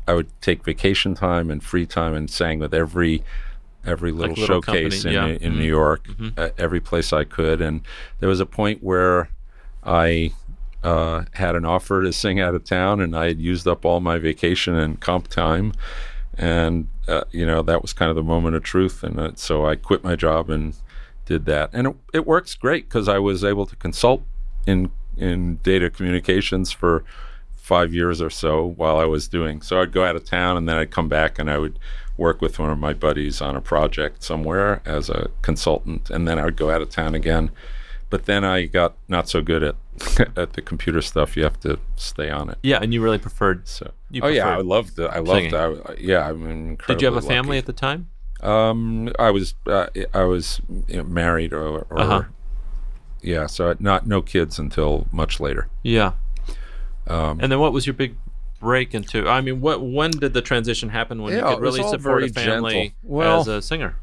I 0.09 0.15
would 0.15 0.29
take 0.41 0.65
vacation 0.65 1.15
time 1.15 1.51
and 1.51 1.63
free 1.63 1.87
time 1.87 2.15
and 2.15 2.29
sang 2.31 2.59
with 2.59 2.75
every 2.75 3.23
every 3.85 4.13
little, 4.13 4.37
little 4.37 4.47
showcase 4.63 5.03
company, 5.03 5.17
in, 5.17 5.29
yeah. 5.41 5.47
in 5.49 5.55
Mhm. 5.55 5.59
New 5.59 5.67
York, 5.67 6.07
Mhm. 6.07 6.39
uh, 6.39 6.51
every 6.57 6.79
place 6.79 7.13
I 7.13 7.25
could. 7.25 7.61
And 7.61 7.81
there 8.21 8.29
was 8.29 8.39
a 8.39 8.47
point 8.47 8.81
where 8.81 9.29
I 9.85 10.33
uh, 10.83 11.25
had 11.33 11.55
an 11.55 11.65
offer 11.65 12.03
to 12.03 12.13
sing 12.13 12.41
out 12.41 12.55
of 12.55 12.65
town, 12.65 13.01
and 13.01 13.17
I 13.17 13.27
had 13.27 13.41
used 13.41 13.67
up 13.69 13.85
all 13.85 14.01
my 14.01 14.19
vacation 14.19 14.75
and 14.75 15.01
comp 15.01 15.29
time, 15.29 15.73
and 16.37 16.89
uh, 17.09 17.25
you 17.31 17.47
know 17.47 17.63
that 17.63 17.83
was 17.83 17.93
kind 17.93 18.11
of 18.11 18.17
the 18.17 18.23
moment 18.23 18.57
of 18.57 18.63
truth. 18.63 19.03
And 19.03 19.19
uh, 19.19 19.33
so 19.35 19.67
I 19.67 19.77
quit 19.77 20.03
my 20.03 20.17
job 20.17 20.51
and 20.51 20.75
did 21.27 21.47
that, 21.47 21.71
and 21.73 21.89
it, 21.89 21.97
it 22.15 22.27
works 22.27 22.55
great 22.55 22.89
because 22.89 23.09
I 23.09 23.19
was 23.19 23.45
able 23.45 23.67
to 23.67 23.77
consult 23.77 24.23
in 24.67 24.91
in 25.17 25.57
data 25.63 25.91
communications 25.91 26.73
for 26.73 27.05
five 27.55 27.95
years 27.95 28.21
or 28.21 28.31
so 28.31 28.67
while 28.77 28.99
I 28.99 29.05
was 29.05 29.29
doing. 29.29 29.63
So 29.63 29.81
I'd 29.81 29.93
go 29.93 30.05
out 30.05 30.17
of 30.17 30.25
town, 30.25 30.57
and 30.57 30.69
then 30.69 30.77
I'd 30.77 30.91
come 30.91 31.09
back, 31.09 31.39
and 31.39 31.49
I 31.51 31.59
would 31.59 31.79
work 32.17 32.43
with 32.43 32.59
one 32.59 32.71
of 32.71 32.79
my 32.79 32.93
buddies 32.93 33.41
on 33.41 33.57
a 33.57 33.61
project 33.61 34.23
somewhere 34.23 34.83
as 34.85 35.09
a 35.09 35.31
consultant, 35.43 36.11
and 36.11 36.27
then 36.27 36.39
I 36.39 36.45
would 36.45 36.57
go 36.57 36.71
out 36.71 36.83
of 36.83 36.91
town 36.91 37.15
again. 37.15 37.51
But 38.11 38.27
then 38.27 38.45
I 38.45 38.67
got 38.67 38.95
not 39.09 39.29
so 39.29 39.41
good 39.41 39.63
at 39.63 39.77
at 40.37 40.55
the 40.55 40.63
computer 40.63 41.03
stuff. 41.03 41.37
You 41.37 41.45
have 41.45 41.61
to 41.61 41.79
stay 41.97 42.31
on 42.31 42.51
it. 42.51 42.59
yeah, 42.63 42.79
and 42.83 42.93
you 42.95 43.03
really 43.03 43.19
preferred. 43.19 43.69
So, 43.69 43.93
You 44.11 44.23
oh 44.25 44.29
yeah, 44.29 44.49
I 44.49 44.61
loved 44.61 44.99
it. 44.99 45.07
I 45.07 45.19
loved 45.19 45.47
it. 45.47 45.55
I, 45.55 45.95
yeah, 45.99 46.29
I'm 46.29 46.47
incredibly. 46.51 46.95
Did 46.95 47.03
you 47.03 47.13
have 47.13 47.23
a 47.23 47.27
family 47.27 47.59
at 47.59 47.67
the 47.67 47.73
time? 47.73 48.09
Um, 48.41 49.11
I 49.19 49.31
was 49.31 49.55
uh, 49.67 49.87
I 50.13 50.25
was 50.25 50.61
you 50.89 50.97
know, 50.99 51.05
married 51.05 51.53
or, 51.53 51.87
or 51.91 51.99
Uh-huh. 52.01 52.23
yeah, 53.23 53.47
so 53.47 53.75
not 53.79 54.07
no 54.07 54.21
kids 54.23 54.59
until 54.59 55.07
much 55.13 55.39
later. 55.39 55.69
Yeah. 55.83 56.13
Um, 57.07 57.39
And 57.41 57.53
then 57.53 57.61
what 57.61 57.73
was 57.73 57.87
your 57.87 57.95
big 57.95 58.17
break 58.61 58.95
into? 58.95 59.29
I 59.29 59.41
mean, 59.41 59.61
what 59.61 59.83
when 59.83 60.11
did 60.11 60.35
the 60.35 60.43
transition 60.43 60.89
happen 60.89 61.23
when 61.23 61.35
Yeah, 61.35 61.49
you 61.51 61.55
could 61.57 61.63
really 61.63 61.83
support 61.83 62.25
a 62.25 62.29
family 62.29 62.73
gentle. 62.75 62.97
Well- 63.03 63.41
as 63.41 63.49
a 63.49 63.63
singer? 63.63 63.97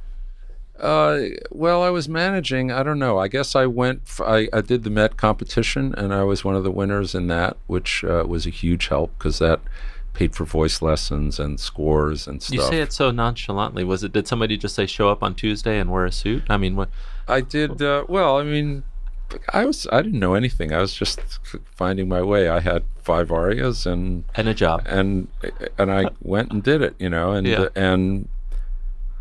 Uh, 0.80 1.19
well, 1.51 1.84
I 1.84 1.89
was 1.89 2.07
managing. 2.07 2.71
I 2.71 2.84
don't 2.84 2.99
know. 2.99 3.17
I 3.19 3.27
guess 3.27 3.55
I 3.55 3.65
went. 3.65 4.01
F- 4.05 4.21
I, 4.21 4.47
I 4.53 4.61
did 4.61 4.84
the 4.84 4.89
Met 4.89 5.17
competition, 5.17 5.93
and 5.97 6.13
I 6.13 6.23
was 6.23 6.43
one 6.43 6.55
of 6.55 6.63
the 6.63 6.71
winners 6.71 7.13
in 7.13 7.27
that, 7.27 7.57
which 7.67 8.03
uh, 8.03 8.23
was 8.27 8.45
a 8.45 8.49
huge 8.49 8.88
help 8.88 9.11
because 9.17 9.39
that 9.39 9.59
paid 10.13 10.36
for 10.36 10.43
voice 10.45 10.82
lessons 10.82 11.39
and 11.39 11.59
scores 11.59 12.27
and 12.27 12.41
stuff. 12.41 12.55
You 12.55 12.61
say 12.63 12.80
it 12.82 12.91
so 12.93 13.11
nonchalantly. 13.11 13.84
Was 13.84 14.03
it? 14.03 14.11
Did 14.13 14.27
somebody 14.27 14.57
just 14.57 14.75
say 14.75 14.86
show 14.86 15.09
up 15.09 15.21
on 15.21 15.36
Tuesday 15.36 15.80
and 15.80 15.91
wear 15.91 16.05
a 16.05 16.11
suit? 16.11 16.43
I 16.49 16.57
mean, 16.57 16.75
what? 16.75 16.89
I 17.27 17.41
did. 17.41 17.82
Uh, 17.82 18.05
well, 18.07 18.38
I 18.38 18.43
mean, 18.43 18.84
I 19.53 19.65
was. 19.65 19.86
I 19.91 20.01
didn't 20.01 20.19
know 20.19 20.34
anything. 20.34 20.71
I 20.73 20.80
was 20.80 20.93
just 20.93 21.19
finding 21.75 22.07
my 22.07 22.21
way. 22.21 22.47
I 22.49 22.61
had 22.61 22.84
five 23.03 23.32
arias, 23.32 23.86
and 23.86 24.23
And 24.36 24.47
a 24.47 24.53
job. 24.53 24.84
and 24.86 25.27
and 25.77 25.91
I 25.91 26.05
went 26.21 26.51
and 26.51 26.63
did 26.63 26.82
it. 26.82 26.95
You 26.99 27.09
know, 27.09 27.32
and 27.34 27.45
Yeah. 27.45 27.67
and. 27.75 28.30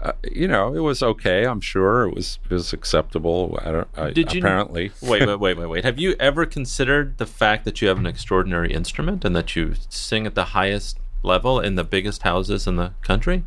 Uh, 0.01 0.13
you 0.31 0.47
know, 0.47 0.75
it 0.75 0.79
was 0.81 1.03
okay. 1.03 1.45
I'm 1.45 1.61
sure 1.61 2.05
it 2.07 2.15
was 2.15 2.39
it 2.49 2.55
was 2.55 2.73
acceptable. 2.73 3.59
I 3.65 3.73
don't. 3.73 3.89
I, 3.97 4.11
Did 4.11 4.33
you- 4.33 4.41
apparently? 4.41 4.93
wait, 5.03 5.27
wait, 5.27 5.41
wait, 5.41 5.57
wait, 5.59 5.67
wait. 5.67 5.85
Have 5.85 5.99
you 5.99 6.15
ever 6.21 6.47
considered 6.47 7.19
the 7.19 7.27
fact 7.27 7.65
that 7.65 7.83
you 7.83 7.89
have 7.89 7.99
an 7.99 8.07
extraordinary 8.07 8.73
instrument 8.73 9.25
and 9.25 9.35
that 9.35 9.57
you 9.57 9.75
sing 9.89 10.25
at 10.27 10.35
the 10.37 10.45
highest 10.47 10.99
level 11.25 11.59
in 11.59 11.75
the 11.75 11.83
biggest 11.85 12.23
houses 12.23 12.67
in 12.69 12.77
the 12.77 12.93
country? 13.03 13.43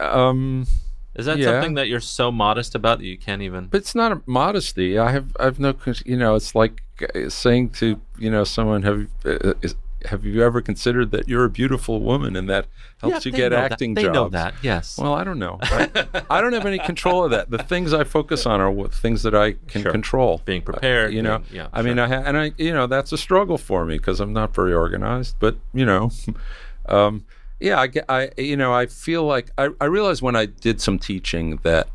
um, 0.00 0.66
Is 1.14 1.26
that 1.26 1.38
Yeah. 1.38 1.46
something 1.46 1.74
that 1.74 1.88
you're 1.88 2.00
so 2.00 2.30
modest 2.32 2.74
about 2.74 2.98
that 2.98 3.06
you 3.06 3.16
can't 3.16 3.40
even? 3.42 3.66
but 3.66 3.78
it's 3.78 3.94
not 3.94 4.12
a 4.12 4.20
modesty. 4.26 4.98
I 4.98 5.12
have 5.12 5.34
I've 5.38 5.58
no. 5.60 5.74
You 6.04 6.16
know, 6.16 6.34
it's 6.34 6.54
like 6.54 6.82
uh, 7.14 7.28
saying 7.28 7.70
to 7.78 8.00
you 8.18 8.30
know 8.30 8.44
someone 8.44 8.82
have 8.82 9.06
uh, 9.24 9.54
is, 9.62 9.76
have 10.04 10.24
you 10.24 10.42
ever 10.44 10.60
considered 10.60 11.10
that 11.10 11.28
you're 11.28 11.44
a 11.44 11.50
beautiful 11.50 12.00
woman 12.00 12.36
and 12.36 12.48
that 12.48 12.66
helps 13.00 13.24
Yeah, 13.26 13.30
you 13.32 13.36
get 13.36 13.50
know 13.52 13.56
that. 13.56 13.72
acting 13.72 13.94
They 13.94 14.02
jobs? 14.04 14.14
know 14.14 14.28
that. 14.28 14.54
Yes. 14.62 14.98
Well, 14.98 15.14
I 15.14 15.24
don't 15.24 15.38
know. 15.38 15.58
I, 15.62 15.88
I 16.30 16.40
don't 16.40 16.52
have 16.52 16.66
any 16.66 16.78
control 16.78 17.24
of 17.24 17.30
that. 17.30 17.50
The 17.50 17.58
things 17.58 17.92
I 17.92 18.04
focus 18.04 18.46
on 18.46 18.60
are 18.60 18.70
what, 18.70 18.94
things 18.94 19.22
that 19.24 19.34
I 19.34 19.52
can 19.68 19.82
Sure. 19.82 19.90
control. 19.92 20.42
Being 20.44 20.62
prepared, 20.62 21.12
you 21.14 21.22
know. 21.22 21.38
being- 21.38 21.54
yeah, 21.56 21.68
I 21.72 21.82
mean. 21.82 21.98
I 21.98 22.06
ha- 22.08 22.22
and 22.24 22.36
I, 22.36 22.52
you 22.58 22.72
know, 22.72 22.86
that's 22.86 23.10
a 23.12 23.18
struggle 23.18 23.58
for 23.58 23.84
me 23.84 23.96
because 23.96 24.20
I'm 24.20 24.32
not 24.32 24.54
very 24.54 24.72
organized. 24.74 25.36
But 25.40 25.56
you 25.72 25.86
know, 25.86 26.10
um, 26.88 27.24
yeah, 27.58 27.80
I, 27.80 27.88
I, 28.08 28.30
you 28.36 28.56
know, 28.56 28.72
I 28.74 28.86
feel 28.86 29.24
like 29.24 29.50
I, 29.58 29.70
I 29.80 29.86
realized 29.86 30.20
when 30.22 30.36
I 30.36 30.46
did 30.46 30.80
some 30.80 30.98
teaching 30.98 31.58
that 31.62 31.88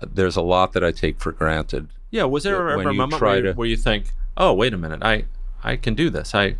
uh, 0.00 0.06
there's 0.12 0.36
a 0.36 0.42
lot 0.42 0.72
that 0.74 0.84
I 0.84 0.92
take 0.92 1.18
for 1.20 1.32
granted. 1.32 1.88
yeah. 2.10 2.24
Was 2.24 2.44
there 2.44 2.56
ever 2.56 2.88
a 2.90 2.92
moment 2.94 3.20
where, 3.20 3.36
you- 3.36 3.42
to- 3.42 3.52
where 3.54 3.66
you 3.68 3.76
think, 3.76 4.12
"Oh, 4.36 4.52
wait 4.52 4.74
a 4.74 4.78
minute, 4.78 5.02
I, 5.02 5.24
I 5.64 5.76
can 5.76 5.94
do 5.94 6.10
this. 6.10 6.34
I." 6.34 6.56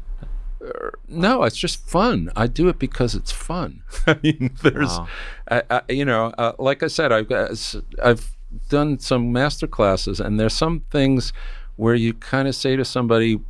No, 1.08 1.44
it's 1.44 1.56
just 1.56 1.86
fun. 1.88 2.30
I 2.36 2.46
do 2.46 2.68
it 2.68 2.78
because 2.78 3.14
it's 3.14 3.30
fun. 3.32 3.82
I 4.06 4.18
mean, 4.22 4.56
there's, 4.62 4.88
Wow. 4.98 5.08
I, 5.50 5.62
I, 5.70 5.82
you 5.88 6.04
know, 6.04 6.32
uh, 6.38 6.52
like 6.58 6.82
I 6.82 6.88
said, 6.88 7.12
I've 7.12 7.30
s- 7.30 7.76
I've 8.02 8.36
done 8.68 8.98
some 8.98 9.30
master 9.32 9.66
classes, 9.66 10.20
and 10.20 10.38
there's 10.40 10.54
some 10.54 10.80
things 10.90 11.32
where 11.76 11.94
you 11.94 12.14
kind 12.14 12.48
of 12.48 12.54
say 12.54 12.74
to 12.76 12.84
somebody, 12.84 13.40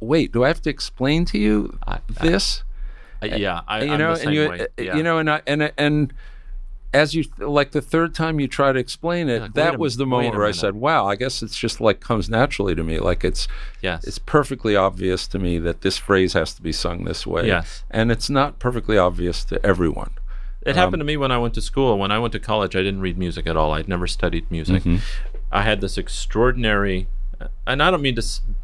"Wait, 0.00 0.32
do 0.32 0.44
I 0.44 0.48
have 0.48 0.62
to 0.62 0.70
explain 0.70 1.24
to 1.26 1.38
you 1.38 1.78
I- 1.86 2.00
this?" 2.22 2.64
Yeah, 3.22 3.60
I, 3.68 3.82
you 3.82 3.92
I'm 3.92 3.98
know, 3.98 4.12
and 4.14 4.32
you, 4.34 4.42
uh, 4.44 4.66
Yeah. 4.78 4.96
you 4.96 5.02
know, 5.02 5.18
and 5.18 5.30
I, 5.30 5.42
and 5.46 5.70
and 5.76 6.12
as 6.92 7.14
you 7.14 7.24
like 7.38 7.70
the 7.70 7.80
third 7.80 8.14
time 8.14 8.40
you 8.40 8.48
try 8.48 8.72
to 8.72 8.78
explain 8.78 9.28
it, 9.28 9.42
like, 9.42 9.54
that 9.54 9.74
a 9.76 9.78
was 9.78 9.96
the 9.96 10.06
moment 10.06 10.34
where 10.34 10.46
I 10.46 10.50
said, 10.50 10.74
"Wow, 10.74 11.06
I 11.06 11.16
guess 11.16 11.42
it's 11.42 11.56
just 11.56 11.80
like 11.80 12.00
comes 12.00 12.28
naturally 12.28 12.74
to 12.74 12.82
me. 12.82 12.98
Like 12.98 13.24
it's 13.24 13.46
yes, 13.80 14.04
it's 14.04 14.18
perfectly 14.18 14.74
obvious 14.74 15.28
to 15.28 15.38
me 15.38 15.58
that 15.60 15.82
this 15.82 15.98
phrase 15.98 16.32
has 16.32 16.52
to 16.54 16.62
be 16.62 16.72
sung 16.72 17.04
this 17.04 17.26
way. 17.26 17.46
Yes. 17.46 17.84
And 17.90 18.10
it's 18.10 18.28
not 18.28 18.58
perfectly 18.58 18.98
obvious 18.98 19.44
to 19.44 19.64
everyone. 19.64 20.12
It 20.62 20.76
happened 20.76 21.00
to 21.00 21.04
me 21.04 21.16
when 21.16 21.32
I 21.32 21.38
went 21.38 21.54
to 21.54 21.62
school. 21.62 21.98
When 21.98 22.12
I 22.12 22.18
went 22.18 22.32
to 22.32 22.40
college, 22.40 22.76
I 22.76 22.80
didn't 22.82 23.00
read 23.00 23.16
music 23.16 23.46
at 23.46 23.56
all. 23.56 23.72
I'd 23.72 23.88
never 23.88 24.06
studied 24.06 24.50
music. 24.50 24.82
Mm-hmm. 24.82 24.96
I 25.50 25.62
had 25.62 25.80
this 25.80 25.96
extraordinary, 25.96 27.08
and 27.66 27.82
I 27.82 27.90
don't 27.90 28.02
mean 28.02 28.16
to, 28.16 28.22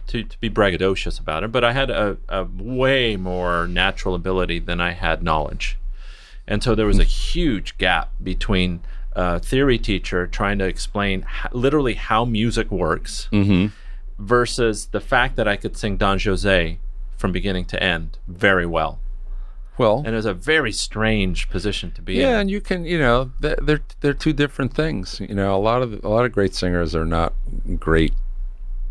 to, 0.09 0.23
to 0.23 0.39
be 0.39 0.51
braggadocious 0.51 1.19
about 1.19 1.43
it, 1.43 1.53
but 1.53 1.65
I 1.65 1.73
had 1.73 1.91
a, 1.91 2.19
a 2.29 2.45
way 2.45 3.17
more 3.17 3.67
natural 3.67 4.15
ability 4.15 4.59
than 4.59 4.79
I 4.79 4.93
had 4.93 5.23
knowledge. 5.23 5.79
And 6.49 6.63
so 6.63 6.75
there 6.75 6.87
was 6.87 6.99
a 6.99 7.05
huge 7.05 7.77
gap 7.79 8.13
between 8.23 8.81
a 9.13 9.41
theory 9.41 9.79
teacher 9.79 10.27
trying 10.27 10.59
to 10.59 10.67
explain 10.67 11.21
h- 11.45 11.53
literally 11.53 11.95
how 11.95 12.25
music 12.25 12.71
works 12.71 13.29
mm-hmm. 13.33 13.75
versus 14.19 14.87
the 14.87 15.01
fact 15.01 15.37
that 15.37 15.49
I 15.49 15.57
could 15.57 15.77
sing 15.77 15.97
Don 15.97 16.19
Jose 16.21 16.79
from 17.17 17.33
beginning 17.33 17.65
to 17.67 17.83
end 17.83 18.19
very 18.29 18.67
well. 18.67 19.01
Well, 19.79 19.99
And 19.99 20.09
it 20.09 20.17
was 20.17 20.27
a 20.27 20.33
very 20.33 20.73
strange 20.73 21.51
position 21.51 21.91
to 21.93 22.03
be 22.03 22.15
yeah, 22.15 22.21
in. 22.21 22.29
Yeah, 22.29 22.41
and 22.41 22.51
you 22.51 22.61
can, 22.63 22.85
you 22.87 22.99
know, 22.99 23.33
they're 23.41 23.83
they're 24.01 24.15
two 24.15 24.33
different 24.33 24.73
things. 24.73 25.21
You 25.21 25.35
know, 25.35 25.55
a 25.55 25.61
lot 25.61 25.83
of 25.83 26.03
a 26.03 26.09
lot 26.09 26.25
of 26.25 26.33
great 26.33 26.55
singers 26.55 26.95
are 26.95 27.05
not 27.05 27.35
great 27.79 28.15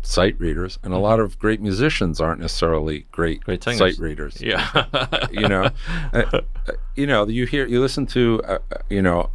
sight 0.06 0.38
readers, 0.38 0.78
and 0.82 0.92
a 0.94 0.98
lot 0.98 1.18
of 1.20 1.38
great 1.38 1.60
musicians 1.60 2.20
aren't 2.20 2.40
necessarily 2.40 3.06
great, 3.12 3.42
Great 3.44 3.62
singers. 3.64 3.96
sight 3.96 3.98
readers. 4.02 4.40
Yeah. 4.40 4.86
you 5.30 5.48
know, 5.48 5.70
Uh, 6.12 6.22
uh, 6.32 6.40
you 6.94 7.06
know, 7.06 7.26
you 7.26 7.46
hear, 7.46 7.66
you 7.66 7.80
listen 7.80 8.06
to, 8.06 8.40
uh, 8.44 8.58
uh, 8.72 8.76
you 8.88 9.02
know, 9.02 9.30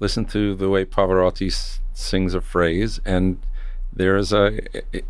listen 0.00 0.24
to 0.26 0.54
the 0.54 0.68
way 0.68 0.84
Pavarotti 0.84 1.48
s- 1.48 1.80
sings 1.94 2.34
a 2.34 2.40
phrase, 2.40 3.00
and 3.04 3.38
there's 3.92 4.30
a 4.32 4.58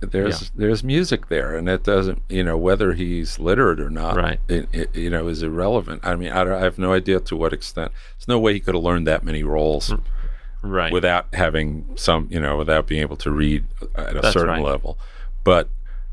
there's 0.00 0.42
Yeah. 0.42 0.48
there's 0.54 0.84
music 0.84 1.28
there, 1.28 1.56
and 1.56 1.68
it 1.68 1.82
doesn't, 1.82 2.22
you 2.28 2.44
know, 2.44 2.56
whether 2.56 2.92
he's 2.92 3.38
literate 3.40 3.80
or 3.80 3.90
not, 3.90 4.16
Right. 4.16 4.38
It, 4.48 4.68
it, 4.72 4.94
you 4.94 5.10
know, 5.10 5.26
is 5.26 5.42
irrelevant. 5.42 6.02
I 6.04 6.14
mean, 6.14 6.30
I, 6.30 6.42
I 6.42 6.60
have 6.60 6.78
no 6.78 6.92
idea 6.92 7.18
to 7.20 7.34
what 7.36 7.52
extent. 7.52 7.90
There's 8.16 8.28
no 8.28 8.38
way 8.38 8.52
he 8.52 8.60
could 8.60 8.74
have 8.74 8.84
learned 8.84 9.06
that 9.08 9.24
many 9.24 9.42
roles 9.42 9.92
right. 10.62 10.92
without 10.92 11.26
having 11.34 11.86
some, 11.96 12.28
you 12.30 12.40
know, 12.40 12.56
without 12.56 12.86
being 12.86 13.00
able 13.02 13.16
to 13.16 13.30
read 13.30 13.64
at 13.94 14.16
a 14.16 14.20
That's 14.20 14.32
certain 14.32 14.48
right. 14.48 14.62
level. 14.62 14.98
But 15.44 15.68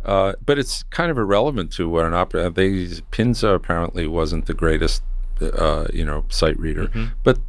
uh, 0.06 0.34
but 0.46 0.60
it's 0.60 0.84
kind 0.84 1.10
of 1.10 1.18
irrelevant 1.18 1.72
to 1.74 1.88
what 1.88 2.06
an 2.06 2.14
opera. 2.14 2.50
They 2.50 2.89
Pinza 3.12 3.50
apparently 3.50 4.06
wasn't 4.06 4.48
the 4.48 4.54
greatest, 4.54 5.02
uh, 5.41 5.88
you 5.94 6.04
know, 6.04 6.26
sight 6.30 6.60
reader, 6.60 6.91
but 7.24 7.39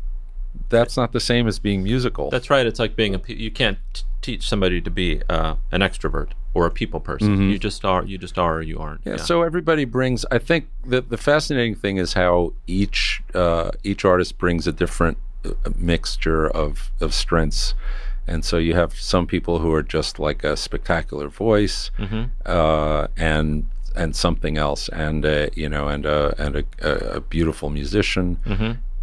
that's 0.68 0.96
not 0.96 1.12
the 1.12 1.20
same 1.20 1.48
as 1.48 1.58
being 1.58 1.82
musical. 1.82 2.26
Mm-hmm. 2.26 2.34
That's 2.34 2.50
right. 2.50 2.64
It's 2.64 2.78
like 2.78 2.96
being 2.96 3.14
a. 3.14 3.20
You 3.26 3.50
can't 3.50 3.78
t- 3.92 4.04
teach 4.22 4.48
somebody 4.48 4.80
to 4.80 4.90
be 4.90 5.20
uh, 5.28 5.56
an 5.72 5.80
extrovert 5.80 6.30
or 6.54 6.66
a 6.66 6.70
people 6.70 7.00
person. 7.00 7.50
You 7.50 7.58
just 7.58 7.84
are. 7.84 8.04
You 8.04 8.18
just 8.18 8.38
are, 8.38 8.56
or 8.56 8.62
you 8.62 8.78
aren't. 8.78 9.00
Mm-hmm. 9.00 9.10
yeah, 9.10 9.16
So 9.16 9.42
everybody 9.42 9.84
brings. 9.84 10.24
I 10.30 10.38
think 10.38 10.68
the 10.86 11.00
the 11.00 11.18
fascinating 11.18 11.74
thing 11.74 11.96
is 11.96 12.12
how 12.12 12.52
each 12.66 13.22
uh, 13.34 13.72
each 13.82 14.04
artist 14.04 14.38
brings 14.38 14.66
a 14.66 14.72
different 14.72 15.18
mixture 15.76 16.46
of 16.48 16.90
of 17.00 17.12
strengths, 17.14 17.74
and 18.26 18.44
so 18.44 18.56
you 18.58 18.74
have 18.74 18.94
some 18.94 19.26
people 19.26 19.58
who 19.58 19.72
are 19.72 19.82
just 19.82 20.18
like 20.18 20.44
a 20.44 20.56
spectacular 20.56 21.28
voice, 21.28 21.90
uh, 22.46 23.06
and 23.16 23.66
and 23.96 24.16
something 24.16 24.58
else, 24.58 24.88
and 24.88 25.24
uh, 25.24 25.46
you 25.54 25.68
know, 25.68 25.88
and 25.88 26.04
a 26.06 26.34
and 26.38 26.56
a, 26.56 26.64
a, 26.82 27.16
a 27.16 27.20
beautiful 27.20 27.70
musician. 27.70 28.38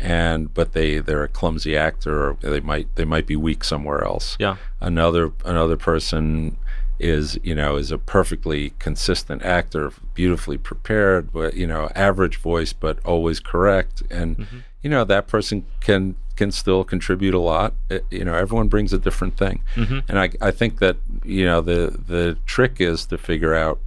And 0.03 0.51
but 0.51 0.73
they 0.73 0.97
they're 0.97 1.23
a 1.23 1.27
clumsy 1.27 1.77
actor, 1.77 2.29
or 2.31 2.37
they 2.41 2.59
might 2.59 2.87
they 2.95 3.05
might 3.05 3.27
be 3.27 3.35
weak 3.35 3.63
somewhere 3.63 4.03
else. 4.03 4.35
Yeah. 4.39 4.55
another 4.79 5.31
another 5.45 5.77
person 5.77 6.57
is 6.97 7.39
you 7.43 7.53
know 7.55 7.77
is 7.77 7.91
a 7.91 7.97
perfectly 7.97 8.73
consistent 8.77 9.41
actor 9.43 9.91
beautifully 10.13 10.55
prepared 10.57 11.33
but 11.33 11.55
you 11.55 11.65
know 11.65 11.89
average 11.95 12.37
voice 12.37 12.73
but 12.73 12.97
always 13.05 13.39
correct. 13.39 14.01
And 14.09 14.47
you 14.81 14.89
know 14.89 15.03
that 15.05 15.27
person 15.27 15.65
can 15.81 16.15
can 16.35 16.51
still 16.51 16.83
contribute 16.83 17.33
a 17.33 17.39
lot. 17.39 17.73
Uh, 17.89 17.99
you 18.09 18.25
know 18.25 18.33
everyone 18.33 18.67
brings 18.67 18.93
a 18.93 18.97
different 18.97 19.37
thing. 19.37 19.61
And 20.07 20.19
I, 20.19 20.29
I 20.41 20.51
think 20.51 20.79
that 20.79 20.97
you 21.23 21.45
know 21.45 21.61
the 21.61 21.97
the 22.07 22.37
trick 22.45 22.79
is 22.79 23.05
to 23.07 23.17
figure 23.17 23.53
out 23.53 23.79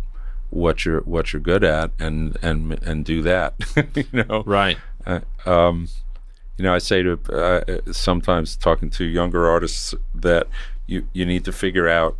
what 0.50 0.84
you're 0.84 1.00
what 1.00 1.32
you're 1.32 1.42
good 1.42 1.64
at 1.64 1.90
and 1.98 2.36
and 2.42 2.80
and 2.82 3.04
do 3.04 3.22
that 3.22 3.54
you 3.94 4.04
know? 4.12 4.44
Right. 4.46 4.78
you 6.56 6.62
know, 6.64 6.74
I 6.74 6.78
say 6.78 7.02
to 7.02 7.18
uh, 7.32 7.92
sometimes 7.92 8.56
talking 8.56 8.90
to 8.90 9.04
younger 9.04 9.48
artists 9.48 9.94
that 10.14 10.46
you 10.86 11.06
you 11.12 11.26
need 11.26 11.44
to 11.44 11.52
figure 11.52 11.88
out 11.88 12.16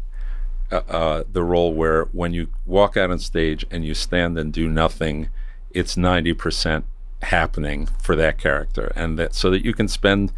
uh, 0.73 0.81
uh, 0.89 1.25
the 1.33 1.43
role 1.43 1.73
where 1.73 2.05
when 2.07 2.33
you 2.33 2.49
walk 2.67 2.97
out 2.97 3.11
on 3.11 3.19
stage 3.19 3.65
and 3.71 3.85
you 3.85 3.95
stand 3.95 4.37
and 4.39 4.53
do 4.53 4.69
nothing, 4.69 5.29
it's 5.71 5.97
ninety 5.97 6.33
percent 6.33 6.85
happening 7.25 7.87
for 8.03 8.15
that 8.17 8.39
character, 8.39 8.93
and 8.97 9.19
that 9.19 9.35
so 9.35 9.51
that 9.51 9.65
you 9.65 9.73
can 9.75 9.89
spend. 9.89 10.33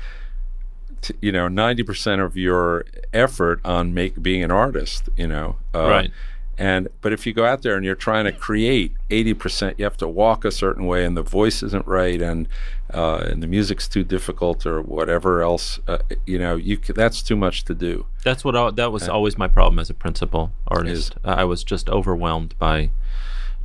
T- 1.03 1.15
you 1.21 1.31
know, 1.31 1.47
ninety 1.47 1.83
percent 1.83 2.21
of 2.23 2.37
your 2.37 2.85
effort 3.13 3.61
on 3.65 3.93
make 3.95 4.23
being 4.23 4.43
an 4.43 4.51
artist. 4.51 5.09
You 5.17 5.27
know, 5.29 5.57
uh, 5.75 5.89
Right. 5.89 6.11
and 6.59 6.89
but 7.03 7.13
if 7.13 7.27
you 7.27 7.35
go 7.35 7.45
out 7.45 7.63
there 7.63 7.77
and 7.77 7.85
you're 7.85 7.95
trying 7.95 8.25
to 8.25 8.33
create 8.33 8.93
eighty 9.11 9.35
percent, 9.35 9.79
you 9.79 9.85
have 9.85 9.99
to 9.99 10.09
walk 10.09 10.45
a 10.45 10.51
certain 10.51 10.87
way, 10.87 11.05
and 11.05 11.17
the 11.17 11.23
voice 11.23 11.63
isn't 11.63 11.87
right, 11.87 12.21
and 12.23 12.49
uh, 12.95 13.19
and 13.19 13.43
the 13.43 13.47
music's 13.47 13.87
too 13.89 14.05
difficult, 14.05 14.65
or 14.65 14.81
whatever 14.81 15.43
else. 15.43 15.79
Uh, 15.87 15.99
you 16.25 16.39
know, 16.39 16.57
you 16.57 16.79
c- 16.83 16.95
that's 16.95 17.21
too 17.23 17.37
much 17.37 17.65
to 17.67 17.75
do. 17.75 18.07
That's 18.25 18.43
what. 18.43 18.57
I, 18.57 18.71
that 18.71 18.91
was 18.91 19.07
always 19.09 19.37
my 19.37 19.49
problem 19.49 19.79
as 19.79 19.91
a 19.91 19.95
principal 19.95 20.53
artist. 20.67 21.15
I 21.25 21.45
was 21.45 21.63
just 21.63 21.91
overwhelmed 21.91 22.55
by 22.59 22.91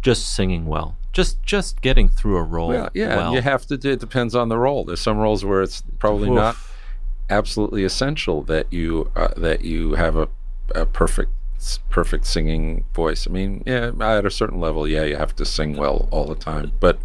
just 0.02 0.28
singing 0.36 0.66
well, 0.66 0.98
just 1.12 1.44
just 1.44 1.82
getting 1.82 2.08
through 2.08 2.38
a 2.38 2.44
role. 2.44 2.70
Well, 2.70 2.90
yeah, 2.94 3.18
well. 3.18 3.34
you 3.34 3.42
have 3.42 3.66
to. 3.68 3.78
do 3.78 3.92
It 3.92 4.00
depends 4.00 4.36
on 4.36 4.50
the 4.50 4.58
role. 4.58 4.86
There's 4.86 5.02
some 5.02 5.18
roles 5.18 5.44
where 5.44 5.62
it's 5.62 5.84
probably 6.00 6.30
Oof. 6.30 6.36
not 6.36 6.56
absolutely 7.30 7.84
essential 7.84 8.44
that 8.44 8.72
you 8.72 9.12
uh, 9.16 9.30
that 9.38 9.62
you 9.62 9.94
have 9.94 10.16
a, 10.16 10.28
a 10.76 10.86
perfect 10.86 11.32
perfect 11.90 12.26
singing 12.26 12.86
voice. 12.94 13.28
I 13.28 13.32
mean, 13.32 13.64
yeah, 13.66 13.92
at 14.00 14.26
a 14.26 14.32
certain 14.32 14.60
level, 14.60 14.88
yeah, 14.88 15.04
you 15.04 15.16
have 15.16 15.36
to 15.36 15.46
sing 15.46 15.76
well 15.76 16.08
all 16.12 16.26
the 16.26 16.36
time, 16.36 16.72
but 16.80 17.00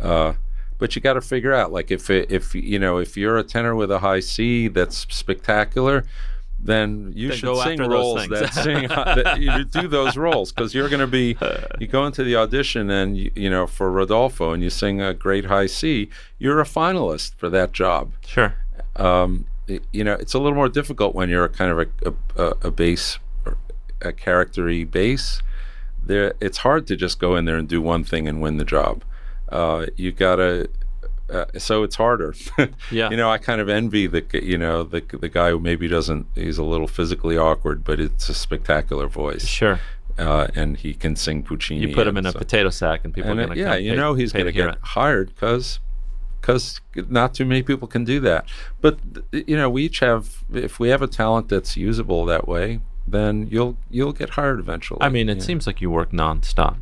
uh, 0.00 0.34
but 0.78 0.94
you 0.94 1.02
got 1.02 1.14
to 1.14 1.20
figure 1.20 1.52
out 1.52 1.72
like 1.72 1.90
if 1.90 2.10
it, 2.10 2.30
if 2.30 2.54
you 2.54 2.78
know 2.78 2.98
if 2.98 3.16
you're 3.16 3.38
a 3.38 3.42
tenor 3.42 3.74
with 3.74 3.90
a 3.90 4.00
high 4.00 4.20
C 4.20 4.68
that's 4.68 5.06
spectacular. 5.14 6.04
Then 6.66 7.12
you 7.14 7.28
Then 7.28 7.36
should 7.36 7.46
sing 7.64 7.78
roles 7.90 8.26
that 8.28 8.54
sing 8.54 8.88
that 8.88 9.38
you 9.40 9.64
do 9.64 9.86
those 9.86 10.16
roles 10.16 10.50
because 10.50 10.74
you're 10.74 10.88
going 10.88 11.00
to 11.00 11.06
be 11.06 11.36
you 11.78 11.86
go 11.86 12.06
into 12.06 12.24
the 12.24 12.36
audition 12.36 12.88
and 12.90 13.16
you, 13.18 13.30
you 13.34 13.50
know 13.50 13.66
for 13.66 13.90
Rodolfo 13.92 14.52
and 14.54 14.62
you 14.62 14.70
sing 14.70 15.00
a 15.02 15.12
great 15.12 15.44
high 15.44 15.66
C, 15.66 16.08
you're 16.38 16.60
a 16.60 16.64
finalist 16.64 17.34
for 17.36 17.50
that 17.50 17.72
job 17.72 18.12
Sure. 18.26 18.54
um, 18.96 19.44
you 19.92 20.04
know, 20.04 20.12
it's 20.14 20.34
a 20.34 20.38
little 20.38 20.54
more 20.56 20.68
difficult 20.68 21.14
when 21.14 21.28
you're 21.30 21.44
a 21.44 21.48
kind 21.48 21.70
of 21.70 21.78
a, 21.80 21.86
a, 22.10 22.12
a- 22.48 22.68
a 22.68 22.70
bass, 22.70 23.18
a 24.02 24.12
charactery 24.12 24.84
bass. 24.90 25.40
There, 26.02 26.34
it's 26.40 26.58
hard 26.58 26.86
to 26.88 26.96
just 26.96 27.18
go 27.18 27.34
in 27.36 27.46
there 27.46 27.56
and 27.56 27.66
do 27.66 27.80
one 27.80 28.04
thing 28.04 28.28
and 28.28 28.42
win 28.42 28.58
the 28.58 28.64
job. 28.66 29.02
Uh, 29.48 29.86
you 29.96 30.12
gotta, 30.12 30.68
uh, 31.30 31.44
so 31.58 31.82
it's 31.82 31.96
harder. 31.96 32.34
Yeah. 32.90 33.10
You 33.10 33.16
know, 33.16 33.30
I 33.30 33.38
kind 33.38 33.60
of 33.60 33.68
envy 33.68 34.06
the, 34.06 34.24
you 34.42 34.58
know, 34.58 34.82
the 34.84 35.00
the 35.20 35.28
guy 35.28 35.50
who 35.50 35.58
maybe 35.58 35.88
doesn't, 35.88 36.26
he's 36.34 36.58
a 36.58 36.64
little 36.64 36.86
physically 36.88 37.36
awkward, 37.38 37.82
but 37.84 37.98
it's 38.00 38.28
a 38.28 38.34
spectacular 38.34 39.08
voice, 39.08 39.46
Sure. 39.46 39.80
uh, 40.18 40.48
and 40.54 40.76
he 40.76 40.92
can 40.94 41.16
sing 41.16 41.42
Puccini. 41.42 41.80
You 41.88 41.94
put 41.94 42.06
him 42.06 42.16
in 42.16 42.26
and 42.26 42.34
a 42.34 42.38
potato 42.38 42.70
sack, 42.70 43.04
and 43.04 43.12
people 43.14 43.30
and 43.30 43.40
are 43.40 43.46
going 43.46 43.56
to 43.56 43.62
yeah, 43.64 43.74
you 43.76 43.92
pay, 43.92 43.96
know 43.96 44.14
he's 44.14 44.32
going 44.32 44.46
to 44.46 44.52
get 44.52 44.68
it. 44.68 44.78
hired 44.82 45.28
because 45.34 45.80
because 46.40 46.80
not 47.08 47.32
too 47.32 47.46
many 47.46 47.62
people 47.62 47.88
can 47.88 48.04
do 48.04 48.20
that. 48.20 48.44
But 48.82 48.98
you 49.32 49.56
know, 49.56 49.70
we 49.70 49.84
each 49.84 50.00
have 50.00 50.44
if 50.52 50.78
we 50.78 50.90
have 50.90 51.00
a 51.00 51.06
talent 51.08 51.48
that's 51.48 51.74
usable 51.76 52.26
that 52.26 52.46
way, 52.46 52.80
then 53.08 53.48
you'll 53.50 53.78
you'll 53.90 54.12
get 54.12 54.30
hired 54.30 54.60
eventually. 54.60 55.00
I 55.00 55.08
mean, 55.08 55.28
it 55.30 55.42
seems 55.42 55.66
like 55.66 55.80
you 55.80 55.90
work 55.90 56.12
nonstop. 56.12 56.76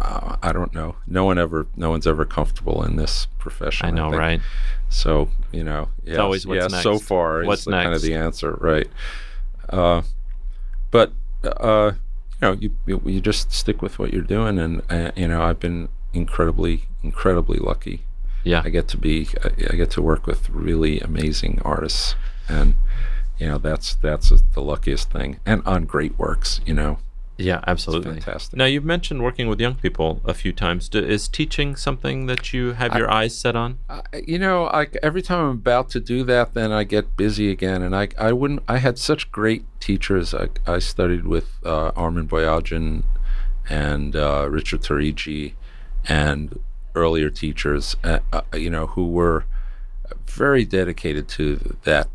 I 0.00 0.52
don't 0.52 0.72
know. 0.74 0.96
No 1.06 1.24
one 1.24 1.38
ever, 1.38 1.66
no 1.76 1.90
one's 1.90 2.06
ever 2.06 2.24
comfortable 2.24 2.82
in 2.82 2.96
this 2.96 3.26
profession. 3.38 3.86
I 3.86 3.90
know, 3.90 4.10
think. 4.10 4.20
right? 4.20 4.40
So 4.88 5.30
you 5.52 5.64
know, 5.64 5.88
yes, 6.04 6.18
always 6.18 6.46
what's 6.46 6.72
yeah, 6.72 6.80
so 6.80 6.92
next. 6.92 7.04
far 7.04 7.42
is 7.42 7.46
What's 7.46 7.64
the, 7.64 7.72
kind 7.72 7.94
of 7.94 8.02
the 8.02 8.14
answer, 8.14 8.52
right? 8.60 8.88
Uh, 9.68 10.02
but 10.90 11.12
uh, 11.44 11.92
you 12.40 12.48
know, 12.48 12.52
you, 12.52 12.70
you 12.86 13.02
you 13.04 13.20
just 13.20 13.52
stick 13.52 13.82
with 13.82 13.98
what 13.98 14.12
you're 14.12 14.22
doing, 14.22 14.58
and 14.58 14.82
uh, 14.90 15.12
you 15.16 15.28
know, 15.28 15.42
I've 15.42 15.60
been 15.60 15.88
incredibly, 16.12 16.84
incredibly 17.02 17.58
lucky. 17.58 18.02
Yeah. 18.44 18.62
I 18.64 18.68
get 18.68 18.86
to 18.88 18.96
be, 18.96 19.28
I, 19.44 19.48
I 19.72 19.76
get 19.76 19.90
to 19.92 20.02
work 20.02 20.26
with 20.26 20.48
really 20.50 21.00
amazing 21.00 21.60
artists, 21.64 22.14
and 22.48 22.74
you 23.38 23.48
know, 23.48 23.58
that's 23.58 23.94
that's 23.94 24.32
the 24.54 24.62
luckiest 24.62 25.10
thing, 25.10 25.40
and 25.44 25.62
on 25.66 25.84
great 25.84 26.18
works, 26.18 26.60
you 26.64 26.74
know. 26.74 26.98
Yeah, 27.38 27.60
absolutely. 27.66 28.12
fantastic. 28.12 28.56
Now, 28.56 28.64
you've 28.64 28.84
mentioned 28.84 29.22
working 29.22 29.46
with 29.48 29.60
young 29.60 29.74
people 29.74 30.22
a 30.24 30.32
few 30.32 30.52
times. 30.52 30.88
Do, 30.88 31.04
is 31.04 31.28
teaching 31.28 31.76
something 31.76 32.26
that 32.26 32.54
you 32.54 32.72
have 32.72 32.94
your 32.96 33.10
eyes 33.10 33.36
set 33.36 33.54
on? 33.54 33.78
I, 33.90 34.02
you 34.26 34.38
know, 34.38 34.66
I, 34.68 34.86
every 35.02 35.20
time 35.20 35.44
I'm 35.44 35.56
about 35.56 35.90
to 35.90 36.00
do 36.00 36.24
that, 36.24 36.54
then 36.54 36.72
I 36.72 36.84
get 36.84 37.16
busy 37.16 37.50
again. 37.50 37.82
And 37.82 37.94
I, 37.94 38.08
I 38.18 38.32
wouldn't. 38.32 38.62
I 38.66 38.78
had 38.78 38.98
such 38.98 39.30
great 39.30 39.64
teachers. 39.80 40.34
I, 40.34 40.48
I 40.66 40.78
studied 40.78 41.26
with 41.26 41.58
uh, 41.64 41.92
Armen 41.94 42.26
Boyajian 42.26 43.04
and 43.68 44.16
uh, 44.16 44.48
Richard 44.48 44.80
Torigi 44.80 45.52
and 46.06 46.58
earlier 46.94 47.28
teachers, 47.28 47.96
uh, 48.02 48.20
uh, 48.32 48.42
you 48.54 48.70
know, 48.70 48.86
who 48.86 49.08
were 49.08 49.44
very 50.26 50.64
dedicated 50.64 51.28
to 51.28 51.76
that. 51.84 52.08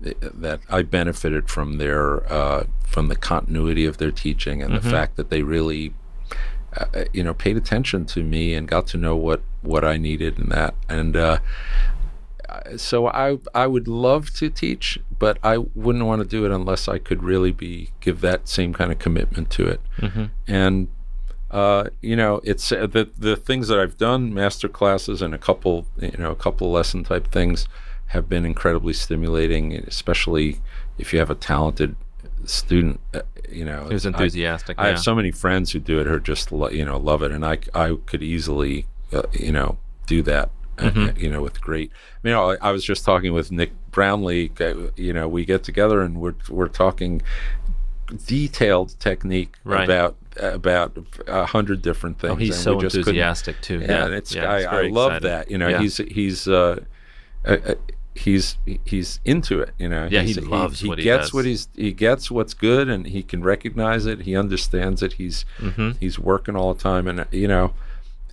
That 0.00 0.60
I 0.68 0.82
benefited 0.82 1.48
from 1.48 1.78
their 1.78 2.30
uh, 2.32 2.64
from 2.86 3.08
the 3.08 3.16
continuity 3.16 3.86
of 3.86 3.98
their 3.98 4.10
teaching 4.10 4.62
and 4.62 4.74
the 4.74 4.80
fact 4.90 5.16
that 5.16 5.30
they 5.30 5.42
really, 5.42 5.94
uh, 6.76 7.04
you 7.12 7.22
know, 7.22 7.34
paid 7.34 7.56
attention 7.56 8.04
to 8.06 8.22
me 8.22 8.54
and 8.54 8.68
got 8.68 8.86
to 8.88 8.96
know 8.98 9.16
what 9.16 9.42
what 9.62 9.84
I 9.84 9.96
needed 9.96 10.38
and 10.38 10.50
that 10.52 10.74
and. 10.88 11.16
Uh, 11.16 11.38
so 12.76 13.06
I 13.08 13.38
I 13.54 13.66
would 13.66 13.88
love 13.88 14.30
to 14.34 14.50
teach, 14.50 14.98
but 15.18 15.38
I 15.42 15.56
wouldn't 15.58 16.04
want 16.04 16.20
to 16.22 16.28
do 16.28 16.44
it 16.44 16.50
unless 16.52 16.86
I 16.86 16.98
could 16.98 17.22
really 17.22 17.50
be 17.50 17.90
give 18.00 18.20
that 18.20 18.46
same 18.46 18.74
kind 18.74 18.92
of 18.92 18.98
commitment 18.98 19.48
to 19.52 19.66
it. 19.66 19.80
And 20.46 20.88
uh, 21.50 21.90
you 22.00 22.16
know, 22.16 22.40
it's 22.44 22.72
uh, 22.72 22.86
the 22.86 23.10
the 23.16 23.36
things 23.36 23.68
that 23.68 23.78
I've 23.78 23.98
done, 23.98 24.32
master 24.34 24.68
classes 24.68 25.22
and 25.22 25.34
a 25.34 25.38
couple 25.38 25.86
you 25.98 26.16
know 26.18 26.30
a 26.30 26.36
couple 26.36 26.70
lesson 26.70 27.04
type 27.04 27.28
things, 27.28 27.68
have 28.12 28.28
been 28.28 28.44
incredibly 28.46 28.92
stimulating, 28.92 29.74
especially 29.86 30.60
if 30.98 31.12
you 31.12 31.18
have 31.18 31.30
a 31.30 31.34
talented 31.34 31.96
student. 32.44 33.00
Uh, 33.14 33.22
you 33.50 33.64
know, 33.64 33.84
Who's 33.90 34.06
enthusiastic, 34.06 34.78
I, 34.78 34.84
yeah. 34.84 34.88
have 34.90 35.00
so 35.00 35.14
many 35.14 35.30
friends 35.30 35.72
who 35.72 35.78
do 35.78 36.00
it 36.00 36.06
who 36.06 36.18
just 36.20 36.52
lo- 36.52 36.70
you 36.70 36.84
know 36.84 36.96
love 36.98 37.22
it, 37.22 37.30
and 37.32 37.44
I 37.44 37.58
I 37.74 37.96
could 38.06 38.22
easily 38.22 38.86
uh, 39.12 39.22
you 39.32 39.52
know 39.52 39.78
do 40.06 40.22
that. 40.22 40.46
uh, 40.78 40.90
Mm-hmm. 40.90 41.20
you 41.22 41.30
know, 41.30 41.42
with 41.42 41.60
great. 41.60 41.90
You 42.24 42.30
know, 42.32 42.52
I, 42.52 42.56
I 42.68 42.70
was 42.72 42.82
just 42.84 43.04
talking 43.04 43.32
with 43.34 43.52
Nick 43.52 43.72
Brownlee. 43.90 44.50
uh, 44.58 44.74
You 44.96 45.12
know, 45.12 45.28
we 45.28 45.44
get 45.44 45.62
together 45.64 46.00
and 46.02 46.18
we're 46.22 46.34
we're 46.48 46.68
talking 46.84 47.22
detailed 48.26 48.98
technique 48.98 49.56
Right. 49.64 49.84
about 49.84 50.16
about 50.40 50.96
a 51.26 51.44
hundred 51.44 51.82
different 51.82 52.18
things. 52.18 52.32
Oh, 52.32 52.36
he's 52.36 52.56
so 52.56 52.80
enthusiastic 52.80 53.60
too. 53.60 53.80
Yeah, 53.80 53.86
Yeah, 53.90 54.04
and 54.06 54.14
it's 54.14 54.34
yeah, 54.34 54.50
I, 54.50 54.58
it's 54.58 54.66
I 54.66 54.82
love 54.88 55.12
exciting. 55.12 55.28
that. 55.28 55.50
You 55.50 55.58
know, 55.58 55.68
Yeah. 55.68 55.80
he's 55.80 55.96
he's 55.98 56.48
uh, 56.48 56.80
uh, 57.44 57.56
uh, 57.66 57.74
he's 58.14 58.58
he's 58.84 59.20
into 59.24 59.60
it. 59.60 59.70
You 59.78 59.88
know, 59.88 60.08
Yeah, 60.10 60.22
he 60.22 60.34
loves 60.34 60.80
he, 60.80 60.88
what 60.88 60.98
he 60.98 61.04
gets 61.04 61.26
does. 61.26 61.34
what 61.34 61.44
he's 61.44 61.68
he 61.74 61.92
gets 61.92 62.30
what's 62.30 62.54
good, 62.54 62.88
and 62.88 63.06
he 63.06 63.22
can 63.22 63.42
recognize 63.42 64.06
it. 64.06 64.22
He 64.22 64.36
understands 64.36 65.02
it. 65.02 65.14
He's 65.14 65.44
Mm-hmm. 65.58 65.92
he's 66.00 66.18
working 66.18 66.56
all 66.56 66.72
the 66.74 66.80
time, 66.82 67.06
and 67.08 67.26
you 67.30 67.48
know, 67.48 67.72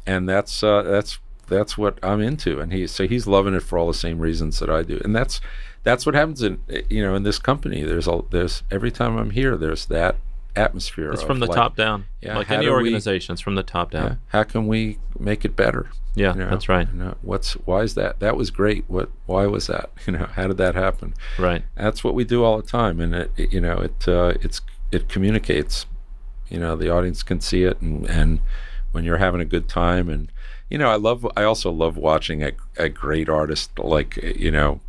and 0.06 0.28
that's 0.28 0.64
uh, 0.64 0.84
that's 0.84 1.20
that's 1.48 1.78
what 1.78 1.98
I'm 2.04 2.22
into. 2.22 2.60
And 2.60 2.72
he 2.74 2.88
so 2.88 3.08
he's 3.08 3.26
loving 3.28 3.54
it 3.54 3.64
for 3.64 3.78
all 3.78 3.88
the 3.88 3.94
same 3.94 4.20
reasons 4.20 4.60
that 4.60 4.70
I 4.70 4.84
do, 4.84 5.00
and 5.04 5.16
that's 5.16 5.40
that's 5.84 6.06
what 6.06 6.14
happens 6.16 6.42
in 6.44 6.60
you 6.90 7.02
know 7.04 7.16
in 7.16 7.24
this 7.24 7.40
company. 7.40 7.84
There's 7.84 8.08
a 8.08 8.22
there's 8.32 8.64
every 8.70 8.92
time 8.92 9.18
I'm 9.18 9.32
here, 9.32 9.56
there's 9.58 9.86
that 9.88 10.18
atmosphere. 10.56 11.12
It's 11.12 11.24
from 11.24 11.40
the 11.40 11.46
like, 11.48 11.56
top 11.56 11.76
down. 11.76 12.06
yeah, 12.22 12.38
like 12.38 12.50
any 12.52 12.66
do 12.66 12.72
we- 12.72 12.74
organization, 12.78 13.34
it's 13.34 13.42
from 13.42 13.56
the 13.56 13.64
top 13.64 13.94
yeah, 13.94 14.00
down. 14.02 14.18
how 14.28 14.44
can 14.44 14.68
we 14.68 15.00
make 15.20 15.46
it 15.46 15.56
better? 15.56 15.90
Yeah, 16.16 16.34
You 16.34 16.40
know, 16.42 16.50
that's 16.50 16.68
right. 16.68 16.88
you 16.92 16.98
know, 17.00 17.16
what's 17.22 17.54
why 17.66 17.82
is 17.82 17.94
that? 17.96 18.20
That 18.20 18.36
was 18.36 18.50
great. 18.52 18.84
What? 18.88 19.10
Why 19.26 19.46
was 19.46 19.68
that? 19.68 19.90
You 20.08 20.14
know, 20.14 20.26
how 20.34 20.48
did 20.48 20.58
that 20.58 20.76
happen? 20.76 21.14
Right. 21.38 21.64
That's 21.76 22.04
what 22.04 22.14
we 22.16 22.24
do 22.26 22.44
all 22.44 22.58
the 22.58 22.68
time, 22.68 23.00
and 23.00 23.14
it, 23.16 23.32
it- 23.38 23.54
you 23.54 23.62
know, 23.62 23.78
it 23.78 24.08
uh, 24.08 24.34
it's 24.42 24.62
it 24.92 25.08
communicates. 25.08 25.86
You 26.50 26.60
know, 26.60 26.76
the 26.76 26.90
audience 26.90 27.22
can 27.24 27.40
see 27.42 27.64
it, 27.64 27.80
and 27.80 28.10
and 28.10 28.42
when 28.92 29.04
you're 29.04 29.18
having 29.18 29.40
a 29.40 29.46
good 29.46 29.70
time, 29.70 30.10
and 30.10 30.32
you 30.70 30.78
know, 30.80 30.90
I 30.90 30.96
love. 30.96 31.26
I 31.38 31.44
also 31.44 31.72
love 31.72 31.96
watching 31.96 32.44
a 32.44 32.52
a 32.78 32.90
great 32.90 33.30
artist 33.30 33.78
like 33.78 34.18
you 34.18 34.50
know 34.52 34.82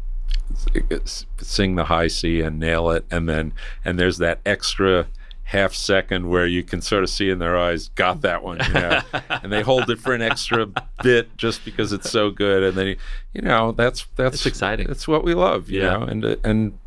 sing 1.38 1.74
the 1.76 1.84
high 1.84 2.08
C 2.08 2.40
and 2.40 2.58
nail 2.58 2.90
it, 2.90 3.04
and 3.10 3.28
then 3.28 3.52
and 3.84 3.98
there's 3.98 4.18
that 4.18 4.40
extra 4.46 5.06
half 5.50 5.74
second 5.74 6.28
where 6.28 6.46
you 6.46 6.62
can 6.62 6.80
sort 6.80 7.02
of 7.02 7.10
see 7.10 7.28
in 7.28 7.38
their 7.40 7.58
eyes, 7.58 7.88
got 7.96 8.20
that 8.20 8.42
one, 8.42 8.58
you 8.68 8.72
know, 8.74 9.00
and 9.30 9.52
they 9.52 9.62
hold 9.62 9.90
it 9.90 9.98
for 9.98 10.12
an 10.14 10.22
extra 10.22 10.66
bit 11.02 11.36
just 11.36 11.64
because 11.64 11.92
it's 11.92 12.08
so 12.10 12.30
good, 12.30 12.62
and 12.62 12.76
then 12.76 12.96
you, 13.32 13.42
know 13.42 13.72
that's 13.72 14.06
that's 14.16 14.36
It's 14.36 14.46
exciting. 14.46 14.86
That's 14.86 15.08
what 15.08 15.24
we 15.24 15.34
love, 15.34 15.68
you 15.68 15.82
Yeah. 15.82 15.96
know, 15.98 16.02
and 16.04 16.24
and 16.44 16.78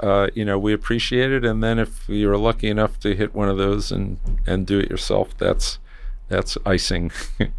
uh, 0.00 0.28
you 0.34 0.44
know 0.44 0.58
we 0.58 0.72
appreciate 0.72 1.32
it, 1.32 1.44
and 1.44 1.62
then 1.64 1.78
if 1.78 2.08
you're 2.08 2.36
lucky 2.36 2.68
enough 2.68 3.00
to 3.00 3.14
hit 3.16 3.34
one 3.34 3.48
of 3.48 3.56
those 3.56 3.90
and 3.90 4.18
and 4.46 4.66
do 4.66 4.78
it 4.78 4.88
yourself, 4.90 5.36
that's 5.38 5.78
that's 6.28 6.56
icing. 6.64 7.10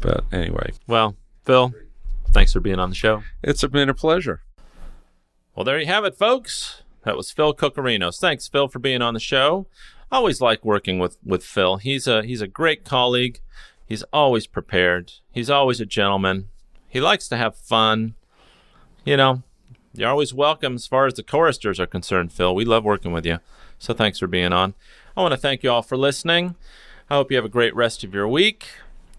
but 0.00 0.24
anyway, 0.30 0.72
Well, 0.86 1.16
Phil, 1.44 1.72
thanks 2.32 2.52
for 2.52 2.60
being 2.60 2.78
on 2.78 2.90
the 2.90 2.94
show. 2.96 3.22
it's 3.42 3.64
been 3.64 3.88
a 3.88 3.94
pleasure. 3.94 4.42
Well, 5.54 5.64
there 5.64 5.78
you 5.80 5.86
have 5.86 6.04
it, 6.04 6.14
folks. 6.16 6.82
That 7.04 7.16
was 7.16 7.30
Phil 7.30 7.54
Cokorinos. 7.54 8.18
Thanks, 8.18 8.48
Phil, 8.48 8.68
for 8.68 8.78
being 8.78 9.02
on 9.02 9.14
the 9.14 9.20
show. 9.20 9.66
Always 10.10 10.40
like 10.40 10.64
working 10.64 10.98
with, 10.98 11.18
with 11.24 11.44
Phil. 11.44 11.76
He's 11.76 12.06
a 12.06 12.22
he's 12.22 12.40
a 12.40 12.46
great 12.46 12.84
colleague. 12.84 13.40
He's 13.86 14.02
always 14.12 14.46
prepared. 14.46 15.12
He's 15.30 15.50
always 15.50 15.80
a 15.80 15.86
gentleman. 15.86 16.48
He 16.88 17.00
likes 17.00 17.28
to 17.28 17.36
have 17.36 17.56
fun. 17.56 18.14
You 19.04 19.16
know, 19.16 19.42
you're 19.94 20.10
always 20.10 20.34
welcome 20.34 20.74
as 20.74 20.86
far 20.86 21.06
as 21.06 21.14
the 21.14 21.22
choristers 21.22 21.80
are 21.80 21.86
concerned, 21.86 22.32
Phil. 22.32 22.54
We 22.54 22.64
love 22.64 22.84
working 22.84 23.12
with 23.12 23.24
you. 23.24 23.38
So 23.78 23.94
thanks 23.94 24.18
for 24.18 24.26
being 24.26 24.52
on. 24.52 24.74
I 25.16 25.22
want 25.22 25.32
to 25.32 25.38
thank 25.38 25.62
you 25.62 25.70
all 25.70 25.82
for 25.82 25.96
listening. 25.96 26.54
I 27.08 27.14
hope 27.14 27.30
you 27.30 27.36
have 27.36 27.44
a 27.44 27.50
great 27.50 27.74
rest 27.74 28.04
of 28.04 28.12
your 28.12 28.28
week. 28.28 28.66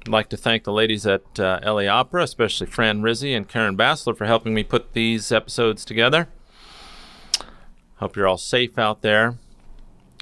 I'd 0.02 0.08
like 0.08 0.30
to 0.30 0.38
thank 0.38 0.64
the 0.64 0.72
ladies 0.72 1.06
at 1.06 1.40
uh, 1.40 1.60
LA 1.64 1.88
Opera, 1.88 2.24
especially 2.24 2.68
Fran 2.68 3.02
Rizzi 3.02 3.34
and 3.34 3.48
Karen 3.48 3.76
Bassler, 3.76 4.16
for 4.16 4.26
helping 4.26 4.54
me 4.54 4.64
put 4.64 4.94
these 4.94 5.32
episodes 5.32 5.84
together. 5.84 6.28
Hope 8.00 8.16
you're 8.16 8.28
all 8.28 8.38
safe 8.38 8.78
out 8.78 9.02
there. 9.02 9.36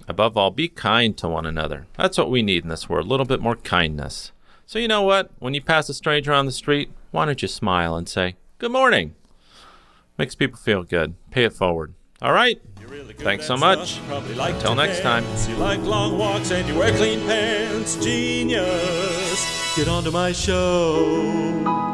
Above 0.07 0.37
all, 0.37 0.51
be 0.51 0.67
kind 0.67 1.17
to 1.17 1.27
one 1.27 1.45
another. 1.45 1.85
That's 1.97 2.17
what 2.17 2.29
we 2.29 2.41
need 2.41 2.63
in 2.63 2.69
this 2.69 2.89
world 2.89 3.05
a 3.05 3.09
little 3.09 3.25
bit 3.25 3.41
more 3.41 3.55
kindness. 3.55 4.31
So, 4.65 4.79
you 4.79 4.87
know 4.87 5.01
what? 5.01 5.31
When 5.39 5.53
you 5.53 5.61
pass 5.61 5.87
a 5.89 5.93
stranger 5.93 6.33
on 6.33 6.45
the 6.45 6.51
street, 6.51 6.89
why 7.11 7.25
don't 7.25 7.41
you 7.41 7.47
smile 7.47 7.95
and 7.95 8.07
say, 8.07 8.35
Good 8.57 8.71
morning? 8.71 9.15
Makes 10.17 10.35
people 10.35 10.57
feel 10.57 10.83
good. 10.83 11.13
Pay 11.29 11.43
it 11.43 11.53
forward. 11.53 11.93
All 12.21 12.33
right? 12.33 12.59
You're 12.79 12.89
really 12.89 13.13
good 13.13 13.23
Thanks 13.23 13.45
so 13.45 13.55
much. 13.55 13.99
Like 14.35 14.55
Until 14.55 14.75
next 14.75 15.01
time. 15.01 15.23
dance. 15.23 15.47
You 15.47 15.55
like 15.57 15.79
long 15.81 16.17
walks 16.17 16.51
and 16.51 16.67
you 16.67 16.75
wear 16.77 16.91
clean 16.97 17.19
pants. 17.21 17.95
Genius. 18.03 19.75
Get 19.75 19.87
onto 19.87 20.09
my 20.09 20.31
show. 20.31 21.86